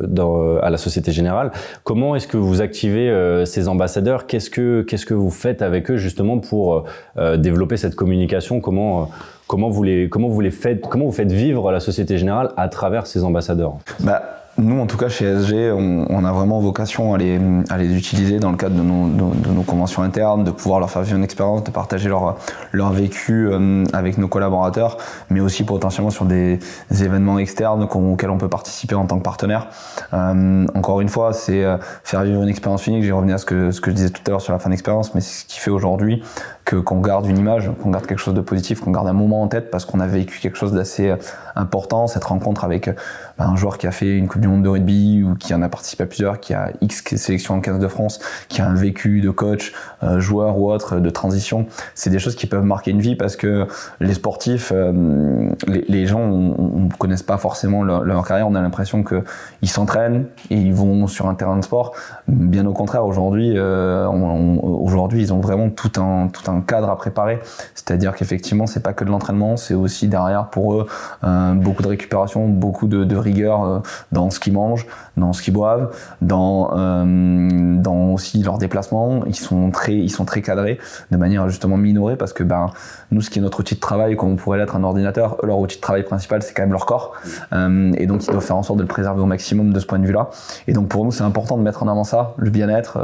dans 0.02 0.56
à 0.58 0.70
la 0.70 0.76
Société 0.76 1.12
Générale. 1.12 1.50
Comment 1.84 2.16
est-ce 2.16 2.26
que 2.26 2.36
vous 2.36 2.60
activez 2.60 3.12
ces 3.44 3.68
ambassadeurs? 3.68 4.26
Qu'est-ce 4.26 4.50
que 4.50 4.82
qu'est-ce 4.82 5.06
que 5.06 5.14
vous 5.14 5.30
faites 5.30 5.62
avec 5.62 5.90
eux 5.90 5.96
justement 5.96 6.38
pour 6.38 6.84
euh, 7.18 7.36
développer 7.36 7.76
cette 7.76 7.94
communication? 7.94 8.60
Comment 8.60 9.02
euh, 9.02 9.04
comment 9.46 9.68
vous 9.68 9.82
les 9.82 10.08
comment 10.08 10.28
vous 10.28 10.40
les 10.40 10.50
faites 10.50 10.80
comment 10.82 11.06
vous 11.06 11.12
faites 11.12 11.32
vivre 11.32 11.70
la 11.72 11.80
Société 11.80 12.18
Générale 12.18 12.50
à 12.56 12.68
travers 12.68 13.06
ces 13.06 13.24
ambassadeurs? 13.24 13.74
Bah, 14.00 14.45
nous, 14.58 14.80
en 14.80 14.86
tout 14.86 14.96
cas, 14.96 15.08
chez 15.08 15.26
SG, 15.26 15.70
on, 15.72 16.06
on, 16.08 16.24
a 16.24 16.32
vraiment 16.32 16.60
vocation 16.60 17.12
à 17.12 17.18
les, 17.18 17.38
à 17.68 17.76
les 17.76 17.94
utiliser 17.94 18.38
dans 18.38 18.50
le 18.50 18.56
cadre 18.56 18.74
de 18.74 18.82
nos, 18.82 19.08
de, 19.08 19.48
de 19.48 19.50
nos, 19.50 19.62
conventions 19.62 20.02
internes, 20.02 20.44
de 20.44 20.50
pouvoir 20.50 20.80
leur 20.80 20.90
faire 20.90 21.02
vivre 21.02 21.18
une 21.18 21.24
expérience, 21.24 21.62
de 21.64 21.70
partager 21.70 22.08
leur, 22.08 22.36
leur 22.72 22.90
vécu 22.90 23.48
euh, 23.48 23.84
avec 23.92 24.16
nos 24.16 24.28
collaborateurs, 24.28 24.96
mais 25.28 25.40
aussi 25.40 25.64
potentiellement 25.64 26.10
sur 26.10 26.24
des, 26.24 26.58
événements 26.90 27.38
externes 27.38 27.82
auxquels 27.82 28.30
on 28.30 28.38
peut 28.38 28.48
participer 28.48 28.94
en 28.94 29.06
tant 29.06 29.18
que 29.18 29.22
partenaire. 29.22 29.68
Euh, 30.14 30.66
encore 30.74 31.00
une 31.00 31.08
fois, 31.08 31.32
c'est 31.34 31.62
euh, 31.62 31.76
faire 32.04 32.22
vivre 32.22 32.42
une 32.42 32.48
expérience 32.48 32.86
unique. 32.86 33.04
J'ai 33.04 33.12
revenu 33.12 33.34
à 33.34 33.38
ce 33.38 33.44
que, 33.44 33.70
ce 33.70 33.80
que 33.80 33.90
je 33.90 33.96
disais 33.96 34.10
tout 34.10 34.22
à 34.26 34.30
l'heure 34.30 34.40
sur 34.40 34.52
la 34.52 34.58
fin 34.58 34.70
d'expérience, 34.70 35.14
mais 35.14 35.20
c'est 35.20 35.42
ce 35.42 35.44
qui 35.44 35.60
fait 35.60 35.70
aujourd'hui 35.70 36.22
qu'on 36.70 37.00
garde 37.00 37.26
une 37.26 37.38
image, 37.38 37.70
qu'on 37.82 37.90
garde 37.90 38.06
quelque 38.06 38.18
chose 38.18 38.34
de 38.34 38.40
positif, 38.40 38.80
qu'on 38.80 38.90
garde 38.90 39.06
un 39.06 39.12
moment 39.12 39.42
en 39.42 39.48
tête 39.48 39.70
parce 39.70 39.84
qu'on 39.84 40.00
a 40.00 40.06
vécu 40.06 40.40
quelque 40.40 40.58
chose 40.58 40.72
d'assez 40.72 41.10
euh, 41.10 41.16
important, 41.54 42.06
cette 42.06 42.24
rencontre 42.24 42.64
avec 42.64 42.90
bah, 43.38 43.46
un 43.46 43.56
joueur 43.56 43.78
qui 43.78 43.86
a 43.86 43.90
fait 43.90 44.16
une 44.16 44.28
Coupe 44.28 44.40
du 44.40 44.48
Monde 44.48 44.62
de 44.62 44.68
rugby 44.68 45.22
ou 45.22 45.34
qui 45.34 45.52
en 45.54 45.62
a 45.62 45.68
participé 45.68 46.04
à 46.04 46.06
plusieurs, 46.06 46.40
qui 46.40 46.54
a 46.54 46.70
X 46.80 47.02
sélections 47.16 47.54
en 47.54 47.60
15 47.60 47.78
de 47.78 47.88
France, 47.88 48.18
qui 48.48 48.62
a 48.62 48.66
un 48.66 48.74
vécu 48.74 49.20
de 49.20 49.30
coach, 49.30 49.72
euh, 50.02 50.20
joueur 50.20 50.58
ou 50.58 50.70
autre, 50.70 51.00
de 51.00 51.10
transition. 51.10 51.66
C'est 51.94 52.10
des 52.10 52.18
choses 52.18 52.34
qui 52.34 52.46
peuvent 52.46 52.64
marquer 52.64 52.90
une 52.90 53.00
vie 53.00 53.14
parce 53.14 53.36
que 53.36 53.66
les 54.00 54.14
sportifs, 54.14 54.72
euh, 54.74 55.50
les, 55.66 56.06
gens 56.06 56.28
ne 56.28 56.88
connaissent 56.98 57.22
pas 57.22 57.38
forcément 57.38 57.82
leur, 57.82 58.26
carrière. 58.26 58.48
On 58.48 58.54
a 58.54 58.62
l'impression 58.62 59.04
qu'ils 59.04 59.68
s'entraînent 59.68 60.26
et 60.50 60.56
ils 60.56 60.74
vont 60.74 61.06
sur 61.06 61.28
un 61.28 61.34
terrain 61.34 61.56
de 61.56 61.64
sport. 61.64 61.92
Bien 62.28 62.66
au 62.66 62.72
contraire, 62.72 63.04
aujourd'hui, 63.04 63.54
euh, 63.56 64.06
aujourd'hui, 64.08 65.20
ils 65.20 65.32
ont 65.32 65.40
vraiment 65.40 65.70
tout 65.70 66.00
un, 66.00 66.28
tout 66.28 66.50
un 66.50 66.55
cadre 66.60 66.90
à 66.90 66.96
préparer. 66.96 67.40
C'est-à-dire 67.74 68.14
qu'effectivement, 68.14 68.66
c'est 68.66 68.82
pas 68.82 68.92
que 68.92 69.04
de 69.04 69.10
l'entraînement, 69.10 69.56
c'est 69.56 69.74
aussi 69.74 70.08
derrière 70.08 70.48
pour 70.48 70.74
eux 70.74 70.86
euh, 71.24 71.52
beaucoup 71.54 71.82
de 71.82 71.88
récupération, 71.88 72.48
beaucoup 72.48 72.86
de, 72.86 73.16
rigueur 73.16 73.64
euh, 73.64 73.78
dans 74.12 74.30
ce 74.30 74.40
qu'ils 74.40 74.52
mangent, 74.52 74.86
dans 75.16 75.32
ce 75.32 75.42
qu'ils 75.42 75.54
boivent, 75.54 75.94
dans, 76.20 76.70
euh, 76.76 77.76
dans 77.78 78.12
aussi 78.12 78.42
leurs 78.42 78.58
déplacements. 78.58 79.24
Ils 79.26 79.34
sont 79.34 79.70
très, 79.70 79.94
ils 79.94 80.10
sont 80.10 80.24
très 80.24 80.42
cadrés 80.42 80.78
de 81.10 81.16
manière 81.16 81.48
justement 81.48 81.76
minorer 81.76 82.16
parce 82.16 82.32
que 82.32 82.42
ben 82.42 82.70
nous, 83.10 83.20
ce 83.20 83.30
qui 83.30 83.38
est 83.38 83.42
notre 83.42 83.60
outil 83.60 83.74
de 83.74 83.80
travail, 83.80 84.16
comme 84.16 84.30
on 84.30 84.36
pourrait 84.36 84.58
l'être 84.58 84.76
un 84.76 84.82
ordinateur, 84.82 85.38
leur 85.42 85.58
outil 85.58 85.76
de 85.76 85.80
travail 85.80 86.02
principal, 86.02 86.42
c'est 86.42 86.54
quand 86.54 86.62
même 86.62 86.72
leur 86.72 86.86
corps. 86.86 87.14
Et 87.52 88.06
donc, 88.06 88.24
ils 88.24 88.30
doivent 88.30 88.44
faire 88.44 88.56
en 88.56 88.62
sorte 88.62 88.78
de 88.78 88.82
le 88.82 88.88
préserver 88.88 89.20
au 89.22 89.26
maximum 89.26 89.72
de 89.72 89.78
ce 89.78 89.86
point 89.86 89.98
de 89.98 90.06
vue-là. 90.06 90.28
Et 90.66 90.72
donc, 90.72 90.88
pour 90.88 91.04
nous, 91.04 91.12
c'est 91.12 91.22
important 91.22 91.56
de 91.56 91.62
mettre 91.62 91.82
en 91.82 91.88
avant 91.88 92.04
ça, 92.04 92.34
le 92.36 92.50
bien-être 92.50 92.98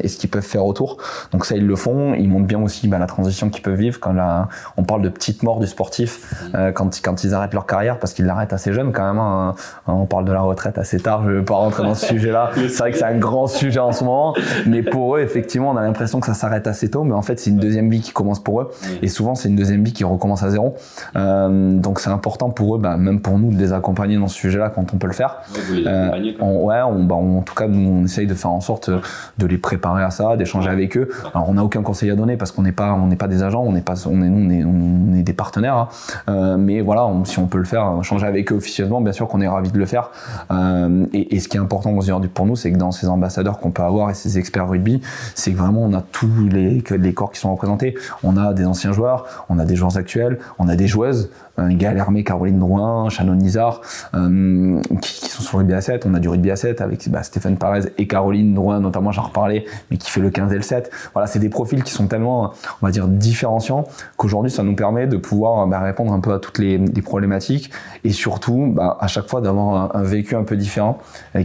et 0.00 0.08
ce 0.08 0.16
qu'ils 0.16 0.30
peuvent 0.30 0.42
faire 0.42 0.64
autour. 0.64 0.98
Donc 1.32 1.44
ça, 1.44 1.56
ils 1.56 1.66
le 1.66 1.76
font. 1.76 2.14
Ils 2.14 2.28
montrent 2.28 2.46
bien 2.46 2.62
aussi 2.62 2.88
ben, 2.88 2.97
la 2.98 3.06
transition 3.06 3.50
qu'ils 3.50 3.62
peuvent 3.62 3.78
vivre 3.78 4.00
quand 4.00 4.12
la, 4.12 4.48
on 4.76 4.84
parle 4.84 5.02
de 5.02 5.08
petite 5.08 5.42
mort 5.42 5.58
du 5.58 5.66
sportif 5.66 6.34
euh, 6.54 6.72
quand, 6.72 7.00
quand 7.02 7.24
ils 7.24 7.34
arrêtent 7.34 7.54
leur 7.54 7.66
carrière 7.66 7.98
parce 7.98 8.12
qu'ils 8.12 8.26
l'arrêtent 8.26 8.52
assez 8.52 8.72
jeune 8.72 8.92
quand 8.92 9.06
même. 9.06 9.18
Hein. 9.18 9.54
On 9.86 10.06
parle 10.06 10.24
de 10.24 10.32
la 10.32 10.40
retraite 10.40 10.78
assez 10.78 11.00
tard. 11.00 11.22
Je 11.26 11.30
vais 11.30 11.44
pas 11.44 11.54
rentrer 11.54 11.82
dans 11.82 11.94
ce 11.94 12.06
sujet-là. 12.06 12.50
C'est 12.54 12.78
vrai 12.78 12.92
que 12.92 12.98
c'est 12.98 13.04
un 13.04 13.18
grand 13.18 13.46
sujet 13.46 13.80
en 13.80 13.92
ce 13.92 14.04
moment. 14.04 14.34
Mais 14.66 14.82
pour 14.82 15.16
eux, 15.16 15.20
effectivement, 15.20 15.70
on 15.70 15.76
a 15.76 15.82
l'impression 15.82 16.20
que 16.20 16.26
ça 16.26 16.34
s'arrête 16.34 16.66
assez 16.66 16.90
tôt. 16.90 17.04
Mais 17.04 17.14
en 17.14 17.22
fait, 17.22 17.38
c'est 17.38 17.50
une 17.50 17.58
deuxième 17.58 17.90
vie 17.90 18.00
qui 18.00 18.12
commence 18.12 18.42
pour 18.42 18.60
eux. 18.60 18.70
Et 19.02 19.08
souvent, 19.08 19.34
c'est 19.34 19.48
une 19.48 19.56
deuxième 19.56 19.84
vie 19.84 19.92
qui 19.92 20.04
recommence 20.04 20.42
à 20.42 20.50
zéro. 20.50 20.74
Euh, 21.16 21.78
donc 21.78 22.00
c'est 22.00 22.10
important 22.10 22.50
pour 22.50 22.76
eux, 22.76 22.78
bah, 22.78 22.96
même 22.96 23.20
pour 23.20 23.38
nous, 23.38 23.52
de 23.52 23.58
les 23.58 23.72
accompagner 23.72 24.16
dans 24.16 24.28
ce 24.28 24.36
sujet-là 24.36 24.70
quand 24.70 24.92
on 24.94 24.98
peut 24.98 25.06
le 25.06 25.12
faire. 25.12 25.38
Ouais, 25.70 25.84
euh, 25.86 26.32
on, 26.40 26.64
ouais, 26.64 26.82
on, 26.82 27.04
bah, 27.04 27.14
on, 27.16 27.38
en 27.38 27.42
tout 27.42 27.54
cas, 27.54 27.66
nous, 27.66 28.00
on 28.00 28.04
essaye 28.04 28.26
de 28.26 28.34
faire 28.34 28.50
en 28.50 28.60
sorte 28.60 28.90
de 28.90 29.46
les 29.46 29.58
préparer 29.58 30.02
à 30.02 30.10
ça, 30.10 30.36
d'échanger 30.36 30.70
avec 30.70 30.96
eux. 30.96 31.08
Alors 31.34 31.48
on 31.48 31.54
n'a 31.54 31.64
aucun 31.64 31.82
conseil 31.82 32.10
à 32.10 32.14
donner 32.14 32.36
parce 32.36 32.52
qu'on 32.52 32.62
n'est 32.62 32.72
pas, 32.72 32.87
on 32.94 33.06
n'est 33.06 33.16
pas 33.16 33.28
des 33.28 33.42
agents, 33.42 33.62
on 33.62 33.72
n'est 33.72 33.80
pas, 33.80 34.06
on 34.06 34.22
est, 34.22 34.54
est, 34.54 35.18
est 35.20 35.22
des 35.22 35.32
partenaires. 35.32 35.76
Hein. 35.76 35.88
Euh, 36.28 36.56
mais 36.56 36.80
voilà, 36.80 37.10
si 37.24 37.38
on 37.38 37.46
peut 37.46 37.58
le 37.58 37.64
faire, 37.64 38.02
changer 38.02 38.26
avec 38.26 38.52
eux 38.52 38.56
officieusement, 38.56 39.00
bien 39.00 39.12
sûr 39.12 39.28
qu'on 39.28 39.40
est 39.40 39.48
ravi 39.48 39.70
de 39.70 39.78
le 39.78 39.86
faire. 39.86 40.10
Euh, 40.50 41.06
et, 41.12 41.40
ce 41.40 41.48
qui 41.48 41.56
est 41.56 41.60
important 41.60 41.92
aujourd'hui 41.92 42.28
pour 42.28 42.46
nous, 42.46 42.56
c'est 42.56 42.72
que 42.72 42.76
dans 42.76 42.90
ces 42.90 43.08
ambassadeurs 43.08 43.58
qu'on 43.58 43.70
peut 43.70 43.82
avoir 43.82 44.10
et 44.10 44.14
ces 44.14 44.38
experts 44.38 44.68
rugby, 44.68 45.00
c'est 45.34 45.52
que 45.52 45.56
vraiment 45.56 45.82
on 45.82 45.94
a 45.94 46.02
tous 46.02 46.48
les 46.50 47.12
corps 47.14 47.30
qui 47.30 47.40
sont 47.40 47.52
représentés. 47.52 47.94
On 48.22 48.36
a 48.36 48.52
des 48.52 48.66
anciens 48.66 48.92
joueurs, 48.92 49.46
on 49.48 49.58
a 49.58 49.64
des 49.64 49.76
joueurs 49.76 49.96
actuels, 49.96 50.38
on 50.58 50.68
a 50.68 50.76
des 50.76 50.88
joueuses, 50.88 51.30
un 51.58 52.22
Caroline 52.22 52.58
Drouin, 52.58 53.08
Shannon 53.08 53.34
Nizar, 53.34 53.80
euh, 54.14 54.80
qui, 55.00 55.28
sont 55.28 55.42
sur 55.42 55.58
le 55.58 55.62
rugby 55.62 55.74
à 55.74 55.80
7. 55.80 56.06
On 56.06 56.14
a 56.14 56.20
du 56.20 56.28
rugby 56.28 56.50
à 56.50 56.56
7 56.56 56.80
avec 56.80 57.08
bah, 57.08 57.22
Stéphane 57.22 57.56
Parez 57.56 57.92
et 57.96 58.06
Caroline 58.06 58.54
Drouin, 58.54 58.80
notamment, 58.80 59.12
j'en 59.12 59.22
reparlais, 59.22 59.64
mais 59.90 59.96
qui 59.96 60.10
fait 60.10 60.20
le 60.20 60.30
15 60.30 60.52
et 60.52 60.56
le 60.56 60.62
7. 60.62 60.90
Voilà, 61.12 61.26
c'est 61.26 61.38
des 61.38 61.48
profils 61.48 61.82
qui 61.82 61.92
sont 61.92 62.06
tellement, 62.06 62.52
on 62.82 62.86
va 62.86 62.92
dire, 62.92 63.08
différenciants 63.08 63.84
qu'aujourd'hui, 64.16 64.50
ça 64.50 64.62
nous 64.62 64.74
permet 64.74 65.06
de 65.06 65.16
pouvoir 65.16 65.66
bah, 65.66 65.80
répondre 65.80 66.12
un 66.12 66.20
peu 66.20 66.32
à 66.32 66.38
toutes 66.38 66.58
les, 66.58 66.78
problématiques 67.02 67.70
et 68.04 68.10
surtout, 68.10 68.72
bah, 68.74 68.98
à 69.00 69.06
chaque 69.06 69.28
fois, 69.28 69.40
d'avoir 69.40 69.94
un, 69.96 70.02
vécu 70.02 70.34
un 70.34 70.42
peu 70.42 70.56
différent 70.56 70.98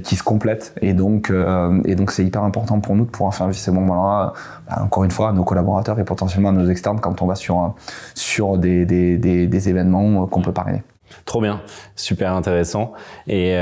qui 0.03 0.15
se 0.15 0.23
complète. 0.23 0.73
Et 0.81 0.93
donc, 0.93 1.29
euh, 1.29 1.79
et 1.85 1.95
donc, 1.95 2.11
c'est 2.11 2.25
hyper 2.25 2.43
important 2.43 2.79
pour 2.79 2.95
nous 2.95 3.05
de 3.05 3.09
pouvoir 3.09 3.33
faire 3.33 3.47
vivre 3.47 3.59
ces 3.59 3.71
moments-là, 3.71 4.33
encore 4.81 5.03
une 5.03 5.11
fois, 5.11 5.29
à 5.29 5.31
nos 5.31 5.43
collaborateurs 5.43 5.99
et 5.99 6.03
potentiellement 6.03 6.49
à 6.49 6.53
nos 6.53 6.69
externes 6.69 6.99
quand 6.99 7.21
on 7.21 7.27
va 7.27 7.35
sur, 7.35 7.75
sur 8.15 8.57
des, 8.57 8.85
des 8.85 9.69
événements 9.69 10.02
qu'on 10.29 10.41
peut 10.41 10.53
parrainer. 10.53 10.83
Trop 11.25 11.41
bien, 11.41 11.61
super 11.95 12.33
intéressant. 12.33 12.93
Et 13.27 13.53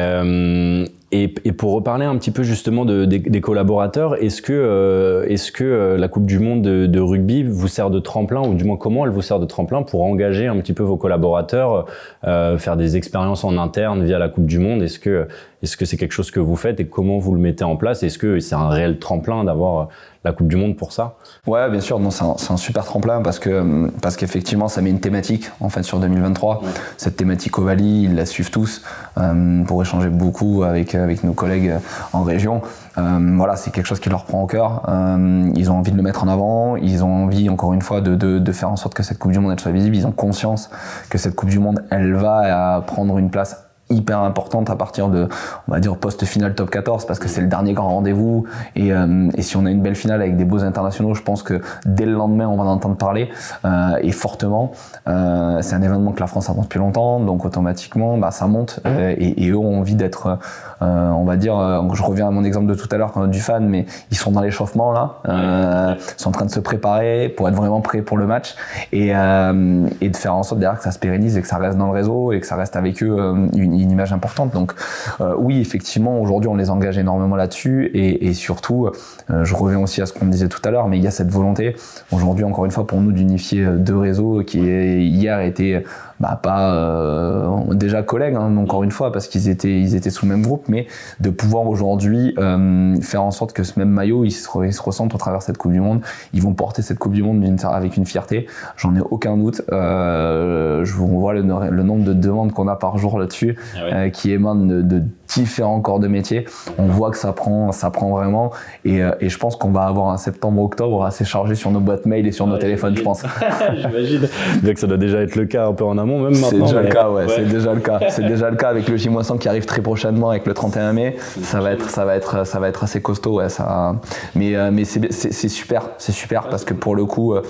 euh, 1.13 1.27
Et, 1.43 1.51
pour 1.51 1.73
reparler 1.73 2.05
un 2.05 2.17
petit 2.17 2.31
peu 2.31 2.43
justement 2.43 2.85
de, 2.85 3.05
des, 3.05 3.41
collaborateurs, 3.41 4.21
est-ce 4.21 4.41
que, 4.41 4.53
euh, 4.53 5.25
est-ce 5.27 5.51
que 5.51 5.63
euh, 5.63 5.97
la 5.97 6.07
Coupe 6.07 6.25
du 6.25 6.39
Monde 6.39 6.61
de, 6.61 6.99
rugby 6.99 7.43
vous 7.43 7.67
sert 7.67 7.89
de 7.89 7.99
tremplin, 7.99 8.41
ou 8.41 8.53
du 8.53 8.63
moins 8.63 8.77
comment 8.77 9.05
elle 9.05 9.11
vous 9.11 9.21
sert 9.21 9.39
de 9.39 9.45
tremplin 9.45 9.83
pour 9.83 10.03
engager 10.03 10.47
un 10.47 10.57
petit 10.57 10.73
peu 10.73 10.83
vos 10.83 10.97
collaborateurs, 10.97 11.85
euh, 12.25 12.57
faire 12.57 12.77
des 12.77 12.97
expériences 12.97 13.43
en 13.43 13.57
interne 13.57 14.03
via 14.03 14.19
la 14.19 14.29
Coupe 14.29 14.45
du 14.45 14.59
Monde? 14.59 14.81
Est-ce 14.81 14.99
que, 14.99 15.27
est-ce 15.61 15.77
que 15.77 15.85
c'est 15.85 15.97
quelque 15.97 16.13
chose 16.13 16.31
que 16.31 16.39
vous 16.39 16.55
faites 16.55 16.79
et 16.79 16.87
comment 16.87 17.19
vous 17.19 17.33
le 17.33 17.39
mettez 17.39 17.63
en 17.63 17.75
place? 17.75 18.03
Est-ce 18.03 18.17
que 18.17 18.39
c'est 18.39 18.55
un 18.55 18.69
réel 18.69 18.97
tremplin 18.97 19.43
d'avoir 19.43 19.89
la 20.23 20.31
Coupe 20.31 20.47
du 20.47 20.55
Monde 20.55 20.75
pour 20.75 20.91
ça? 20.91 21.17
Ouais, 21.45 21.69
bien 21.69 21.81
sûr. 21.81 21.99
Non, 21.99 22.09
c'est 22.09 22.23
un, 22.23 22.35
un, 22.49 22.57
super 22.57 22.83
tremplin 22.83 23.21
parce 23.21 23.37
que 23.37 23.89
parce 24.01 24.15
qu'effectivement, 24.15 24.67
ça 24.67 24.81
met 24.81 24.89
une 24.89 24.99
thématique 24.99 25.49
en 25.59 25.69
fait 25.69 25.83
sur 25.83 25.99
2023. 25.99 26.61
Cette 26.97 27.15
thématique 27.15 27.57
Ovalie, 27.59 28.03
ils 28.03 28.15
la 28.15 28.25
suivent 28.25 28.51
tous 28.51 28.83
euh, 29.17 29.63
pour 29.63 29.81
échanger 29.81 30.09
beaucoup 30.09 30.63
avec 30.63 30.95
avec 31.01 31.23
nos 31.23 31.33
collègues 31.33 31.73
en 32.13 32.23
région. 32.23 32.61
Euh, 32.97 33.33
voilà, 33.35 33.55
c'est 33.55 33.71
quelque 33.71 33.85
chose 33.85 33.99
qui 33.99 34.09
leur 34.09 34.25
prend 34.25 34.43
au 34.43 34.47
cœur. 34.47 34.83
Euh, 34.89 35.49
ils 35.55 35.71
ont 35.71 35.77
envie 35.77 35.91
de 35.91 35.97
le 35.97 36.03
mettre 36.03 36.23
en 36.23 36.27
avant. 36.27 36.75
Ils 36.75 37.03
ont 37.03 37.23
envie, 37.23 37.49
encore 37.49 37.73
une 37.73 37.81
fois, 37.81 38.01
de, 38.01 38.51
faire 38.51 38.69
en 38.69 38.75
sorte 38.75 38.93
que 38.93 39.03
cette 39.03 39.17
Coupe 39.17 39.31
du 39.31 39.39
Monde 39.39 39.59
soit 39.59 39.71
visible. 39.71 39.95
Ils 39.95 40.05
ont 40.05 40.11
conscience 40.11 40.69
que 41.09 41.17
cette 41.17 41.35
Coupe 41.35 41.49
du 41.49 41.59
Monde, 41.59 41.83
elle 41.89 42.13
va 42.13 42.83
prendre 42.85 43.17
une 43.17 43.29
place 43.29 43.70
hyper 43.91 44.19
importante 44.19 44.69
à 44.69 44.75
partir 44.75 45.09
de, 45.09 45.27
on 45.67 45.71
va 45.71 45.79
dire, 45.79 45.95
post-finale 45.97 46.55
top 46.55 46.69
14 46.69 47.05
parce 47.05 47.19
que 47.19 47.27
c'est 47.27 47.41
le 47.41 47.47
dernier 47.47 47.73
grand 47.73 47.89
rendez-vous. 47.89 48.45
Et, 48.75 48.93
euh, 48.93 49.29
et, 49.35 49.41
si 49.41 49.57
on 49.57 49.65
a 49.65 49.71
une 49.71 49.81
belle 49.81 49.95
finale 49.95 50.21
avec 50.21 50.37
des 50.37 50.45
beaux 50.45 50.63
internationaux, 50.63 51.13
je 51.13 51.21
pense 51.21 51.43
que 51.43 51.61
dès 51.85 52.05
le 52.05 52.13
lendemain, 52.13 52.47
on 52.47 52.57
va 52.57 52.63
en 52.63 52.67
entendre 52.67 52.95
parler 52.95 53.29
euh, 53.65 53.97
et 54.01 54.11
fortement. 54.11 54.71
Euh, 55.07 55.59
c'est 55.61 55.75
un 55.75 55.81
événement 55.81 56.11
que 56.11 56.19
la 56.19 56.27
France 56.27 56.49
attend 56.49 56.61
depuis 56.61 56.79
longtemps, 56.79 57.19
donc 57.19 57.45
automatiquement, 57.45 58.17
bah, 58.17 58.31
ça 58.31 58.47
monte 58.47 58.79
et, 58.85 59.49
eux 59.49 59.57
ont 59.57 59.79
envie 59.79 59.95
d'être, 59.95 60.39
on 60.79 61.23
va 61.25 61.35
dire, 61.35 61.55
je 61.93 62.03
reviens 62.03 62.27
à 62.27 62.31
mon 62.31 62.43
exemple 62.43 62.67
de 62.67 62.75
tout 62.75 62.87
à 62.91 62.97
l'heure 62.97 63.11
quand 63.11 63.27
du 63.27 63.39
fan, 63.39 63.67
mais 63.67 63.85
ils 64.11 64.17
sont 64.17 64.31
dans 64.31 64.41
l'échauffement 64.41 64.91
là, 64.91 65.17
ils 65.27 66.21
sont 66.21 66.29
en 66.29 66.31
train 66.31 66.45
de 66.45 66.51
se 66.51 66.59
préparer 66.59 67.29
pour 67.29 67.49
être 67.49 67.55
vraiment 67.55 67.81
prêts 67.81 68.01
pour 68.01 68.17
le 68.17 68.25
match 68.27 68.55
et, 68.91 69.09
et 69.09 70.09
de 70.09 70.15
faire 70.15 70.35
en 70.35 70.43
sorte 70.43 70.59
derrière 70.59 70.77
que 70.77 70.83
ça 70.83 70.91
se 70.91 70.99
pérennise 70.99 71.37
et 71.37 71.41
que 71.41 71.47
ça 71.47 71.57
reste 71.57 71.77
dans 71.77 71.87
le 71.87 71.93
réseau 71.93 72.31
et 72.31 72.39
que 72.39 72.47
ça 72.47 72.55
reste 72.55 72.75
avec 72.75 73.03
eux 73.03 73.49
une 73.53 73.73
une 73.81 73.91
image 73.91 74.13
importante. 74.13 74.53
Donc 74.53 74.73
euh, 75.19 75.35
oui, 75.37 75.59
effectivement, 75.59 76.19
aujourd'hui, 76.19 76.49
on 76.49 76.55
les 76.55 76.69
engage 76.69 76.97
énormément 76.97 77.35
là-dessus 77.35 77.91
et, 77.93 78.27
et, 78.27 78.33
surtout, 78.33 78.87
euh, 79.29 79.43
je 79.43 79.55
reviens 79.55 79.79
aussi 79.79 80.01
à 80.01 80.05
ce 80.05 80.13
qu'on 80.13 80.25
disait 80.25 80.47
tout 80.47 80.61
à 80.63 80.71
l'heure, 80.71 80.87
mais 80.87 80.97
il 80.97 81.03
y 81.03 81.07
a 81.07 81.11
cette 81.11 81.31
volonté 81.31 81.75
aujourd'hui, 82.11 82.43
encore 82.43 82.65
une 82.65 82.71
fois, 82.71 82.87
pour 82.87 83.01
nous 83.01 83.11
d'unifier 83.11 83.65
deux 83.77 83.97
réseaux 83.97 84.43
qui 84.43 84.59
hier 84.59 85.39
était 85.41 85.83
bah, 86.21 86.39
pas 86.41 86.73
euh, 86.75 87.73
déjà 87.73 88.03
collègues, 88.03 88.35
hein, 88.35 88.55
encore 88.57 88.83
une 88.83 88.91
fois, 88.91 89.11
parce 89.11 89.27
qu'ils 89.27 89.49
étaient, 89.49 89.79
ils 89.79 89.95
étaient 89.95 90.11
sous 90.11 90.27
le 90.27 90.31
même 90.31 90.43
groupe, 90.43 90.65
mais 90.67 90.85
de 91.19 91.31
pouvoir 91.31 91.67
aujourd'hui 91.67 92.35
euh, 92.37 92.95
faire 93.01 93.23
en 93.23 93.31
sorte 93.31 93.53
que 93.53 93.63
ce 93.63 93.79
même 93.79 93.89
maillot, 93.89 94.23
il 94.23 94.31
se, 94.31 94.47
il 94.63 94.71
se 94.71 94.81
ressente 94.83 95.15
au 95.15 95.17
travers 95.17 95.39
de 95.39 95.43
cette 95.43 95.57
Coupe 95.57 95.71
du 95.71 95.81
Monde. 95.81 96.01
Ils 96.33 96.41
vont 96.43 96.53
porter 96.53 96.83
cette 96.83 96.99
Coupe 96.99 97.13
du 97.13 97.23
Monde 97.23 97.43
avec 97.63 97.97
une 97.97 98.05
fierté, 98.05 98.45
j'en 98.77 98.95
ai 98.95 99.01
aucun 99.01 99.35
doute. 99.35 99.63
Euh, 99.71 100.85
je 100.85 100.93
vous 100.93 101.07
vois 101.07 101.33
le, 101.33 101.41
le, 101.41 101.83
nombre 101.83 102.03
de 102.03 102.13
demandes 102.13 102.51
qu'on 102.51 102.67
a 102.67 102.75
par 102.75 102.99
jour 102.99 103.17
là-dessus, 103.17 103.57
ah 103.75 103.79
euh, 103.79 104.09
qui 104.09 104.31
émanent 104.31 104.65
de, 104.65 104.81
de 104.83 105.03
différents 105.33 105.79
corps 105.81 105.99
de 105.99 106.07
métier. 106.07 106.45
On 106.77 106.87
voit 106.87 107.11
que 107.11 107.17
ça 107.17 107.33
prend, 107.33 107.71
ça 107.71 107.89
prend 107.89 108.09
vraiment. 108.09 108.51
Et, 108.85 109.01
euh, 109.01 109.11
et 109.19 109.29
je 109.29 109.37
pense 109.37 109.55
qu'on 109.55 109.71
va 109.71 109.83
avoir 109.83 110.09
un 110.09 110.17
septembre-octobre 110.17 111.03
assez 111.03 111.25
chargé 111.25 111.55
sur 111.55 111.71
nos 111.71 111.79
boîtes 111.79 112.05
mail 112.05 112.27
et 112.27 112.31
sur 112.31 112.47
nos 112.47 112.57
téléphones, 112.57 112.95
je 112.95 113.01
pense. 113.01 113.23
J'imagine. 113.75 114.27
Bien 114.61 114.73
que 114.73 114.79
ça 114.79 114.87
doit 114.87 114.97
déjà 114.97 115.21
être 115.21 115.35
le 115.35 115.45
cas 115.45 115.67
un 115.67 115.73
peu 115.73 115.83
en 115.83 115.97
amont, 115.97 116.19
même 116.19 116.33
maintenant. 116.33 116.49
C'est 116.49 116.59
déjà 116.59 116.81
le 116.81 116.89
cas, 116.89 117.09
ouais, 117.09 117.25
C'est 117.27 117.47
déjà 117.47 117.73
le 117.73 117.79
cas. 117.79 117.99
C'est 118.09 118.25
déjà 118.25 118.49
le 118.49 118.57
cas 118.57 118.69
avec 118.69 118.87
le 118.87 118.97
J-100 118.97 119.37
qui 119.37 119.47
arrive 119.47 119.65
très 119.65 119.81
prochainement 119.81 120.29
avec 120.29 120.45
le 120.45 120.53
31 120.53 120.93
mai. 120.93 121.15
Ça 121.43 121.61
va 121.61 121.71
être, 121.71 121.89
ça 121.89 122.05
va 122.05 122.15
être, 122.15 122.45
ça 122.45 122.59
va 122.59 122.67
être 122.67 122.83
assez 122.83 123.01
costaud, 123.01 123.37
ouais, 123.37 123.49
ça. 123.49 123.95
Mais, 124.35 124.55
euh, 124.55 124.71
mais 124.71 124.85
c'est 124.85 125.49
super, 125.49 125.89
c'est 125.97 126.11
super 126.11 126.49
parce 126.49 126.65
que 126.65 126.73
pour 126.73 126.95
le 126.95 127.05
coup, 127.05 127.33
euh, 127.33 127.41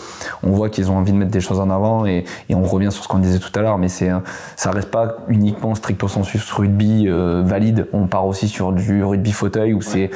on 0.44 0.52
voit 0.52 0.70
qu'ils 0.70 0.92
ont 0.92 0.98
envie 0.98 1.12
de 1.12 1.18
mettre 1.18 1.32
des 1.32 1.42
choses 1.42 1.60
en 1.60 1.70
avant 1.70 2.06
et, 2.06 2.26
et 2.50 2.56
on 2.56 2.64
revient 2.64 2.92
sur 2.92 3.04
ce 3.04 3.08
qu'on 3.08 3.20
disait 3.20 3.40
tout 3.40 3.52
à 3.56 3.62
l'heure, 3.62 3.78
mais 3.78 3.88
c'est, 3.88 4.10
ça 4.56 4.72
reste 4.72 4.92
pas 4.92 5.18
uniquement 5.28 5.76
stricto 5.76 6.08
sensu 6.08 6.40
rugby 6.56 7.08
valide 7.08 7.71
on 7.94 8.08
part 8.08 8.26
aussi 8.26 8.48
sur 8.48 8.72
du 8.72 9.04
rugby 9.04 9.32
fauteuil 9.32 9.74
où 9.74 9.82
c'est 9.82 10.10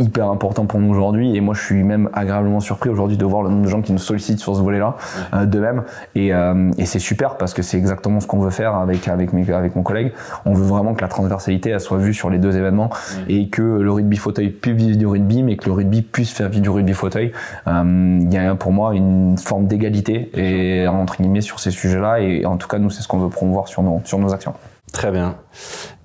hyper 0.00 0.28
important 0.28 0.66
pour 0.66 0.80
nous 0.80 0.90
aujourd'hui. 0.90 1.36
Et 1.36 1.40
moi 1.40 1.54
je 1.54 1.62
suis 1.62 1.82
même 1.82 2.08
agréablement 2.12 2.60
surpris 2.60 2.90
aujourd'hui 2.90 3.16
de 3.16 3.24
voir 3.24 3.42
le 3.42 3.50
nombre 3.50 3.62
de 3.62 3.68
gens 3.68 3.82
qui 3.82 3.92
nous 3.92 3.98
sollicitent 3.98 4.40
sur 4.40 4.56
ce 4.56 4.62
volet 4.62 4.78
là 4.78 4.96
euh, 5.34 5.46
de 5.46 5.60
même 5.60 5.84
euh, 6.16 6.70
et, 6.78 6.86
c'est 6.86 6.98
super 6.98 7.36
parce 7.36 7.54
que 7.54 7.62
c'est 7.62 7.76
exactement 7.76 8.18
ce 8.20 8.26
qu'on 8.26 8.40
veut 8.40 8.50
faire 8.50 8.74
avec 8.74 9.06
avec 9.06 9.32
mes, 9.32 9.48
avec 9.52 9.76
mon 9.76 9.82
collègue. 9.82 10.12
On 10.44 10.54
veut 10.54 10.64
vraiment 10.64 10.94
que 10.94 11.02
la 11.02 11.08
transversalité 11.08 11.70
elle 11.70 11.80
soit 11.80 11.98
vue 11.98 12.14
sur 12.14 12.30
les 12.30 12.38
deux 12.38 12.56
événements 12.56 12.90
et 13.28 13.48
que 13.48 13.62
le 13.62 13.92
rugby 13.92 14.16
fauteuil 14.16 14.48
puisse 14.50 14.76
vivre 14.76 14.96
du 14.96 15.06
rugby 15.06 15.42
mais 15.42 15.56
que 15.56 15.66
le 15.66 15.72
rugby 15.72 16.02
puisse 16.02 16.32
faire 16.32 16.48
vivre 16.48 16.62
du 16.62 16.70
rugby 16.70 16.94
fauteuil. 16.94 17.32
Euh, 17.68 18.18
il 18.20 18.32
y 18.32 18.38
a 18.38 18.54
pour 18.54 18.72
moi 18.72 18.94
une 18.94 19.36
forme 19.38 19.66
d'égalité 19.66 20.30
et 20.34 20.88
entre 20.88 21.18
guillemets 21.18 21.40
sur 21.42 21.60
ces 21.60 21.70
sujets 21.70 22.00
là 22.00 22.20
et 22.20 22.46
en 22.46 22.56
tout 22.56 22.68
cas 22.68 22.78
nous 22.78 22.90
c'est 22.90 23.02
ce 23.02 23.08
qu'on 23.08 23.18
veut 23.18 23.28
promouvoir 23.28 23.68
sur 23.68 23.82
nos 23.82 24.00
sur 24.04 24.18
nos 24.18 24.32
actions. 24.32 24.54
Très 24.92 25.12
bien. 25.12 25.36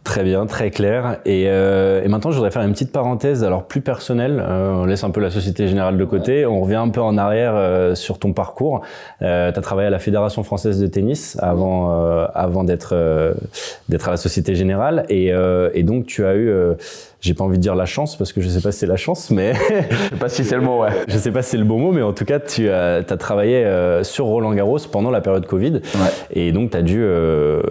Très 0.05 0.23
bien, 0.23 0.45
très 0.45 0.69
clair. 0.69 1.17
Et, 1.25 1.45
euh, 1.47 2.03
et, 2.03 2.07
maintenant, 2.07 2.29
je 2.29 2.35
voudrais 2.35 2.51
faire 2.51 2.61
une 2.61 2.73
petite 2.73 2.91
parenthèse, 2.91 3.43
alors 3.43 3.65
plus 3.65 3.81
personnelle. 3.81 4.39
Euh, 4.39 4.71
on 4.73 4.85
laisse 4.85 5.03
un 5.03 5.09
peu 5.09 5.19
la 5.19 5.31
Société 5.31 5.67
Générale 5.67 5.97
de 5.97 6.05
côté. 6.05 6.45
On 6.45 6.61
revient 6.61 6.75
un 6.75 6.89
peu 6.89 7.01
en 7.01 7.17
arrière 7.17 7.53
euh, 7.55 7.95
sur 7.95 8.19
ton 8.19 8.31
parcours. 8.31 8.81
Euh, 9.23 9.51
tu 9.51 9.57
as 9.57 9.61
travaillé 9.63 9.87
à 9.87 9.89
la 9.89 9.97
Fédération 9.97 10.43
Française 10.43 10.79
de 10.79 10.85
Tennis 10.85 11.37
avant, 11.41 11.91
euh, 11.91 12.27
avant 12.35 12.63
d'être 12.63 12.95
d'être 13.89 14.07
à 14.07 14.11
la 14.11 14.17
Société 14.17 14.53
Générale. 14.53 15.07
Et, 15.09 15.31
et 15.73 15.83
donc, 15.83 16.05
tu 16.05 16.23
as 16.23 16.35
eu 16.35 16.53
j'ai 17.25 17.33
pas 17.33 17.43
envie 17.43 17.57
de 17.57 17.61
dire 17.63 17.73
la 17.73 17.88
chance 17.88 18.15
parce 18.15 18.31
que 18.31 18.39
je 18.39 18.47
sais 18.47 18.61
pas 18.61 18.71
si 18.71 18.79
c'est 18.79 18.85
la 18.85 18.97
chance, 18.97 19.31
mais 19.31 19.53
je 19.89 19.95
sais 19.95 20.15
pas 20.19 20.29
si 20.29 20.43
c'est 20.43 20.55
le 20.55 20.61
mot, 20.61 20.81
ouais. 20.81 20.89
Je 21.07 21.17
sais 21.17 21.31
pas 21.31 21.41
si 21.41 21.51
c'est 21.51 21.57
le 21.57 21.63
bon 21.63 21.79
mot, 21.79 21.91
mais 21.91 22.03
en 22.03 22.13
tout 22.13 22.25
cas, 22.25 22.39
tu 22.39 22.69
as, 22.69 22.97
as 22.97 23.17
travaillé 23.17 23.65
euh, 23.65 24.03
sur 24.03 24.25
Roland 24.25 24.53
Garros 24.53 24.77
pendant 24.91 25.09
la 25.09 25.21
période 25.21 25.47
Covid, 25.47 25.73
ouais. 25.73 25.81
et 26.31 26.51
donc 26.51 26.71
tu 26.71 26.77
as 26.77 26.83
dû 26.83 27.01
euh, 27.01 27.61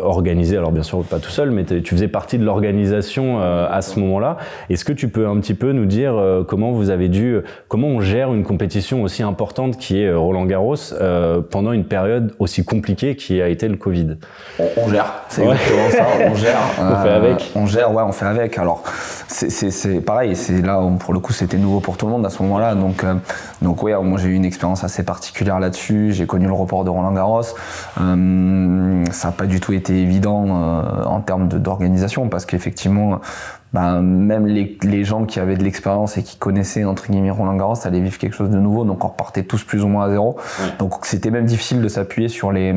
organiser. 0.00 0.56
Alors 0.56 0.72
bien 0.72 0.82
sûr 0.82 1.04
pas 1.04 1.18
tout 1.18 1.30
seul, 1.30 1.50
mais 1.50 1.64
tu 1.64 1.94
faisais 1.94 2.08
partie 2.08 2.38
de 2.38 2.44
l'organisation 2.44 3.40
euh, 3.40 3.66
à 3.70 3.82
ce 3.82 4.00
moment-là. 4.00 4.38
Est-ce 4.70 4.84
que 4.86 4.94
tu 4.94 5.08
peux 5.08 5.26
un 5.26 5.38
petit 5.40 5.54
peu 5.54 5.72
nous 5.72 5.84
dire 5.86 6.14
comment 6.48 6.72
vous 6.72 6.88
avez 6.88 7.08
dû, 7.08 7.36
comment 7.68 7.88
on 7.88 8.00
gère 8.00 8.32
une 8.32 8.44
compétition 8.44 9.02
aussi 9.02 9.22
importante 9.22 9.76
qui 9.76 10.00
est 10.00 10.12
Roland 10.12 10.46
Garros 10.46 10.76
pendant 11.50 11.72
une 11.72 11.84
période 11.84 12.32
aussi 12.38 12.64
compliquée 12.64 13.14
qui 13.16 13.42
a 13.42 13.48
été 13.48 13.68
le 13.68 13.76
Covid? 13.76 14.16
On, 14.58 14.68
on 14.78 14.88
gère, 14.88 15.24
c'est 15.28 15.42
exactement 15.42 15.90
ça. 15.90 16.06
On 16.30 16.34
gère. 16.34 16.58
on 16.80 17.02
fait 17.02 17.10
avec. 17.10 17.52
On 17.54 17.66
gère, 17.66 17.92
ouais, 17.92 18.02
on 18.02 18.12
fait 18.12 18.26
avec. 18.26 18.58
Alors 18.58 18.82
c'est 19.28 20.00
pareil, 20.00 20.36
c'est 20.36 20.62
là 20.62 20.80
pour 20.98 21.14
le 21.14 21.20
coup 21.20 21.32
c'était 21.32 21.58
nouveau 21.58 21.80
pour 21.80 21.96
tout 21.96 22.06
le 22.06 22.12
monde 22.12 22.26
à 22.26 22.30
ce 22.30 22.42
moment-là. 22.42 22.74
Donc, 22.74 23.04
euh, 23.04 23.14
donc 23.60 23.82
ouais, 23.82 23.94
moi 24.02 24.18
j'ai 24.18 24.28
eu 24.28 24.34
une 24.34 24.44
expérience 24.44 24.84
assez 24.84 25.02
particulière 25.02 25.60
là-dessus. 25.60 26.12
J'ai 26.12 26.26
connu 26.26 26.46
le 26.46 26.52
report 26.52 26.84
de 26.84 26.90
Roland 26.90 27.12
Garros. 27.12 27.42
Euh, 28.00 29.04
ça 29.10 29.28
n'a 29.28 29.32
pas 29.32 29.46
du 29.46 29.60
tout 29.60 29.72
été 29.72 30.00
évident 30.00 30.46
euh, 30.48 31.04
en 31.04 31.20
termes 31.20 31.48
d'organisation 31.48 32.28
parce 32.28 32.46
qu'effectivement, 32.46 33.20
ben, 33.72 34.02
même 34.02 34.46
les, 34.46 34.78
les, 34.82 35.02
gens 35.02 35.24
qui 35.24 35.40
avaient 35.40 35.56
de 35.56 35.64
l'expérience 35.64 36.18
et 36.18 36.22
qui 36.22 36.36
connaissaient 36.36 36.84
entre 36.84 37.10
guillemets 37.10 37.30
Roland 37.30 37.56
Garros 37.56 37.74
allaient 37.84 38.00
vivre 38.00 38.18
quelque 38.18 38.34
chose 38.34 38.50
de 38.50 38.58
nouveau. 38.58 38.84
Donc 38.84 39.02
on 39.04 39.08
repartait 39.08 39.44
tous 39.44 39.64
plus 39.64 39.82
ou 39.82 39.88
moins 39.88 40.06
à 40.06 40.10
zéro. 40.10 40.36
Donc 40.78 41.06
c'était 41.06 41.30
même 41.30 41.46
difficile 41.46 41.80
de 41.80 41.88
s'appuyer 41.88 42.28
sur 42.28 42.52
les 42.52 42.74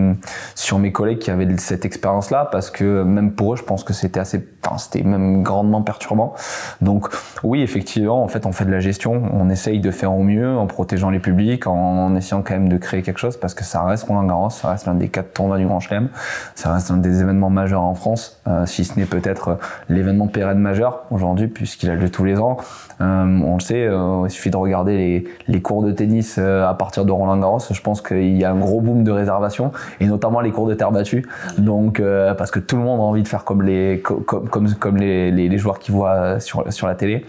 sur 0.55 0.79
mes 0.79 0.93
collègues 0.93 1.19
qui 1.19 1.31
avaient 1.31 1.47
cette 1.57 1.83
expérience 1.83 2.31
là 2.31 2.47
parce 2.49 2.71
que 2.71 3.03
même 3.03 3.33
pour 3.33 3.53
eux 3.53 3.55
je 3.57 3.63
pense 3.63 3.83
que 3.83 3.91
c'était 3.91 4.21
assez 4.21 4.47
enfin, 4.65 4.77
c'était 4.77 5.03
même 5.03 5.43
grandement 5.43 5.81
perturbant. 5.81 6.33
Donc 6.81 7.09
oui 7.43 7.61
effectivement 7.61 8.23
en 8.23 8.29
fait 8.29 8.45
on 8.45 8.53
fait 8.53 8.65
de 8.65 8.71
la 8.71 8.79
gestion. 8.79 9.21
On 9.33 9.49
essaye 9.49 9.81
de 9.81 9.91
faire 9.91 10.13
au 10.13 10.23
mieux 10.23 10.57
en 10.57 10.65
protégeant 10.65 11.09
les 11.09 11.19
publics 11.19 11.67
en, 11.67 12.15
essayant 12.15 12.41
quand 12.41 12.53
même 12.53 12.69
de 12.69 12.77
créer 12.77 13.01
quelque 13.01 13.19
chose 13.19 13.37
parce 13.37 13.53
que 13.53 13.65
ça 13.65 13.83
reste 13.83 14.05
Roland 14.05 14.23
Garros 14.23 14.49
ça 14.49 14.69
reste 14.69 14.85
l'un 14.85 14.95
des 14.95 15.09
quatre 15.09 15.33
tournois 15.33 15.57
du 15.57 15.65
Grand 15.65 15.81
Chelem. 15.81 16.07
Ça 16.55 16.73
reste 16.73 16.89
un 16.89 16.97
des 16.97 17.19
événements 17.19 17.49
majeurs 17.49 17.81
en 17.81 17.95
France 17.95 18.41
euh, 18.47 18.65
si 18.65 18.85
ce 18.85 18.97
n'est 18.97 19.05
peut-être 19.05 19.59
l'événement 19.89 20.27
pérenne 20.27 20.59
majeur 20.59 20.84
aujourd'hui 21.11 21.47
puisqu'il 21.47 21.89
a 21.89 21.95
lieu 21.95 22.09
tous 22.09 22.23
les 22.23 22.39
ans. 22.39 22.57
Euh, 23.01 23.39
on 23.43 23.55
le 23.55 23.59
sait, 23.59 23.85
euh, 23.85 24.23
il 24.25 24.29
suffit 24.29 24.49
de 24.49 24.57
regarder 24.57 25.25
les, 25.47 25.61
cours 25.61 25.83
de 25.83 25.91
tennis 25.91 26.37
euh, 26.37 26.67
à 26.67 26.73
partir 26.73 27.05
de 27.05 27.11
Roland 27.11 27.37
Garros. 27.37 27.59
Je 27.71 27.81
pense 27.81 28.01
qu'il 28.01 28.37
y 28.37 28.43
a 28.43 28.51
un 28.51 28.59
gros 28.59 28.81
boom 28.81 29.03
de 29.03 29.11
réservation 29.11 29.71
et 29.99 30.07
notamment 30.07 30.41
les 30.41 30.51
cours 30.51 30.67
de 30.67 30.73
terre 30.73 30.91
battue. 30.91 31.27
Donc 31.57 32.01
parce 32.37 32.51
que 32.51 32.59
tout 32.59 32.77
le 32.77 32.83
monde 32.83 32.99
a 32.99 33.03
envie 33.03 33.23
de 33.23 33.27
faire 33.27 33.43
comme 33.43 33.63
les 33.63 35.57
joueurs 35.57 35.79
qui 35.79 35.91
voient 35.91 36.39
sur 36.39 36.87
la 36.87 36.95
télé. 36.95 37.25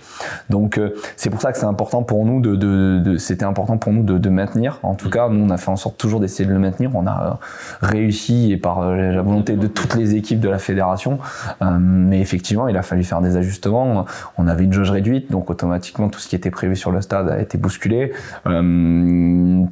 Donc 0.50 0.80
c'est 1.16 1.30
pour 1.30 1.40
ça 1.40 1.52
que 1.52 1.58
c'est 1.58 1.66
important 1.66 2.02
pour 2.02 2.24
nous 2.24 2.40
de 2.40 3.16
c'était 3.18 3.44
important 3.44 3.78
pour 3.78 3.92
nous 3.92 4.02
de, 4.02 4.18
de, 4.18 4.28
maintenir. 4.28 4.78
En 4.82 4.94
tout 4.94 5.10
cas, 5.10 5.28
nous 5.28 5.44
on 5.44 5.50
a 5.50 5.56
fait 5.56 5.70
en 5.70 5.76
sorte 5.76 5.96
toujours 5.96 6.20
d'essayer 6.20 6.46
de 6.48 6.52
le 6.52 6.58
maintenir. 6.58 6.90
On 6.94 7.06
a 7.06 7.38
réussi 7.80 8.52
et 8.52 8.56
par 8.56 8.90
la 8.90 9.22
volonté 9.22 9.56
de 9.56 9.66
toutes 9.66 9.94
les 9.94 10.14
équipes 10.14 10.40
de 10.40 10.48
la 10.48 10.58
fédération. 10.58 11.18
mais 11.80 12.20
effectivement, 12.20 12.68
il 12.68 12.76
a 12.76 12.82
fallu 12.82 13.04
faire 13.04 13.20
des 13.20 13.36
ajustements 13.36 13.45
d'ajustements. 13.46 14.04
On 14.38 14.48
avait 14.48 14.64
une 14.64 14.72
jauge 14.72 14.90
réduite, 14.90 15.30
donc 15.30 15.50
automatiquement 15.50 16.08
tout 16.08 16.18
ce 16.18 16.28
qui 16.28 16.36
était 16.36 16.50
prévu 16.50 16.76
sur 16.76 16.90
le 16.90 17.00
stade 17.00 17.28
a 17.28 17.40
été 17.40 17.58
bousculé. 17.58 18.12
Euh, 18.46 19.64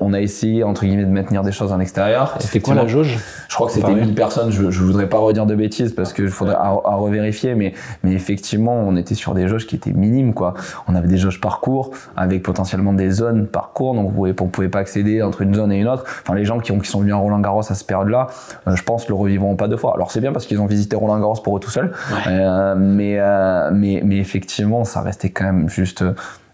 on 0.00 0.12
a 0.12 0.20
essayé 0.20 0.64
entre 0.64 0.84
guillemets 0.84 1.04
de 1.04 1.10
maintenir 1.10 1.42
des 1.42 1.52
choses 1.52 1.72
en 1.72 1.80
extérieur. 1.80 2.36
C'était 2.40 2.60
quoi 2.60 2.74
la 2.74 2.86
jauge? 2.86 3.18
Je 3.48 3.54
crois 3.54 3.66
que 3.66 3.72
c'était 3.72 3.94
1000 3.94 4.14
personnes. 4.14 4.50
Je, 4.50 4.70
je 4.70 4.82
voudrais 4.82 5.08
pas 5.08 5.18
redire 5.18 5.46
de 5.46 5.54
bêtises 5.54 5.92
parce 5.94 6.12
que 6.12 6.26
faudrait 6.28 6.56
à, 6.56 6.70
revérifier, 6.70 7.54
mais 7.54 7.74
mais 8.02 8.12
effectivement 8.12 8.74
on 8.74 8.96
était 8.96 9.14
sur 9.14 9.34
des 9.34 9.48
jauges 9.48 9.66
qui 9.66 9.76
étaient 9.76 9.92
minimes 9.92 10.34
quoi. 10.34 10.54
On 10.88 10.94
avait 10.94 11.08
des 11.08 11.18
jauges 11.18 11.40
parcours 11.40 11.90
avec 12.16 12.42
potentiellement 12.42 12.92
des 12.92 13.10
zones 13.10 13.46
parcours, 13.46 13.94
donc 13.94 14.08
vous 14.08 14.14
pouvez, 14.14 14.34
on 14.40 14.48
pouvait 14.48 14.68
pas 14.68 14.80
accéder 14.80 15.22
entre 15.22 15.42
une 15.42 15.54
zone 15.54 15.72
et 15.72 15.78
une 15.78 15.88
autre. 15.88 16.04
Enfin 16.22 16.34
les 16.34 16.44
gens 16.44 16.58
qui 16.60 16.72
ont 16.72 16.78
qui 16.78 16.88
sont 16.88 17.00
venus 17.00 17.14
à 17.14 17.18
Roland 17.18 17.40
Garros 17.40 17.60
à 17.60 17.74
cette 17.74 17.86
période-là, 17.86 18.28
euh, 18.66 18.76
je 18.76 18.82
pense 18.82 19.08
le 19.08 19.14
revivront 19.14 19.56
pas 19.56 19.68
deux 19.68 19.76
fois. 19.76 19.94
Alors 19.94 20.10
c'est 20.10 20.20
bien 20.20 20.32
parce 20.32 20.46
qu'ils 20.46 20.60
ont 20.60 20.66
visité 20.66 20.96
Roland 20.96 21.18
Garros 21.18 21.40
pour 21.42 21.56
eux 21.56 21.60
tout 21.60 21.70
seuls, 21.70 21.92
euh, 22.26 22.74
mais, 22.76 23.15
euh, 23.18 23.70
mais 23.72 24.02
mais 24.04 24.18
effectivement 24.18 24.84
ça 24.84 25.00
restait 25.02 25.30
quand 25.30 25.44
même 25.44 25.68
juste 25.68 26.04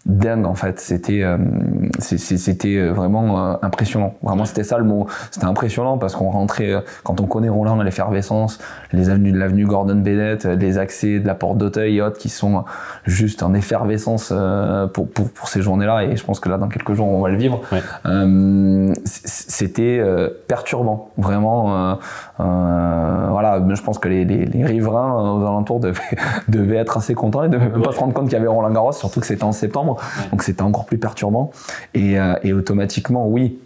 dingue 0.07 0.47
en 0.47 0.55
fait. 0.55 0.81
C'était 0.81 1.23
euh, 1.23 1.39
c'était 2.01 2.77
euh, 2.77 2.93
vraiment 2.93 3.53
euh, 3.53 3.55
impressionnant. 3.63 4.15
Vraiment 4.23 4.45
c'était 4.45 4.65
ça 4.65 4.79
le 4.79 4.85
mot. 4.85 5.07
C'était 5.31 5.47
impressionnant 5.47 5.99
parce 5.99 6.17
qu'on 6.17 6.31
rentrait 6.31 6.75
quand 7.05 7.21
on 7.21 7.27
connaît 7.27 7.49
Roland 7.49 7.81
l'effervescence 7.83 8.59
les 8.93 9.11
avenues 9.11 9.33
de 9.33 9.39
l'avenue 9.39 9.67
Gordon 9.67 9.97
Bennett 9.97 10.45
les 10.45 10.79
accès 10.79 11.19
de 11.19 11.27
la 11.27 11.35
porte 11.35 11.59
d'Auteuil 11.59 11.97
et 11.97 12.03
autres 12.03 12.19
qui 12.19 12.29
sont 12.29 12.65
juste 13.05 13.43
en 13.43 13.55
effervescence 13.55 14.33
pour, 14.93 15.09
pour, 15.09 15.31
pour 15.31 15.49
ces 15.49 15.63
journées 15.63 15.87
là 15.87 16.05
et 16.05 16.17
je 16.17 16.25
pense 16.25 16.41
que 16.41 16.49
là 16.49 16.59
dans 16.59 16.69
quelques 16.69 16.95
jours 16.95 17.09
on 17.09 17.21
va 17.21 17.31
le 17.31 17.37
vivre. 17.37 17.61
C'était 19.05 20.03
perturbant. 20.49 21.11
Vraiment 21.17 21.99
voilà. 22.39 23.63
Je 23.73 23.83
pense 23.83 23.99
que 23.99 24.09
les, 24.09 24.25
les, 24.25 24.45
les 24.45 24.65
riverains 24.65 25.15
aux 25.15 25.41
alentours 25.43 25.81
devaient, 25.81 26.01
devaient 26.49 26.77
être 26.77 26.97
assez 26.97 27.15
contents 27.15 27.45
ils 27.45 27.51
devaient 27.51 27.69
pas 27.69 27.93
se 27.93 27.99
rendre 27.99 28.13
compte 28.13 28.25
qu'il 28.25 28.35
y 28.35 28.37
avait 28.37 28.49
Roland 28.49 28.71
Garros 28.71 28.93
surtout 28.93 29.21
que 29.21 29.27
c'était 29.27 29.45
en 29.45 29.53
septembre 29.53 29.92
donc 30.31 30.43
c'était 30.43 30.63
encore 30.63 30.87
plus 30.87 30.99
perturbant. 30.99 31.51
Et, 31.95 32.19
euh, 32.19 32.35
et 32.43 32.53
automatiquement, 32.53 33.27
oui, 33.29 33.59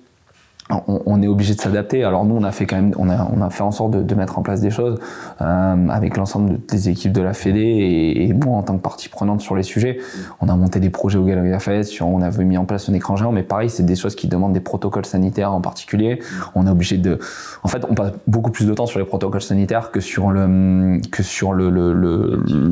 on, 0.69 1.23
est 1.23 1.29
obligé 1.29 1.55
de 1.55 1.61
s'adapter. 1.61 2.03
Alors 2.03 2.25
nous, 2.25 2.35
on 2.35 2.43
a 2.43 2.51
fait 2.51 2.67
quand 2.67 2.77
même, 2.77 2.93
on 2.99 3.09
a, 3.09 3.29
on 3.33 3.41
a 3.41 3.51
fait 3.51 3.62
en 3.62 3.71
sorte 3.71 3.93
de, 3.93 4.03
de 4.03 4.14
mettre 4.17 4.39
en 4.39 4.43
place 4.43 4.61
des 4.61 4.71
choses 4.71 4.99
euh, 5.41 5.89
avec 5.89 6.17
l'ensemble 6.17 6.59
des 6.67 6.89
équipes 6.89 7.12
de 7.12 7.23
la 7.23 7.35
Fédé 7.35 7.61
et, 7.61 8.29
et, 8.29 8.33
moi 8.33 8.57
en 8.57 8.62
tant 8.62 8.77
que 8.77 8.83
partie 8.83 9.09
prenante 9.09 9.41
sur 9.41 9.55
les 9.55 9.62
sujets. 9.62 9.99
On 10.41 10.49
a 10.49 10.57
monté 10.57 10.81
des 10.81 10.91
projets 10.91 11.19
au 11.19 11.25
Galeries 11.25 11.51
Lafayette, 11.51 11.87
sur, 11.87 12.09
on 12.09 12.21
avait 12.21 12.45
mis 12.45 12.59
en 12.59 12.64
place 12.64 12.89
un 12.89 12.95
écran 12.95 13.14
géant, 13.14 13.31
mais 13.31 13.45
pareil, 13.45 13.71
c'est 13.71 13.85
des 13.85 13.95
choses 13.95 14.17
qui 14.17 14.27
demandent 14.27 14.55
des 14.55 14.61
protocoles 14.61 15.07
sanitaires 15.07 15.53
en 15.53 15.61
particulier. 15.61 16.21
On 16.57 16.67
est 16.67 16.71
obligé 16.71 16.99
de, 16.99 17.21
en 17.62 17.69
fait, 17.69 17.85
on 17.89 17.95
passe 17.95 18.12
beaucoup 18.27 18.51
plus 18.51 18.67
de 18.67 18.75
temps 18.75 18.87
sur 18.87 18.99
les 18.99 19.05
protocoles 19.05 19.43
sanitaires 19.43 19.93
que 19.93 20.01
sur 20.01 20.31
le 20.31 21.01
que 21.11 21.23
sur 21.23 21.53
le 21.53 21.71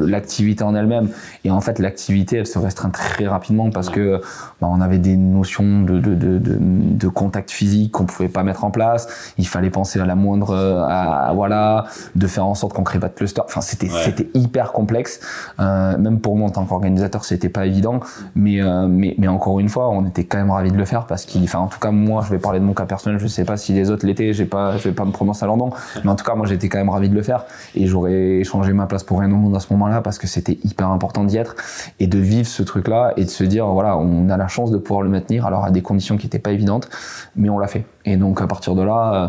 l'activité 0.06 0.64
le, 0.64 0.70
en 0.70 0.74
elle-même. 0.74 1.10
Et 1.44 1.50
en 1.50 1.60
fait, 1.60 1.78
l'activité, 1.78 2.38
elle 2.38 2.46
se 2.46 2.58
restreint 2.58 2.90
très 2.90 3.28
rapidement 3.28 3.70
parce 3.70 3.88
que 3.88 4.20
bah, 4.60 4.68
on 4.70 4.80
avait 4.80 4.98
des 4.98 5.16
notions 5.16 5.82
de, 5.82 6.00
de, 6.00 6.14
de, 6.14 6.38
de 6.38 7.08
contact 7.08 7.50
physique 7.50 7.83
qu'on 7.90 8.06
pouvait 8.06 8.28
pas 8.28 8.42
mettre 8.42 8.64
en 8.64 8.70
place. 8.70 9.32
Il 9.38 9.46
fallait 9.46 9.70
penser 9.70 10.00
à 10.00 10.06
la 10.06 10.14
moindre, 10.14 10.54
à, 10.54 11.32
voilà, 11.34 11.86
de 12.14 12.26
faire 12.26 12.46
en 12.46 12.54
sorte 12.54 12.72
qu'on 12.72 12.84
crée 12.84 12.98
pas 12.98 13.08
de 13.08 13.14
cluster. 13.14 13.42
Enfin, 13.44 13.60
c'était 13.60 13.88
c'était 13.88 14.28
hyper 14.34 14.72
complexe. 14.72 15.20
Euh, 15.60 15.96
même 15.98 16.20
pour 16.20 16.36
moi 16.36 16.48
en 16.48 16.50
tant 16.50 16.64
qu'organisateur, 16.64 17.24
c'était 17.24 17.48
pas 17.48 17.66
évident. 17.66 18.00
Mais, 18.34 18.62
euh, 18.62 18.86
mais 18.88 19.14
mais 19.18 19.28
encore 19.28 19.60
une 19.60 19.68
fois, 19.68 19.90
on 19.90 20.06
était 20.06 20.24
quand 20.24 20.38
même 20.38 20.50
ravis 20.50 20.70
de 20.70 20.76
le 20.76 20.84
faire 20.84 21.06
parce 21.06 21.24
qu'il, 21.24 21.42
enfin, 21.44 21.60
en 21.60 21.68
tout 21.68 21.78
cas 21.78 21.90
moi, 21.90 22.22
je 22.24 22.30
vais 22.30 22.38
parler 22.38 22.60
de 22.60 22.64
mon 22.64 22.74
cas 22.74 22.86
personnel. 22.86 23.18
Je 23.18 23.26
sais 23.26 23.44
pas 23.44 23.56
si 23.56 23.72
les 23.72 23.90
autres 23.90 24.06
l'étaient. 24.06 24.32
J'ai 24.32 24.44
pas, 24.44 24.76
je 24.76 24.88
vais 24.88 24.94
pas 24.94 25.04
me 25.04 25.12
prononcer 25.12 25.44
à 25.44 25.46
London. 25.46 25.70
Mais 26.04 26.10
en 26.10 26.16
tout 26.16 26.24
cas, 26.24 26.34
moi, 26.34 26.46
j'étais 26.46 26.68
quand 26.68 26.78
même 26.78 26.90
ravi 26.90 27.08
de 27.08 27.14
le 27.14 27.22
faire 27.22 27.44
et 27.74 27.86
j'aurais 27.86 28.42
changé 28.44 28.72
ma 28.72 28.86
place 28.86 29.02
pour 29.02 29.20
rien 29.20 29.30
au 29.30 29.36
monde 29.36 29.56
à 29.56 29.60
ce 29.60 29.72
moment-là 29.72 30.00
parce 30.00 30.18
que 30.18 30.26
c'était 30.26 30.58
hyper 30.64 30.88
important 30.88 31.24
d'y 31.24 31.36
être 31.36 31.56
et 32.00 32.06
de 32.06 32.18
vivre 32.18 32.48
ce 32.48 32.62
truc-là 32.62 33.12
et 33.16 33.24
de 33.24 33.30
se 33.30 33.44
dire 33.44 33.66
voilà, 33.66 33.96
on 33.96 34.28
a 34.28 34.36
la 34.36 34.48
chance 34.48 34.70
de 34.70 34.78
pouvoir 34.78 35.02
le 35.02 35.10
maintenir 35.10 35.46
alors 35.46 35.64
à 35.64 35.70
des 35.70 35.82
conditions 35.82 36.16
qui 36.16 36.26
étaient 36.26 36.38
pas 36.38 36.52
évidentes, 36.52 36.88
mais 37.36 37.48
on 37.48 37.58
l'a 37.58 37.68
fait 37.68 37.73
fait. 37.74 37.93
Et 38.04 38.16
donc 38.16 38.40
à 38.40 38.46
partir 38.46 38.74
de 38.74 38.82
là, 38.82 39.14
euh, 39.14 39.28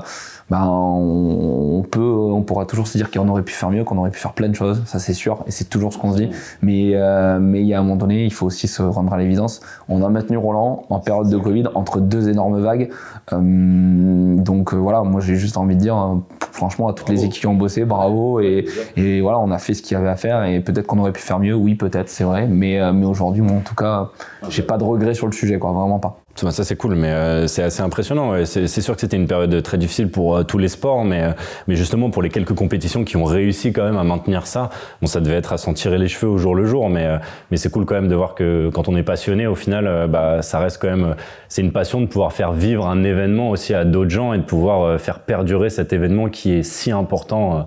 ben 0.49 0.65
on, 0.67 1.84
peut, 1.89 2.01
on 2.01 2.41
pourra 2.43 2.65
toujours 2.65 2.88
se 2.88 2.97
dire 2.97 3.09
qu'on 3.09 3.28
aurait 3.30 3.41
pu 3.43 3.53
faire 3.53 3.69
mieux, 3.69 3.84
qu'on 3.84 3.97
aurait 3.97 4.11
pu 4.11 4.19
faire 4.19 4.34
plein 4.34 4.49
de 4.49 4.53
choses, 4.53 4.84
ça 4.86 4.99
c'est 4.99 5.13
sûr, 5.13 5.43
et 5.47 5.51
c'est 5.51 5.69
toujours 5.69 5.93
ce 5.93 5.97
qu'on 5.97 6.11
se 6.11 6.17
dit. 6.17 6.30
Mais 6.61 6.91
euh, 6.93 7.39
mais 7.39 7.61
il 7.61 7.67
y 7.67 7.73
a 7.73 7.80
un 7.80 7.84
moment 7.84 7.95
donné, 7.95 8.26
il 8.26 8.34
faut 8.34 8.45
aussi 8.45 8.67
se 8.67 8.82
rendre 8.82 9.13
à 9.13 9.17
l'évidence. 9.17 9.61
On 9.88 10.03
a 10.03 10.09
maintenu 10.09 10.38
Roland 10.38 10.84
en 10.89 10.99
période 10.99 11.30
de 11.30 11.38
Covid 11.38 11.65
entre 11.73 11.99
deux 11.99 12.30
énormes 12.30 12.59
vagues. 12.61 12.89
Euh, 13.34 14.36
donc 14.36 14.73
voilà, 14.73 15.01
moi 15.01 15.21
j'ai 15.21 15.36
juste 15.36 15.57
envie 15.57 15.76
de 15.76 15.82
dire, 15.82 16.17
franchement 16.51 16.89
à 16.89 16.93
toutes 16.93 17.09
les 17.09 17.23
équipes 17.23 17.41
qui 17.41 17.47
ont 17.47 17.55
bossé, 17.55 17.86
bravo 17.86 18.39
et, 18.39 18.65
et 18.97 19.21
voilà, 19.21 19.39
on 19.39 19.51
a 19.51 19.57
fait 19.57 19.73
ce 19.73 19.82
qu'il 19.82 19.95
y 19.95 19.99
avait 19.99 20.09
à 20.09 20.15
faire 20.15 20.43
et 20.43 20.59
peut-être 20.59 20.86
qu'on 20.86 20.99
aurait 20.99 21.13
pu 21.13 21.21
faire 21.21 21.39
mieux, 21.39 21.55
oui 21.55 21.76
peut-être, 21.76 22.09
c'est 22.09 22.23
vrai, 22.23 22.47
mais 22.47 22.80
mais 22.93 23.05
aujourd'hui, 23.05 23.41
moi 23.41 23.57
en 23.57 23.61
tout 23.61 23.76
cas, 23.76 24.09
j'ai 24.49 24.63
pas 24.63 24.78
de 24.78 24.84
regrets 24.84 25.13
sur 25.13 25.28
le 25.28 25.34
sujet, 25.34 25.57
quoi, 25.57 25.71
vraiment 25.71 25.99
pas. 25.99 26.19
Ça 26.36 26.65
c'est 26.65 26.76
cool, 26.76 26.95
mais 26.95 27.11
euh, 27.11 27.47
c'est 27.47 27.63
assez 27.63 27.82
impressionnant. 27.82 28.34
C'est 28.43 28.64
sûr 28.68 28.95
que 28.95 29.01
c'était 29.01 29.18
une 29.18 29.28
période 29.28 29.61
très 29.63 29.78
difficile 29.78 30.09
pour 30.09 30.38
euh, 30.38 30.43
tous 30.43 30.57
les 30.57 30.68
sports, 30.68 31.03
mais, 31.03 31.24
euh, 31.24 31.32
mais 31.68 31.76
justement 31.76 32.09
pour 32.09 32.22
les 32.22 32.30
quelques 32.30 32.53
compétitions 32.53 33.03
qui 33.03 33.18
ont 33.18 33.24
réussi 33.24 33.74
quand 33.74 33.84
même 33.84 33.97
à 33.97 34.03
maintenir 34.03 34.47
ça, 34.47 34.70
bon 35.01 35.07
ça 35.07 35.22
devait 35.22 35.36
être 35.36 35.53
à 35.53 35.57
s'en 35.57 35.74
tirer 35.74 35.97
les 35.97 36.07
cheveux 36.07 36.32
au 36.32 36.38
jour 36.38 36.55
le 36.55 36.66
jour, 36.66 36.89
mais, 36.89 37.07
mais 37.51 37.57
c'est 37.57 37.70
cool 37.70 37.86
quand 37.86 37.95
même 37.95 38.07
de 38.07 38.16
voir 38.16 38.36
que 38.36 38.70
quand 38.74 38.88
on 38.88 38.95
est 38.95 39.03
passionné, 39.03 39.47
au 39.47 39.55
final, 39.55 40.07
bah, 40.09 40.41
ça 40.41 40.59
reste 40.59 40.82
quand 40.82 40.89
même, 40.89 41.16
c'est 41.47 41.61
une 41.61 41.72
passion 41.72 42.01
de 42.01 42.05
pouvoir 42.05 42.34
faire 42.34 42.53
vivre 42.53 42.88
un 42.88 43.03
événement 43.03 43.49
aussi 43.49 43.74
à 43.74 43.86
d'autres 43.86 44.09
gens 44.09 44.34
et 44.34 44.38
de 44.38 44.43
pouvoir 44.43 44.99
faire 44.99 45.20
perdurer 45.20 45.70
cet 45.70 45.93
événement 45.93 46.30
qui 46.30 46.53
est 46.53 46.63
si 46.63 46.91
important 46.91 47.57
euh, 47.57 47.61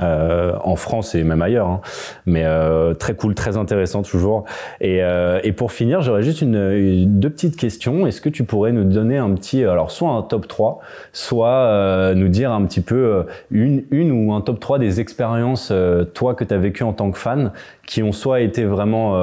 en 0.00 0.76
France 0.76 1.14
et 1.14 1.24
même 1.24 1.42
ailleurs. 1.42 1.68
Hein. 1.68 1.80
Mais 2.26 2.44
euh, 2.44 2.94
très 2.94 3.14
cool, 3.14 3.34
très 3.34 3.56
intéressant 3.56 4.02
toujours. 4.02 4.44
Et, 4.80 5.02
euh, 5.02 5.40
et 5.44 5.52
pour 5.52 5.72
finir, 5.72 6.02
j'aurais 6.02 6.22
juste 6.22 6.42
une, 6.42 7.20
deux 7.20 7.30
petites 7.30 7.56
questions. 7.56 8.06
Est-ce 8.06 8.20
que 8.20 8.28
tu 8.28 8.44
pourrais 8.44 8.72
nous 8.72 8.84
donner 8.84 9.18
un 9.18 9.30
petit, 9.34 9.64
alors 9.64 9.90
soit 9.90 10.10
un 10.10 10.22
top 10.22 10.48
3, 10.48 10.80
soit 11.12 12.12
nous 12.14 12.28
dire 12.28 12.52
un 12.52 12.64
petit 12.64 12.80
peu 12.80 13.24
une, 13.50 13.84
une 13.90 14.12
ou 14.12 14.32
un 14.32 14.40
top 14.40 14.60
3 14.60 14.78
des 14.78 15.00
expériences, 15.00 15.72
toi, 16.14 16.34
que 16.34 16.44
tu 16.44 16.54
as 16.54 16.58
vécu 16.58 16.82
en 16.82 16.92
tant 16.92 17.10
que 17.10 17.18
fan, 17.18 17.52
qui 17.86 18.02
ont 18.02 18.12
soit 18.12 18.40
été 18.40 18.64
vraiment 18.64 19.14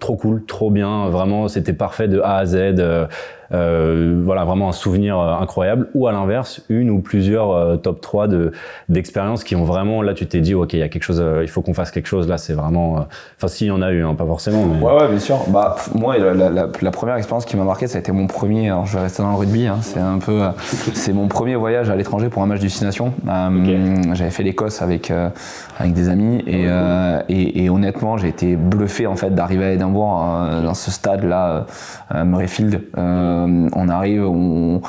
trop 0.00 0.16
cool, 0.16 0.44
trop 0.44 0.70
bien, 0.70 1.08
vraiment 1.08 1.48
c'était 1.48 1.72
parfait 1.72 2.08
de 2.08 2.20
A 2.20 2.36
à 2.36 2.46
Z. 2.46 2.74
Euh, 3.52 4.20
voilà, 4.22 4.44
vraiment 4.44 4.68
un 4.68 4.72
souvenir 4.72 5.18
euh, 5.18 5.34
incroyable. 5.40 5.88
Ou 5.94 6.06
à 6.06 6.12
l'inverse, 6.12 6.60
une 6.68 6.90
ou 6.90 7.00
plusieurs 7.00 7.50
euh, 7.50 7.76
top 7.76 8.00
3 8.00 8.28
de 8.28 8.52
d'expériences 8.88 9.44
qui 9.44 9.56
ont 9.56 9.64
vraiment, 9.64 10.02
là, 10.02 10.14
tu 10.14 10.26
t'es 10.26 10.40
dit, 10.40 10.54
ok, 10.54 10.74
il 10.74 10.80
y 10.80 10.82
a 10.82 10.88
quelque 10.88 11.02
chose, 11.02 11.22
il 11.42 11.48
faut 11.48 11.62
qu'on 11.62 11.74
fasse 11.74 11.90
quelque 11.90 12.06
chose. 12.06 12.28
Là, 12.28 12.38
c'est 12.38 12.52
vraiment, 12.52 13.06
enfin, 13.36 13.48
s'il 13.48 13.68
y 13.68 13.70
en 13.70 13.82
a 13.82 13.90
eu, 13.90 14.04
hein, 14.04 14.14
pas 14.14 14.26
forcément. 14.26 14.64
Mais... 14.64 14.82
Ouais, 14.84 14.92
ouais, 14.92 15.08
bien 15.08 15.18
sûr. 15.18 15.38
Bah, 15.48 15.76
moi, 15.94 16.18
la, 16.18 16.34
la, 16.34 16.68
la, 16.80 16.90
première 16.90 17.16
expérience 17.16 17.44
qui 17.44 17.56
m'a 17.56 17.64
marqué, 17.64 17.86
ça 17.86 17.98
a 17.98 18.00
été 18.00 18.12
mon 18.12 18.26
premier. 18.26 18.68
Alors, 18.68 18.86
je 18.86 18.94
vais 18.96 19.02
rester 19.02 19.22
dans 19.22 19.30
le 19.30 19.36
rugby. 19.36 19.66
Hein, 19.66 19.78
c'est 19.80 20.00
un 20.00 20.18
peu, 20.18 20.42
c'est 20.94 21.12
mon 21.12 21.28
premier 21.28 21.56
voyage 21.56 21.90
à 21.90 21.96
l'étranger 21.96 22.28
pour 22.28 22.42
un 22.42 22.46
match 22.46 22.60
destination. 22.60 23.12
J'avais 24.12 24.30
fait 24.30 24.42
l'Écosse 24.42 24.82
avec 24.82 25.12
avec 25.78 25.92
des 25.92 26.08
amis 26.08 26.42
et, 26.46 26.66
et, 27.28 27.64
et, 27.64 27.70
honnêtement, 27.70 28.16
j'ai 28.16 28.28
été 28.28 28.56
bluffé 28.56 29.06
en 29.06 29.16
fait 29.16 29.30
d'arriver 29.30 29.64
à 29.64 29.72
Édimbourg 29.72 30.10
dans 30.64 30.74
ce 30.74 30.90
stade 30.90 31.24
là, 31.24 31.66
Murrayfield. 32.24 32.80
Euh, 33.37 33.37
on 33.74 33.88
arrive, 33.88 34.24
on, 34.24 34.80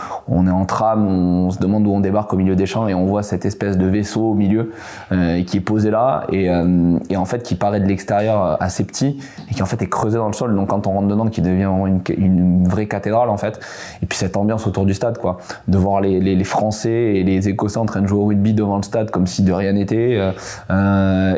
est 0.47 0.52
en 0.52 0.66
tram, 0.66 1.08
on 1.08 1.52
se 1.52 1.60
demande 1.60 1.86
où 1.88 1.91
on 1.91 2.00
débarque 2.00 2.34
au 2.34 2.38
milieu 2.38 2.56
des 2.56 2.66
champs 2.66 2.88
et 2.88 2.93
on 2.93 3.06
voit 3.06 3.24
cette 3.24 3.45
espèce 3.45 3.78
de 3.78 3.86
vaisseau 3.86 4.32
au 4.32 4.34
milieu 4.34 4.72
euh, 5.12 5.43
qui 5.43 5.58
est 5.58 5.62
posé 5.62 5.91
là 5.91 6.26
euh, 6.34 6.97
et, 7.10 7.18
en 7.18 7.26
fait 7.26 7.43
qui 7.43 7.56
paraît 7.56 7.80
de 7.80 7.86
l'extérieur 7.86 8.58
assez 8.62 8.84
petit 8.84 9.20
et 9.50 9.54
qui 9.54 9.62
en 9.62 9.66
fait 9.66 9.82
est 9.82 9.89
creusé 9.89 10.18
dans 10.18 10.28
le 10.28 10.34
sol. 10.34 10.56
Donc 10.56 10.70
quand 10.70 10.88
on 10.88 10.91
rentre 10.91 11.08
dedans, 11.08 11.28
qui 11.28 11.41
devient 11.41 11.70
une, 12.18 12.68
vraie 12.68 12.88
cathédrale 12.88 13.30
en 13.30 13.38
fait. 13.38 13.60
Et 14.02 14.06
puis 14.06 14.18
cette 14.18 14.38
ambiance 14.38 14.68
autour 14.68 14.86
du 14.86 14.93
stade, 14.93 15.18
quoi, 15.18 15.38
de 15.68 15.78
voir 15.78 16.02
les, 16.02 16.43
Français 16.43 17.16
et 17.16 17.24
les 17.24 17.50
Écossais 17.50 17.78
en 17.78 17.86
train 17.86 18.02
de 18.02 18.08
jouer 18.08 18.20
au 18.20 18.26
rugby 18.26 18.54
devant 18.54 18.78
le 18.78 18.84
stade 18.84 19.12
comme 19.12 19.28
si 19.28 19.43
de 19.43 19.52
rien 19.52 19.74
n'était. 19.74 20.20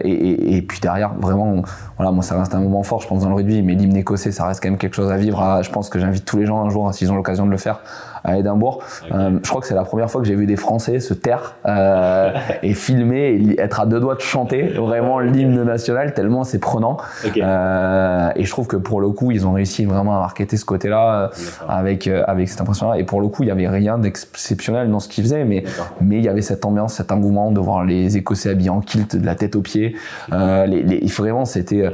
et, 0.03 0.61
puis 0.67 0.79
derrière, 0.79 1.13
vraiment, 1.19 1.61
voilà, 1.97 2.11
moi 2.11 2.23
ça 2.23 2.37
reste 2.37 2.53
un 2.55 2.59
moment 2.59 2.83
fort, 2.83 3.01
je 3.01 3.07
pense 3.07 3.23
dans 3.23 3.29
le 3.29 3.35
rugby, 3.35 3.61
mais 3.61 3.73
l'hymne 3.73 3.97
écossais, 3.97 4.31
ça 4.31 4.45
reste 4.45 4.61
quand 4.61 4.69
même 4.69 4.77
quelque 4.77 4.95
chose 4.95 5.11
à 5.11 5.17
vivre. 5.17 5.61
je 5.63 5.69
pense 5.69 5.89
que 5.89 5.99
j'invite 5.99 6.25
tous 6.25 6.37
les 6.37 6.45
gens 6.45 6.63
un 6.63 6.69
jour 6.69 6.87
s'ils 7.01 7.11
ont 7.11 7.15
l'occasion 7.15 7.47
de 7.47 7.51
le 7.51 7.57
faire 7.57 7.79
à 8.23 8.37
Édimbourg. 8.37 8.79
Euh, 9.11 9.39
je 9.43 9.49
crois 9.49 9.61
que 9.61 9.67
c'est 9.67 9.75
la 9.75 9.83
première 9.83 10.09
fois 10.09 10.21
que 10.21 10.27
j'ai 10.27 10.35
vu 10.35 10.45
des 10.45 10.55
Français 10.55 10.99
se 10.99 11.13
taire 11.13 11.55
euh, 11.65 12.31
et 12.63 12.73
filmer 12.73 13.29
et 13.31 13.61
être 13.61 13.79
à 13.79 13.85
deux 13.85 13.99
doigts 13.99 14.15
de 14.15 14.21
chanter 14.21 14.63
vraiment 14.63 15.19
l'hymne 15.19 15.63
national 15.63 16.13
tellement 16.13 16.43
c'est 16.43 16.59
prenant. 16.59 16.97
Euh, 17.37 18.29
et 18.35 18.43
je 18.43 18.51
trouve 18.51 18.67
que 18.67 18.77
pour 18.77 19.01
le 19.01 19.09
coup, 19.09 19.31
ils 19.31 19.47
ont 19.47 19.53
réussi 19.53 19.85
vraiment 19.85 20.15
à 20.15 20.19
marketer 20.19 20.57
ce 20.57 20.65
côté-là 20.65 21.31
avec 21.67 22.07
avec 22.07 22.49
cette 22.49 22.61
impression-là. 22.61 22.99
Et 22.99 23.03
pour 23.03 23.21
le 23.21 23.27
coup, 23.27 23.43
il 23.43 23.47
y 23.47 23.51
avait 23.51 23.67
rien 23.67 23.97
d'exceptionnel 23.97 24.89
dans 24.89 24.99
ce 24.99 25.07
qu'ils 25.07 25.23
faisaient, 25.23 25.45
mais 25.45 25.63
mais 26.01 26.17
il 26.17 26.23
y 26.23 26.29
avait 26.29 26.41
cette 26.41 26.65
ambiance, 26.65 26.93
cet 26.95 27.11
engouement 27.11 27.51
de 27.51 27.59
voir 27.59 27.83
les 27.83 28.17
Écossais 28.17 28.49
habillés 28.49 28.69
en 28.69 28.81
kilt 28.81 29.15
de 29.15 29.25
la 29.25 29.35
tête 29.35 29.55
aux 29.55 29.61
pieds. 29.61 29.95
les, 30.31 30.83
les, 30.83 31.05
vraiment, 31.11 31.45
c'était, 31.45 31.89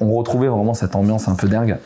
on 0.00 0.12
retrouvait 0.12 0.48
vraiment 0.48 0.74
cette 0.74 0.94
ambiance 0.94 1.28
un 1.28 1.34
peu 1.34 1.48
dingue 1.48 1.76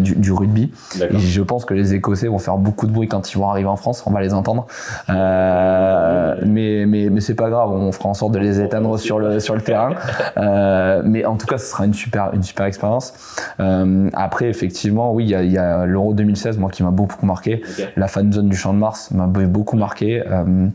du, 0.00 0.14
du, 0.16 0.32
rugby. 0.32 0.72
Et 1.00 1.18
je 1.18 1.42
pense 1.42 1.64
que 1.64 1.74
les 1.74 1.94
Écossais 1.94 2.28
vont 2.28 2.38
faire 2.38 2.56
beaucoup 2.56 2.86
de 2.86 2.89
bruit 2.90 3.08
quand 3.08 3.32
ils 3.32 3.38
vont 3.38 3.48
arriver 3.48 3.68
en 3.68 3.76
France, 3.76 4.02
on 4.06 4.10
va 4.10 4.20
les 4.20 4.34
entendre. 4.34 4.66
Euh, 5.08 6.34
mais 6.46 6.84
mais, 6.86 7.08
mais 7.10 7.20
c'est 7.20 7.34
pas 7.34 7.50
grave, 7.50 7.70
on 7.70 7.92
fera 7.92 8.08
en 8.08 8.14
sorte 8.14 8.32
de 8.32 8.38
les 8.38 8.60
éteindre 8.60 8.98
sur 8.98 9.18
le, 9.18 9.40
sur 9.40 9.54
le 9.54 9.60
terrain. 9.60 9.94
Euh, 10.36 11.02
mais 11.04 11.24
en 11.24 11.36
tout 11.36 11.46
cas, 11.46 11.58
ce 11.58 11.66
sera 11.66 11.84
une 11.86 11.94
super, 11.94 12.30
une 12.34 12.42
super 12.42 12.66
expérience. 12.66 13.14
Euh, 13.60 14.08
après, 14.14 14.48
effectivement, 14.48 15.12
oui, 15.12 15.24
il 15.24 15.52
y 15.52 15.58
a, 15.58 15.86
l'Euro 15.86 16.14
2016, 16.14 16.58
moi, 16.58 16.70
qui 16.70 16.82
m'a 16.82 16.90
beaucoup 16.90 17.26
marqué. 17.26 17.62
La 17.96 18.08
fan 18.08 18.32
zone 18.32 18.48
du 18.48 18.56
Champ 18.56 18.72
de 18.72 18.78
Mars 18.78 19.10
m'a 19.10 19.26
beaucoup 19.26 19.76
marqué. 19.76 20.22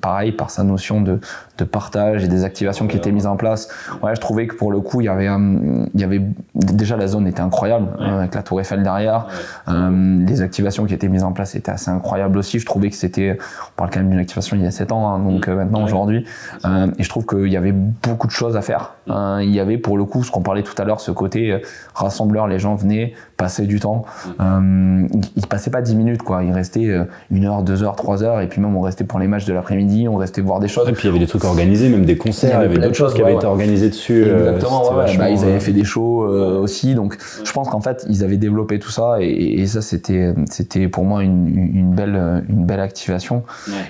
Pareil, 0.01 0.31
par 0.31 0.49
sa 0.49 0.63
notion 0.63 1.01
de, 1.01 1.19
de 1.57 1.63
partage 1.63 2.23
et 2.23 2.27
des 2.27 2.43
activations 2.43 2.87
qui 2.87 2.97
étaient 2.97 3.11
mises 3.11 3.27
en 3.27 3.35
place. 3.35 3.69
Ouais, 4.01 4.15
je 4.15 4.21
trouvais 4.21 4.47
que 4.47 4.55
pour 4.55 4.71
le 4.71 4.79
coup, 4.79 5.01
il 5.01 5.05
y 5.05 5.09
avait, 5.09 5.25
il 5.25 5.99
y 5.99 6.03
avait 6.03 6.21
déjà 6.55 6.97
la 6.97 7.07
zone 7.07 7.27
était 7.27 7.41
incroyable 7.41 7.87
avec 7.99 8.35
la 8.35 8.43
Tour 8.43 8.61
Eiffel 8.61 8.83
derrière. 8.83 9.27
Les 9.67 10.41
activations 10.41 10.85
qui 10.85 10.93
étaient 10.93 11.09
mises 11.09 11.23
en 11.23 11.31
place 11.31 11.55
étaient 11.55 11.71
assez 11.71 11.89
incroyables 11.89 12.04
aussi. 12.35 12.59
Je 12.59 12.65
trouvais 12.65 12.89
que 12.89 12.95
c'était, 12.95 13.37
on 13.39 13.75
parle 13.75 13.89
quand 13.89 13.99
même 13.99 14.09
d'une 14.09 14.19
activation 14.19 14.55
il 14.55 14.63
y 14.63 14.67
a 14.67 14.71
7 14.71 14.91
ans, 14.91 15.07
hein, 15.07 15.19
donc 15.19 15.47
euh, 15.47 15.55
maintenant 15.55 15.83
aujourd'hui, 15.83 16.25
euh, 16.65 16.87
et 16.97 17.03
je 17.03 17.09
trouve 17.09 17.25
qu'il 17.25 17.47
y 17.47 17.57
avait 17.57 17.71
beaucoup 17.71 18.27
de 18.27 18.31
choses 18.31 18.55
à 18.55 18.61
faire. 18.61 18.95
Hein. 19.07 19.41
il 19.41 19.51
y 19.51 19.59
avait 19.59 19.77
pour 19.77 19.97
le 19.97 20.05
coup, 20.05 20.23
ce 20.23 20.31
qu'on 20.31 20.41
parlait 20.41 20.63
tout 20.63 20.79
à 20.81 20.85
l'heure, 20.85 20.99
ce 20.99 21.11
côté 21.11 21.51
euh, 21.51 21.59
rassembleur, 21.93 22.47
les 22.47 22.59
gens 22.59 22.75
venaient 22.75 23.13
passer 23.37 23.65
du 23.65 23.79
temps. 23.79 24.05
Euh, 24.39 25.07
ils 25.35 25.47
passaient 25.47 25.71
pas 25.71 25.81
10 25.81 25.95
minutes, 25.95 26.23
quoi. 26.23 26.43
Ils 26.43 26.53
restaient 26.53 26.95
une 27.31 27.45
heure, 27.45 27.63
deux 27.63 27.83
heures, 27.83 27.95
trois 27.95 28.23
heures, 28.23 28.41
et 28.41 28.47
puis 28.47 28.61
même 28.61 28.75
on 28.75 28.81
restait 28.81 29.03
pour 29.03 29.19
les 29.19 29.27
matchs 29.27 29.45
de 29.45 29.53
l'après-midi, 29.53 30.07
on 30.07 30.15
restait 30.15 30.41
voir 30.41 30.59
des 30.59 30.67
choses. 30.67 30.87
Et 30.89 30.93
puis 30.93 31.03
il 31.03 31.07
y 31.07 31.09
avait 31.09 31.19
des 31.19 31.27
trucs 31.27 31.43
organisés, 31.43 31.89
même 31.89 32.05
des 32.05 32.17
concerts, 32.17 32.61
il 32.61 32.63
y 32.63 32.65
avait, 32.65 32.77
d'autres 32.77 32.95
choses 32.95 33.13
qui 33.13 33.21
avaient 33.21 33.35
été 33.35 33.45
organisées 33.45 33.89
dessus. 33.89 34.23
Exactement, 34.23 34.95
ouais, 34.95 35.17
bah, 35.17 35.29
ils 35.29 35.43
avaient 35.43 35.59
fait 35.59 35.73
des 35.73 35.83
shows 35.83 36.25
aussi, 36.25 36.95
donc 36.95 37.17
je 37.43 37.51
pense 37.51 37.69
qu'en 37.69 37.81
fait 37.81 38.05
ils 38.09 38.23
avaient 38.23 38.37
développé 38.37 38.79
tout 38.79 38.91
ça, 38.91 39.17
et, 39.19 39.59
et 39.59 39.67
ça 39.67 39.81
c'était 39.81 40.33
c'était 40.49 40.87
pour 40.87 41.03
moi 41.03 41.23
une, 41.23 41.47
une, 41.47 41.93
belle 41.93 42.43
une 42.49 42.65
belle 42.65 42.79
activation. 42.79 43.43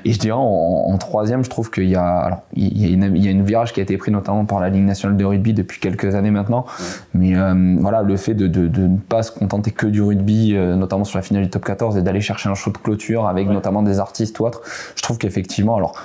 Et 0.04 0.14
je 0.14 0.20
dirais 0.20 0.38
en, 0.38 0.42
en, 0.42 0.98
troisième, 0.98 1.44
je 1.44 1.50
trouve 1.50 1.72
qu'il 1.72 1.90
y 1.90 1.96
a 1.96 2.06
alors 2.06 2.40
il 2.56 2.82
y 2.82 2.86
a, 2.86 2.90
une, 2.90 3.16
il 3.16 3.24
y 3.24 3.28
a 3.28 3.32
une 3.32 3.44
virage 3.44 3.74
qui 3.74 3.80
a 3.80 3.84
été 3.84 3.98
pris 3.98 4.12
notamment 4.12 4.46
par 4.46 4.60
la 4.60 4.70
Ligue 4.70 4.86
nationale 4.86 5.18
de 5.18 5.26
rugby 5.26 5.54
depuis 5.54 5.80
quelques 5.80 6.16
années 6.16 6.32
maintenant. 6.32 6.66
Mais 7.14 7.36
euh, 7.36 7.76
voilà, 7.80 8.02
le 8.02 8.18
fait 8.18 8.34
de, 8.34 8.48
de, 8.48 8.68
de, 8.68 8.88
ne 8.88 8.98
pas 8.98 9.24
se 9.24 9.32
contenter 9.36 9.72
que 9.72 9.88
du 9.88 10.02
rugby, 10.02 10.56
euh, 10.56 10.76
notamment 10.76 11.04
sur 11.04 11.18
la 11.18 11.22
finale 11.22 11.44
du 11.44 11.50
top 11.50 11.66
14, 11.66 11.98
et 11.98 12.02
d'aller 12.02 12.22
chercher 12.22 12.50
un 12.50 12.56
show 12.56 12.72
de 12.72 12.78
clôture 12.78 13.28
avec 13.28 13.48
notamment 13.48 13.84
des 13.84 14.00
artistes 14.00 14.40
ou 14.40 14.46
autres, 14.46 14.62
je 14.96 15.02
trouve 15.02 15.18
qu'effectivement, 15.18 15.76
alors 15.76 15.96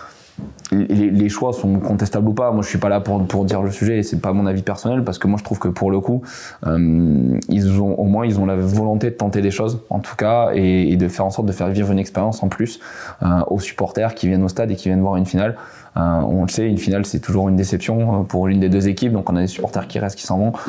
les, 0.73 1.11
les, 1.11 1.29
choix 1.29 1.53
sont 1.53 1.79
contestables 1.81 2.29
ou 2.29 2.33
pas. 2.33 2.53
Moi, 2.53 2.63
je 2.63 2.69
suis 2.69 2.79
pas 2.79 2.89
là 2.89 3.01
pour, 3.01 3.27
pour 3.27 3.45
dire 3.45 3.63
le 3.63 3.71
sujet 3.71 3.99
et 3.99 4.03
c'est 4.03 4.21
pas 4.21 4.33
mon 4.33 4.47
avis 4.47 4.63
personnel 4.63 5.05
parce 5.05 5.19
que 5.19 5.27
moi, 5.27 5.39
je 5.39 5.45
trouve 5.45 5.59
que 5.59 5.69
pour 5.69 5.91
le 5.91 6.01
coup, 6.01 6.23
euh, 6.67 7.39
ils 7.49 7.81
ont 7.81 7.95
au 7.95 8.05
moins 8.05 8.25
ils 8.25 8.39
ont 8.39 8.47
la 8.47 8.57
volonté 8.57 9.11
de 9.11 9.17
tenter 9.17 9.43
des 9.43 9.51
choses, 9.51 9.81
en 9.91 9.99
tout 9.99 10.17
cas, 10.17 10.51
et, 10.55 10.93
et 10.93 10.97
de 10.97 11.09
faire 11.09 11.27
en 11.27 11.31
sorte 11.31 11.49
de 11.49 11.53
faire 11.53 11.69
vivre 11.69 11.91
une 11.91 11.99
expérience 11.99 12.43
en 12.43 12.49
plus 12.49 12.81
euh, 13.23 13.27
aux 13.49 13.61
supporters 13.61 14.15
qui 14.15 14.29
viennent 14.29 14.45
au 14.45 14.49
stade 14.49 14.71
et 14.71 14.77
qui 14.77 14.89
viennent 14.89 15.01
voir 15.01 15.17
une 15.17 15.27
finale. 15.27 15.57
Euh, 15.97 16.01
on 16.01 16.43
le 16.43 16.49
sait, 16.49 16.69
une 16.69 16.79
finale, 16.79 17.05
c'est 17.05 17.21
toujours 17.21 17.49
une 17.49 17.57
déception 17.57 18.21
euh, 18.21 18.23
pour 18.23 18.47
l'une 18.47 18.61
des 18.61 18.69
deux 18.69 18.89
équipes. 18.89 19.13
Donc, 19.13 19.29
on 19.31 19.37
a 19.37 19.41
des 19.41 19.47
supporters 19.47 19.89
qui 19.89 19.99
restent, 19.99 20.19
qui 20.19 20.27
s'en 20.27 20.39
vont. 20.39 20.53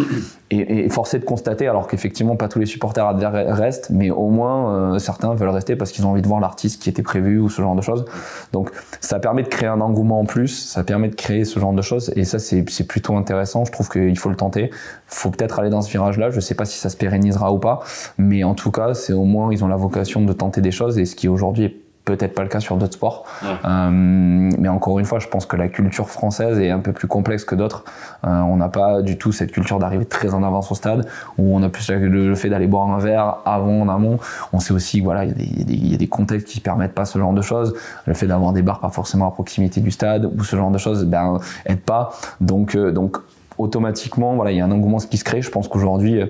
Et, 0.54 0.84
et 0.84 0.90
forcé 0.90 1.18
de 1.18 1.24
constater, 1.24 1.70
alors 1.70 1.88
qu'effectivement, 1.88 2.36
pas 2.36 2.50
tous 2.50 2.60
les 2.60 2.66
supporters 2.66 3.16
restent, 3.32 3.90
mais 3.90 4.10
au 4.10 4.28
moins, 4.28 4.96
euh, 4.96 5.00
certains 5.00 5.34
veulent 5.34 5.48
rester 5.48 5.78
parce 5.78 5.94
qu'ils 5.94 6.06
ont 6.06 6.10
envie 6.10 6.22
de 6.22 6.28
voir 6.28 6.42
l'artiste 6.42 6.82
qui 6.82 6.90
était 6.90 7.04
prévu 7.04 7.40
ou 7.40 7.48
ce 7.48 7.62
genre 7.62 7.74
de 7.74 7.82
choses. 7.82 8.04
Donc, 8.52 8.70
ça 9.00 9.20
permet 9.20 9.44
de 9.44 9.48
créer 9.48 9.70
un 9.70 9.80
engouement 9.80 10.20
en 10.20 10.26
plus. 10.26 10.50
Ça 10.50 10.84
permet 10.84 11.08
de 11.08 11.16
créer 11.16 11.46
ce 11.46 11.58
genre 11.58 11.72
de 11.72 11.82
choses. 11.82 12.12
Et 12.18 12.26
ça, 12.26 12.38
c'est 12.38 12.64
plutôt 12.86 13.16
intéressant. 13.16 13.64
Je 13.64 13.72
trouve 13.72 13.88
qu'il 13.88 14.18
faut 14.18 14.28
le 14.28 14.36
tenter. 14.36 14.72
Faut 15.08 15.30
peut-être 15.30 15.58
aller 15.58 15.70
dans 15.70 15.82
ce 15.82 15.90
virage-là. 15.90 16.32
Je 16.32 16.42
sais 16.42 16.56
pas 16.56 16.66
si 16.66 16.78
ça 16.78 16.90
se 16.90 16.98
pérennisera 16.98 17.54
ou 17.54 17.58
pas. 17.58 17.80
Mais 18.18 18.44
en 18.44 18.54
tout 18.54 18.72
cas, 18.72 18.94
c'est 18.94 19.14
au 19.14 19.24
moins, 19.24 19.54
ils 19.54 19.64
ont 19.64 19.70
la 19.70 19.78
vocation 19.78 20.22
de 20.26 20.34
tenter 20.34 20.60
des 20.60 20.72
choses. 20.72 21.00
Et 21.00 21.06
ce 21.06 21.16
qui 21.16 21.30
aujourd'hui 21.30 21.64
est 21.64 21.81
peut-être 22.06 22.34
pas 22.34 22.44
le 22.44 22.50
cas 22.50 22.60
sur 22.60 22.78
d'autres 22.78 22.94
sports. 22.94 23.26
Euh, 23.44 23.90
mais 23.92 24.70
encore 24.70 25.00
une 25.00 25.06
fois, 25.06 25.20
je 25.20 25.28
pense 25.28 25.46
que 25.46 25.56
la 25.56 25.68
culture 25.68 26.10
française 26.10 26.60
est 26.60 26.70
un 26.70 26.80
peu 26.80 26.94
plus 26.94 27.08
complexe 27.08 27.46
que 27.46 27.56
d'autres. 27.56 27.84
Euh, 28.26 28.40
on 28.42 28.58
n'a 28.58 28.70
pas 28.70 29.02
du 29.02 29.18
tout 29.18 29.32
cette 29.32 29.52
culture 29.52 29.80
d'arriver 29.80 30.06
très 30.06 30.34
en 30.34 30.44
avance 30.44 30.72
au 30.72 30.76
stade, 30.76 31.08
où 31.38 31.56
on 31.56 31.62
a 31.64 31.70
plus 31.70 31.90
le, 31.92 32.36
fait 32.36 32.50
d'aller 32.50 32.68
boire 32.68 32.90
un 32.90 33.00
verre 33.00 33.38
avant, 33.46 33.82
en 33.82 33.90
amont. 33.90 34.20
On 34.54 34.60
sait 34.60 34.74
aussi, 34.74 35.00
voilà, 35.00 35.26
il 35.26 35.70
y, 35.70 35.92
y, 35.92 35.94
a 35.94 35.98
des 35.98 36.08
contextes 36.08 36.48
qui 36.48 36.60
permettent 36.60 36.94
pas 36.94 37.06
ce 37.06 37.20
genre 37.20 37.34
de 37.34 37.42
choses. 37.42 37.76
Le 38.06 38.14
fait 38.14 38.28
d'avoir 38.28 38.54
des 38.54 38.62
bars 38.62 38.80
pas 38.80 38.90
forcément 38.90 39.28
à 39.28 39.32
proximité 39.32 39.82
du 39.82 39.92
stade, 39.92 40.26
ou 40.26 40.44
ce 40.44 40.56
genre 40.56 40.72
de 40.72 40.78
choses, 40.78 41.06
ben, 41.06 41.40
aide 41.66 41.82
pas. 41.82 42.12
Donc, 42.40 42.76
euh, 42.76 42.92
donc, 42.92 43.18
automatiquement, 43.58 44.36
voilà, 44.36 44.52
il 44.52 44.58
y 44.58 44.62
a 44.62 44.66
un 44.66 44.72
engouement 44.72 44.98
qui 44.98 45.18
se 45.18 45.24
crée. 45.24 45.42
Je 45.42 45.52
pense 45.52 45.68
qu'aujourd'hui, 45.68 46.22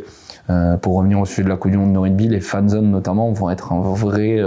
pour 0.81 0.97
revenir 0.97 1.17
au 1.17 1.25
sujet 1.25 1.43
de 1.43 1.49
la 1.49 1.55
Coupe 1.55 1.71
du 1.71 1.77
Monde 1.77 1.93
de 1.93 1.97
rugby, 1.97 2.27
les 2.27 2.41
fan 2.41 2.67
zones 2.67 2.91
notamment 2.91 3.31
vont 3.31 3.49
être 3.49 3.71
un 3.71 3.79
vrai 3.79 4.37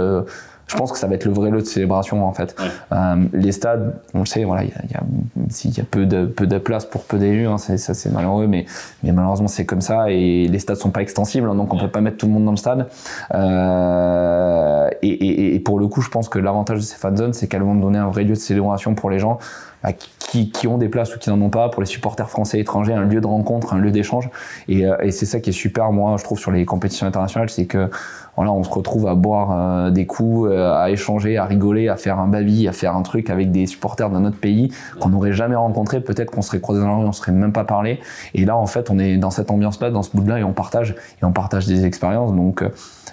je 0.67 0.75
pense 0.75 0.91
que 0.91 0.97
ça 0.97 1.07
va 1.07 1.15
être 1.15 1.25
le 1.25 1.31
vrai 1.31 1.51
lot 1.51 1.61
de 1.61 1.65
célébration 1.65 2.25
en 2.25 2.33
fait. 2.33 2.55
Euh, 2.91 3.15
les 3.33 3.51
stades, 3.51 3.99
on 4.13 4.19
le 4.19 4.25
sait, 4.25 4.43
voilà, 4.43 4.63
il 4.63 4.69
y 4.69 4.73
a, 4.73 4.81
y, 4.83 5.69
y 5.69 5.79
a, 5.79 5.83
peu 5.83 6.05
de 6.05 6.25
peu 6.25 6.47
de 6.47 6.57
place 6.57 6.85
pour 6.85 7.03
peu 7.03 7.17
d'élus, 7.17 7.47
hein, 7.47 7.57
ça 7.57 7.77
c'est 7.77 8.11
malheureux, 8.11 8.47
mais 8.47 8.65
mais 9.03 9.11
malheureusement 9.11 9.47
c'est 9.47 9.65
comme 9.65 9.81
ça 9.81 10.09
et 10.09 10.47
les 10.47 10.59
stades 10.59 10.77
sont 10.77 10.91
pas 10.91 11.01
extensibles, 11.01 11.47
hein, 11.49 11.55
donc 11.55 11.73
on 11.73 11.77
peut 11.77 11.89
pas 11.89 12.01
mettre 12.01 12.17
tout 12.17 12.25
le 12.25 12.33
monde 12.33 12.45
dans 12.45 12.51
le 12.51 12.57
stade. 12.57 12.87
Euh, 13.33 14.89
et, 15.01 15.09
et, 15.09 15.55
et, 15.55 15.59
pour 15.59 15.79
le 15.79 15.87
coup, 15.87 16.01
je 16.01 16.09
pense 16.09 16.29
que 16.29 16.39
l'avantage 16.39 16.79
de 16.79 16.83
ces 16.83 16.97
fan 16.97 17.15
zones, 17.15 17.33
c'est 17.33 17.47
qu'elles 17.47 17.63
vont 17.63 17.75
donner 17.75 17.99
un 17.99 18.07
vrai 18.07 18.23
lieu 18.23 18.33
de 18.33 18.35
célébration 18.35 18.95
pour 18.95 19.09
les 19.09 19.19
gens 19.19 19.39
bah, 19.83 19.93
qui, 19.93 20.09
qui, 20.43 20.67
ont 20.67 20.77
des 20.77 20.89
places 20.89 21.15
ou 21.15 21.19
qui 21.19 21.29
n'en 21.29 21.41
ont 21.41 21.49
pas, 21.49 21.69
pour 21.69 21.81
les 21.81 21.87
supporters 21.87 22.29
français 22.29 22.57
et 22.57 22.61
étrangers, 22.61 22.93
un 22.93 23.05
lieu 23.05 23.21
de 23.21 23.27
rencontre, 23.27 23.73
un 23.73 23.77
lieu 23.77 23.91
d'échange. 23.91 24.29
Et, 24.67 24.85
euh, 24.85 24.95
et 25.01 25.11
c'est 25.11 25.25
ça 25.25 25.39
qui 25.39 25.51
est 25.51 25.53
super, 25.53 25.91
moi, 25.91 26.15
je 26.17 26.23
trouve, 26.23 26.39
sur 26.39 26.51
les 26.51 26.65
compétitions 26.65 27.07
internationales, 27.07 27.49
c'est 27.49 27.65
que 27.65 27.89
voilà, 28.35 28.51
on 28.51 28.63
se 28.63 28.69
retrouve 28.69 29.07
à 29.07 29.15
boire 29.15 29.51
euh, 29.51 29.91
des 29.91 30.05
coups, 30.05 30.49
euh, 30.49 30.73
à 30.73 30.89
échanger, 30.89 31.37
à 31.37 31.45
rigoler, 31.45 31.87
à 31.87 31.95
faire 31.95 32.19
un 32.19 32.27
baby, 32.27 32.67
à 32.67 32.73
faire 32.73 32.95
un 32.95 33.01
truc 33.01 33.29
avec 33.29 33.51
des 33.51 33.65
supporters 33.65 34.09
d'un 34.09 34.25
autre 34.25 34.39
pays 34.39 34.73
qu'on 34.99 35.09
n'aurait 35.09 35.33
jamais 35.33 35.55
rencontré. 35.55 36.01
Peut-être 36.01 36.31
qu'on 36.31 36.41
serait 36.41 36.59
croisés 36.59 36.81
dans 36.81 36.89
la 36.89 36.95
rue, 36.95 37.05
on 37.05 37.13
serait 37.13 37.31
même 37.31 37.53
pas 37.53 37.63
parlé. 37.63 37.99
Et 38.33 38.43
là, 38.43 38.57
en 38.57 38.67
fait, 38.67 38.89
on 38.89 38.99
est 38.99 39.17
dans 39.17 39.31
cette 39.31 39.51
ambiance-là, 39.51 39.89
dans 39.89 40.03
ce 40.03 40.15
mood-là, 40.17 40.39
et 40.39 40.43
on 40.43 40.53
partage, 40.53 40.95
et 41.21 41.25
on 41.25 41.31
partage 41.31 41.65
des 41.65 41.85
expériences. 41.85 42.33
Donc, 42.33 42.63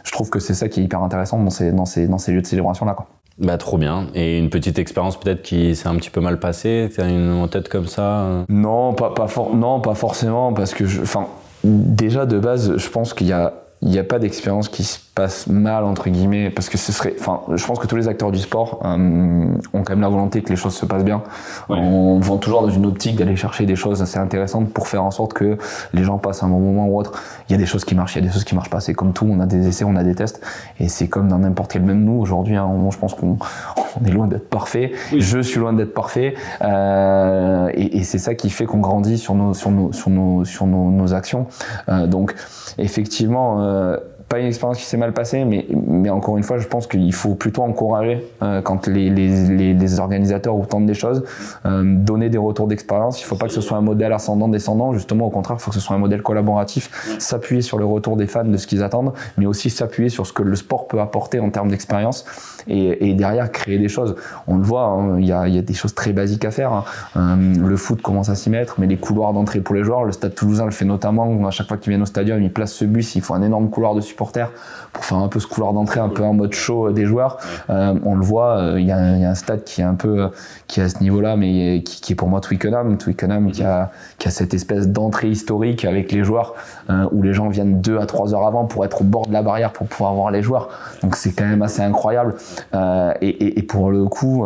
je 0.03 0.13
trouve 0.13 0.29
que 0.29 0.41
c'est 0.41 0.55
ça 0.55 0.69
qui 0.69 0.81
est 0.81 0.85
hyper 0.85 1.03
intéressant 1.03 1.39
dans 1.39 1.51
ces, 1.51 1.71
dans 1.71 1.85
ces, 1.85 2.09
dans 2.09 2.19
ces 2.19 2.33
lieux 2.33 2.43
de 2.43 2.47
célébration-là, 2.47 2.95
quoi. 2.95 3.07
Bah 3.39 3.57
trop 3.59 3.79
bien. 3.79 4.07
Et 4.15 4.39
une 4.39 4.51
petite 4.51 4.79
expérience 4.79 5.19
peut-être 5.19 5.43
qui 5.43 5.75
s'est 5.75 5.89
un 5.89 5.97
petit 5.97 6.11
peu 6.11 6.21
mal 6.21 6.39
passée? 6.39 6.91
T'as 6.95 7.09
une 7.09 7.31
en 7.33 7.49
tête 7.49 7.69
comme 7.69 7.87
ça 7.87 8.45
Non, 8.49 8.93
pas 8.95 9.11
pas 9.11 9.27
non 9.55 9.81
pas 9.81 9.95
forcément 9.95 10.53
parce 10.53 10.75
que 10.75 10.85
enfin 11.03 11.27
déjà 11.65 12.27
de 12.27 12.39
base 12.39 12.77
je 12.77 12.89
pense 12.89 13.15
qu'il 13.15 13.29
y 13.29 13.33
a 13.33 13.55
n'y 13.83 13.99
a 13.99 14.05
pas 14.05 14.19
d'expérience 14.19 14.69
qui 14.69 14.85
se 14.85 14.99
passe 15.15 15.47
mal 15.47 15.85
entre 15.85 16.09
guillemets 16.09 16.49
parce 16.49 16.71
que 16.71 16.79
ce 16.79 16.91
serait 16.91 17.15
enfin 17.21 17.41
je 17.55 17.67
pense 17.67 17.79
que 17.79 17.87
tous 17.87 17.97
les 17.97 18.09
acteurs 18.09 18.33
du 18.33 18.39
sport 18.39 18.81
euh, 18.85 19.47
ont 19.75 19.83
quand 19.83 19.91
même 19.91 20.01
la 20.01 20.09
volonté 20.09 20.41
que 20.41 20.49
les 20.49 20.57
choses 20.57 20.75
se 20.75 20.87
passent 20.87 21.05
bien 21.05 21.23
ouais. 21.69 21.77
on 21.79 22.19
vend 22.19 22.39
toujours 22.39 22.63
dans 22.63 22.71
une 22.71 22.87
optique 22.87 23.17
d'aller 23.17 23.37
chercher 23.37 23.67
des 23.67 23.77
choses 23.77 24.01
assez 24.01 24.19
intéressantes 24.19 24.73
pour 24.73 24.89
faire 24.89 25.05
en 25.05 25.11
sorte 25.11 25.35
que 25.35 25.59
les 25.93 26.03
gens 26.03 26.17
passent 26.17 26.43
un 26.43 26.49
bon 26.49 26.61
moment 26.61 26.87
ou 26.87 26.99
autre 26.99 27.13
il 27.49 27.53
y 27.53 27.55
a 27.55 27.59
des 27.59 27.67
choses 27.67 27.85
qui 27.85 27.95
marchent 27.95 28.17
il 28.17 28.23
y 28.23 28.25
a 28.25 28.27
des 28.27 28.33
choses 28.33 28.45
qui 28.45 28.55
marchent 28.55 28.71
pas 28.71 28.81
c'est 28.81 28.95
comme 28.95 29.13
tout 29.13 29.27
on 29.31 29.39
a 29.41 29.47
des 29.47 29.69
essais 29.69 29.85
on 29.85 29.97
a 29.97 30.03
des 30.03 30.15
tests 30.15 30.41
et 30.81 30.89
c'est 30.89 31.09
comme 31.09 31.29
dans 31.29 31.39
n'importe 31.39 31.73
quel 31.73 31.83
même 31.83 32.05
nous 32.05 32.19
aujourd'hui 32.19 32.57
hein, 32.57 32.71
je 32.91 32.97
pense 32.97 33.13
qu'on 33.13 33.37
on 34.01 34.07
est 34.07 34.11
loin 34.13 34.29
d'être 34.29 34.49
parfait 34.49 34.93
oui. 35.13 35.21
je 35.21 35.41
suis 35.41 35.61
loin 35.61 35.75
d'être 35.75 35.93
parfait 35.93 36.35
euh, 36.63 37.69
et, 37.75 37.99
et 37.99 38.05
c'est 38.05 38.19
ça 38.19 38.35
qui 38.35 38.49
fait 38.49 38.65
qu'on 38.65 38.79
grandit 38.79 39.19
sur 39.19 39.35
nos 39.35 39.53
sur 39.53 39.71
nos 39.71 39.93
sur 39.93 40.09
nos 40.09 40.47
sur 40.47 40.67
nos, 40.67 40.91
nos 40.91 41.13
actions 41.13 41.49
euh, 41.91 42.07
donc 42.07 42.35
effectivement 42.79 43.61
euh, 43.61 43.99
pas 44.33 44.39
une 44.39 44.47
expérience 44.47 44.79
qui 44.79 44.85
s'est 44.85 44.97
mal 44.97 45.13
passée, 45.13 45.45
mais, 45.45 45.67
mais 45.87 46.09
encore 46.09 46.39
une 46.39 46.43
fois, 46.43 46.57
je 46.57 46.67
pense 46.67 46.87
qu'il 46.87 47.13
faut 47.13 47.35
plutôt 47.35 47.61
encourager 47.61 48.27
euh, 48.43 48.63
quand 48.63 48.87
les, 48.87 49.11
les, 49.11 49.75
les, 49.75 50.01
organisateurs 50.01 50.57
ou 50.57 50.65
tentent 50.65 50.87
des 50.87 50.95
choses, 50.95 51.23
euh, 51.67 51.83
donner 51.85 52.31
des 52.31 52.39
retours 52.39 52.67
d'expérience. 52.67 53.21
Il 53.21 53.25
ne 53.25 53.27
faut 53.27 53.37
pas 53.37 53.47
que 53.47 53.53
ce 53.53 53.61
soit 53.61 53.77
un 53.77 53.83
modèle 53.83 54.11
ascendant-descendant, 54.11 54.95
justement, 54.95 55.27
au 55.27 55.31
contraire, 55.31 55.59
il 55.61 55.63
faut 55.63 55.71
que 55.71 55.75
ce 55.75 55.83
soit 55.83 55.97
un 55.97 55.99
modèle 55.99 56.23
collaboratif, 56.23 57.19
s'appuyer 57.19 57.61
sur 57.61 57.77
le 57.77 57.85
retour 57.85 58.17
des 58.17 58.27
fans 58.27 58.45
de 58.45 58.57
ce 58.57 58.67
qu'ils 58.67 58.83
attendent, 58.83 59.13
mais 59.37 59.45
aussi 59.45 59.69
s'appuyer 59.69 60.09
sur 60.09 60.27
ce 60.27 60.33
que 60.33 60.43
le 60.43 60.57
sport 60.57 60.89
peut 60.89 61.01
apporter 61.01 61.39
en 61.39 61.51
termes 61.51 61.69
d'expérience 61.69 62.25
et, 62.69 63.11
et, 63.11 63.13
derrière 63.13 63.53
créer 63.53 63.79
des 63.79 63.89
choses. 63.91 64.17
On 64.47 64.57
le 64.57 64.63
voit, 64.63 64.85
hein, 64.85 65.19
il 65.19 65.31
hein, 65.31 65.47
y, 65.47 65.57
y, 65.57 65.59
a, 65.59 65.63
des 65.63 65.75
choses 65.75 65.95
très 65.95 66.15
basiques 66.15 66.47
à 66.47 66.51
faire. 66.51 66.73
Hein. 66.73 66.85
Euh, 67.19 67.69
le 67.69 67.77
foot 67.77 68.01
commence 68.01 68.31
à 68.31 68.35
s'y 68.35 68.49
mettre, 68.49 68.77
mais 68.79 68.87
les 68.87 68.97
couloirs 68.97 69.35
d'entrée 69.35 69.61
pour 69.61 69.75
les 69.75 69.85
joueurs, 69.85 70.05
le 70.05 70.13
Stade 70.13 70.35
Toulousain 70.35 70.65
le 70.65 70.71
fait 70.71 70.87
notamment. 70.87 71.47
À 71.47 71.51
chaque 71.51 71.69
fois 71.69 71.77
qu'ils 71.77 71.91
viennent 71.91 72.03
au 72.03 72.07
stadium, 72.07 72.43
ils 72.43 72.53
placent 72.53 72.73
ce 72.73 72.87
bus, 72.87 73.15
il 73.15 73.21
faut 73.21 73.35
un 73.35 73.43
énorme 73.43 73.69
couloir 73.69 73.95
de 73.95 74.01
support 74.01 74.22
pour 74.93 75.05
faire 75.05 75.19
un 75.19 75.29
peu 75.29 75.41
ce 75.41 75.47
couloir 75.47 75.73
d'entrée 75.73 76.01
un 76.01 76.09
peu 76.09 76.23
en 76.23 76.35
mode 76.35 76.53
show 76.53 76.91
des 76.91 77.07
joueurs. 77.07 77.39
Euh, 77.71 77.95
on 78.05 78.15
le 78.15 78.25
voit, 78.25 78.57
il 78.59 78.63
euh, 78.63 78.81
y, 78.81 78.87
y, 78.87 78.93
a 78.93 79.31
un 79.31 79.35
stade 79.35 79.65
qui 79.65 79.81
est 79.81 79.85
un 79.85 79.95
peu 79.95 80.29
qui 80.67 80.81
est 80.81 80.85
à 80.85 80.89
ce 80.89 81.01
niveau-là, 81.01 81.37
mais 81.37 81.83
qui, 81.83 82.01
qui, 82.01 82.13
est 82.13 82.17
pour 82.17 82.29
moi 82.29 82.41
Twickenham. 82.41 82.99
Twickenham 82.99 83.51
qui 83.51 83.63
a, 83.63 83.91
qui 84.19 84.29
a 84.29 84.31
cette 84.31 84.55
espèce 84.55 84.89
d'entrée 84.89 85.29
historique 85.29 85.85
avec 85.85 86.13
les 86.13 86.25
joueurs 86.25 86.55
euh, 86.91 87.07
où 87.13 87.23
les 87.23 87.33
gens 87.33 87.49
viennent 87.49 87.81
deux 87.81 87.99
à 87.99 88.07
trois 88.07 88.35
heures 88.35 88.47
avant 88.47 88.67
pour 88.67 88.85
être 88.85 89.03
au 89.03 89.05
bord 89.05 89.27
de 89.27 89.33
la 89.33 89.43
barrière 89.43 89.73
pour 89.73 89.87
pouvoir 89.87 90.15
voir 90.15 90.31
les 90.31 90.43
joueurs. 90.43 90.69
Donc 91.03 91.17
c'est 91.17 91.33
quand 91.33 91.47
même 91.47 91.63
assez 91.63 91.83
incroyable. 91.83 92.35
Euh, 92.75 93.13
et, 93.21 93.29
et, 93.29 93.59
et, 93.59 93.63
pour 93.63 93.91
le 93.91 94.05
coup 94.07 94.45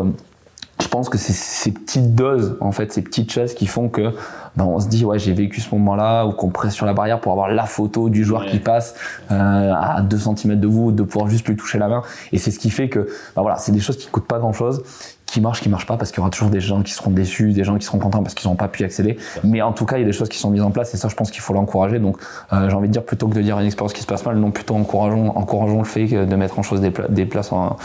pense 0.88 1.08
que 1.08 1.18
c'est 1.18 1.32
ces 1.32 1.72
petites 1.72 2.14
doses, 2.14 2.56
en 2.60 2.72
fait, 2.72 2.92
ces 2.92 3.02
petites 3.02 3.32
choses 3.32 3.54
qui 3.54 3.66
font 3.66 3.88
que 3.88 4.12
ben, 4.56 4.64
on 4.64 4.80
se 4.80 4.88
dit 4.88 5.04
ouais 5.04 5.18
j'ai 5.18 5.32
vécu 5.32 5.60
ce 5.60 5.74
moment-là 5.74 6.24
ou 6.24 6.32
qu'on 6.32 6.48
presse 6.48 6.74
sur 6.74 6.86
la 6.86 6.94
barrière 6.94 7.20
pour 7.20 7.32
avoir 7.32 7.48
la 7.48 7.66
photo 7.66 8.08
du 8.08 8.24
joueur 8.24 8.46
qui 8.46 8.58
passe 8.58 8.94
euh, 9.30 9.72
à 9.74 10.00
2 10.02 10.16
cm 10.16 10.58
de 10.58 10.66
vous, 10.66 10.92
de 10.92 11.02
pouvoir 11.02 11.28
juste 11.28 11.46
lui 11.48 11.56
toucher 11.56 11.78
la 11.78 11.88
main. 11.88 12.02
Et 12.32 12.38
c'est 12.38 12.50
ce 12.50 12.58
qui 12.58 12.70
fait 12.70 12.88
que 12.88 13.00
ben, 13.34 13.42
voilà, 13.42 13.56
c'est 13.58 13.72
des 13.72 13.80
choses 13.80 13.96
qui 13.96 14.08
coûtent 14.08 14.26
pas 14.26 14.38
grand-chose 14.38 14.82
qui 15.26 15.40
marche, 15.40 15.60
qui 15.60 15.68
marche 15.68 15.86
pas, 15.86 15.96
parce 15.96 16.12
qu'il 16.12 16.18
y 16.18 16.20
aura 16.20 16.30
toujours 16.30 16.50
des 16.50 16.60
gens 16.60 16.82
qui 16.82 16.92
seront 16.92 17.10
déçus, 17.10 17.52
des 17.52 17.64
gens 17.64 17.76
qui 17.76 17.84
seront 17.84 17.98
contents 17.98 18.22
parce 18.22 18.34
qu'ils 18.34 18.48
n'ont 18.48 18.56
pas 18.56 18.68
pu 18.68 18.84
accéder. 18.84 19.18
Mais 19.42 19.60
en 19.60 19.72
tout 19.72 19.84
cas, 19.84 19.96
il 19.96 20.00
y 20.00 20.04
a 20.04 20.06
des 20.06 20.12
choses 20.12 20.28
qui 20.28 20.38
sont 20.38 20.50
mises 20.50 20.62
en 20.62 20.70
place 20.70 20.94
et 20.94 20.96
ça, 20.96 21.08
je 21.08 21.16
pense 21.16 21.30
qu'il 21.30 21.40
faut 21.40 21.52
l'encourager. 21.52 21.98
Donc, 21.98 22.16
euh, 22.52 22.70
j'ai 22.70 22.76
envie 22.76 22.86
de 22.86 22.92
dire 22.92 23.04
plutôt 23.04 23.26
que 23.26 23.34
de 23.34 23.42
dire 23.42 23.58
une 23.58 23.66
expérience 23.66 23.92
qui 23.92 24.02
se 24.02 24.06
passe 24.06 24.24
mal, 24.24 24.36
non 24.36 24.52
plutôt 24.52 24.76
encourageons, 24.76 25.36
encourageons 25.36 25.78
le 25.78 25.84
fait 25.84 26.06
de 26.06 26.36
mettre 26.36 26.58
en 26.58 26.62
chose 26.62 26.80
des, 26.80 26.92
des 27.08 27.26
places 27.26 27.52
en, 27.52 27.76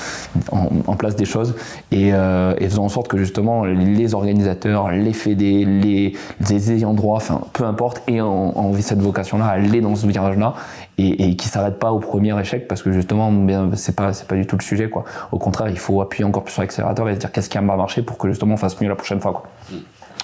place 0.98 1.16
des 1.16 1.26
choses 1.26 1.56
et, 1.92 2.14
euh, 2.14 2.54
et, 2.60 2.70
faisons 2.70 2.84
en 2.84 2.90
sorte 2.90 3.08
que 3.08 3.18
justement 3.18 3.66
les 3.66 4.14
organisateurs, 4.14 4.92
les 4.92 5.14
fédés, 5.14 5.66
les, 5.66 6.14
les 6.48 6.72
ayants 6.72 6.94
droit, 6.94 7.18
enfin 7.18 7.42
peu 7.54 7.64
importe, 7.64 8.04
aient 8.08 8.22
envie 8.22 8.84
cette 8.84 9.02
vocation-là, 9.02 9.48
aller 9.48 9.82
dans 9.82 9.96
ce 9.96 10.06
virage-là 10.06 10.54
et, 10.98 11.30
et 11.30 11.36
qui 11.36 11.48
s'arrête 11.48 11.80
pas 11.80 11.92
au 11.92 12.00
premier 12.00 12.40
échec 12.40 12.68
parce 12.68 12.84
que 12.84 12.92
justement 12.92 13.32
c'est 13.76 13.96
pas 13.96 14.14
c'est 14.14 14.28
pas 14.28 14.36
du 14.36 14.46
tout 14.46 14.58
le 14.58 14.64
sujet 14.64 14.90
quoi. 14.90 15.06
Au 15.32 15.40
contraire, 15.40 15.70
il 15.70 15.80
faut 15.80 16.02
appuyer 16.02 16.26
encore 16.26 16.44
plus 16.44 16.54
sur 16.54 16.62
l'accélérateur 16.62 17.10
et 17.10 17.16
se 17.16 17.20
dire 17.20 17.31
qu'est-ce 17.32 17.50
qui 17.50 17.58
a 17.58 17.62
marché 17.62 18.02
pour 18.02 18.18
que 18.18 18.28
justement 18.28 18.56
on 18.56 18.58
fasse 18.58 18.80
mieux 18.82 18.90
la 18.90 18.96
prochaine 18.96 19.22
fois 19.22 19.32
quoi. 19.34 19.44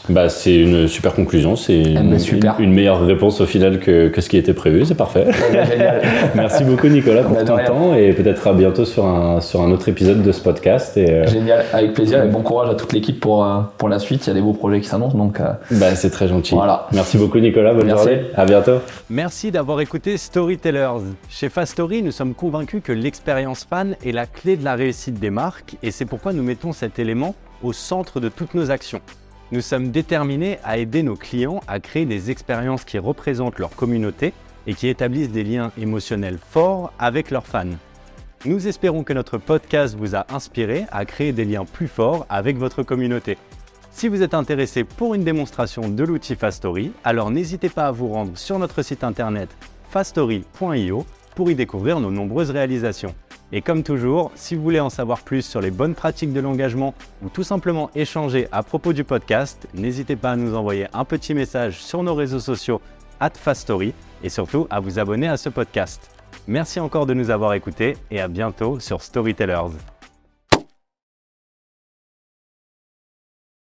Bah, 0.09 0.29
c'est 0.29 0.55
une 0.55 0.87
super 0.87 1.13
conclusion, 1.13 1.55
c'est 1.55 1.81
eh 1.81 1.93
ben, 1.95 2.17
une, 2.17 2.51
une, 2.59 2.73
meilleure 2.73 3.05
réponse 3.05 3.41
au 3.41 3.45
final 3.45 3.79
que, 3.79 4.07
que 4.07 4.21
ce 4.21 4.29
qui 4.29 4.37
était 4.37 4.53
prévu, 4.53 4.85
c'est 4.85 4.95
parfait. 4.95 5.27
Merci 6.35 6.63
beaucoup 6.63 6.87
Nicolas 6.87 7.23
pour 7.23 7.35
bah, 7.35 7.43
ton 7.43 7.57
temps 7.57 7.93
et 7.93 8.13
peut-être 8.13 8.47
à 8.47 8.53
bientôt 8.53 8.85
sur 8.85 9.05
un, 9.05 9.41
sur 9.41 9.61
un 9.61 9.71
autre 9.71 9.89
épisode 9.89 10.23
de 10.23 10.31
ce 10.31 10.41
podcast. 10.41 10.95
Et, 10.95 11.11
euh, 11.11 11.27
Génial, 11.27 11.65
avec 11.73 11.93
plaisir 11.93 12.23
et 12.23 12.27
bon 12.27 12.41
courage 12.41 12.69
à 12.69 12.75
toute 12.75 12.93
l'équipe 12.93 13.19
pour, 13.19 13.43
euh, 13.43 13.59
pour 13.77 13.89
la 13.89 13.99
suite, 13.99 14.25
il 14.25 14.29
y 14.29 14.31
a 14.31 14.33
des 14.33 14.41
beaux 14.41 14.53
projets 14.53 14.79
qui 14.79 14.87
s'annoncent 14.87 15.17
donc. 15.17 15.41
Euh, 15.41 15.51
bah, 15.71 15.93
c'est 15.95 16.09
très 16.09 16.29
gentil. 16.29 16.55
Voilà. 16.55 16.87
Merci 16.93 17.17
beaucoup 17.17 17.39
Nicolas, 17.39 17.73
bonne 17.73 17.89
journée, 17.89 18.21
à 18.35 18.45
bientôt. 18.45 18.79
Merci 19.09 19.51
d'avoir 19.51 19.81
écouté 19.81 20.15
Storytellers. 20.15 21.01
Chez 21.29 21.49
Fast 21.49 21.73
Story, 21.73 22.01
nous 22.01 22.11
sommes 22.11 22.33
convaincus 22.33 22.81
que 22.81 22.93
l'expérience 22.93 23.65
fan 23.69 23.95
est 24.05 24.13
la 24.13 24.25
clé 24.25 24.55
de 24.55 24.63
la 24.63 24.75
réussite 24.75 25.19
des 25.19 25.31
marques 25.31 25.75
et 25.83 25.91
c'est 25.91 26.05
pourquoi 26.05 26.31
nous 26.31 26.43
mettons 26.43 26.71
cet 26.71 26.97
élément 26.97 27.35
au 27.61 27.73
centre 27.73 28.19
de 28.21 28.29
toutes 28.29 28.53
nos 28.53 28.71
actions. 28.71 29.01
Nous 29.51 29.61
sommes 29.61 29.91
déterminés 29.91 30.59
à 30.65 30.77
aider 30.77 31.03
nos 31.03 31.15
clients 31.15 31.61
à 31.67 31.79
créer 31.79 32.05
des 32.05 32.31
expériences 32.31 32.83
qui 32.83 32.99
représentent 32.99 33.59
leur 33.59 33.69
communauté 33.69 34.33
et 34.67 34.73
qui 34.73 34.89
établissent 34.89 35.31
des 35.31 35.45
liens 35.45 35.71
émotionnels 35.77 36.37
forts 36.37 36.91
avec 36.99 37.31
leurs 37.31 37.47
fans. 37.47 37.77
Nous 38.43 38.67
espérons 38.67 39.03
que 39.03 39.13
notre 39.13 39.37
podcast 39.37 39.95
vous 39.97 40.15
a 40.15 40.25
inspiré 40.33 40.85
à 40.91 41.05
créer 41.05 41.31
des 41.31 41.45
liens 41.45 41.63
plus 41.63 41.87
forts 41.87 42.25
avec 42.27 42.57
votre 42.57 42.83
communauté. 42.83 43.37
Si 43.89 44.09
vous 44.09 44.21
êtes 44.21 44.33
intéressé 44.33 44.83
pour 44.83 45.15
une 45.15 45.23
démonstration 45.23 45.87
de 45.87 46.03
l'outil 46.03 46.35
Fastory, 46.35 46.91
alors 47.05 47.31
n'hésitez 47.31 47.69
pas 47.69 47.87
à 47.87 47.91
vous 47.91 48.09
rendre 48.09 48.37
sur 48.37 48.59
notre 48.59 48.81
site 48.81 49.03
internet 49.05 49.49
fastory.io 49.89 51.05
pour 51.35 51.49
y 51.49 51.55
découvrir 51.55 52.01
nos 52.01 52.11
nombreuses 52.11 52.51
réalisations. 52.51 53.15
Et 53.53 53.61
comme 53.61 53.83
toujours, 53.83 54.31
si 54.35 54.55
vous 54.55 54.61
voulez 54.61 54.79
en 54.79 54.89
savoir 54.89 55.21
plus 55.21 55.41
sur 55.41 55.61
les 55.61 55.71
bonnes 55.71 55.95
pratiques 55.95 56.33
de 56.33 56.41
l'engagement 56.41 56.93
ou 57.23 57.29
tout 57.29 57.43
simplement 57.43 57.89
échanger 57.95 58.47
à 58.51 58.61
propos 58.61 58.91
du 58.91 59.05
podcast, 59.05 59.67
n'hésitez 59.73 60.17
pas 60.17 60.31
à 60.31 60.35
nous 60.35 60.55
envoyer 60.55 60.87
un 60.93 61.05
petit 61.05 61.33
message 61.33 61.81
sur 61.81 62.03
nos 62.03 62.13
réseaux 62.13 62.41
sociaux 62.41 62.81
at 63.19 63.31
Fastory 63.31 63.93
et 64.23 64.29
surtout 64.29 64.67
à 64.69 64.79
vous 64.79 64.99
abonner 64.99 65.27
à 65.27 65.37
ce 65.37 65.49
podcast. 65.49 66.11
Merci 66.47 66.79
encore 66.79 67.05
de 67.05 67.13
nous 67.13 67.29
avoir 67.29 67.53
écoutés 67.53 67.97
et 68.11 68.19
à 68.19 68.27
bientôt 68.27 68.79
sur 68.79 69.01
Storytellers. 69.01 69.96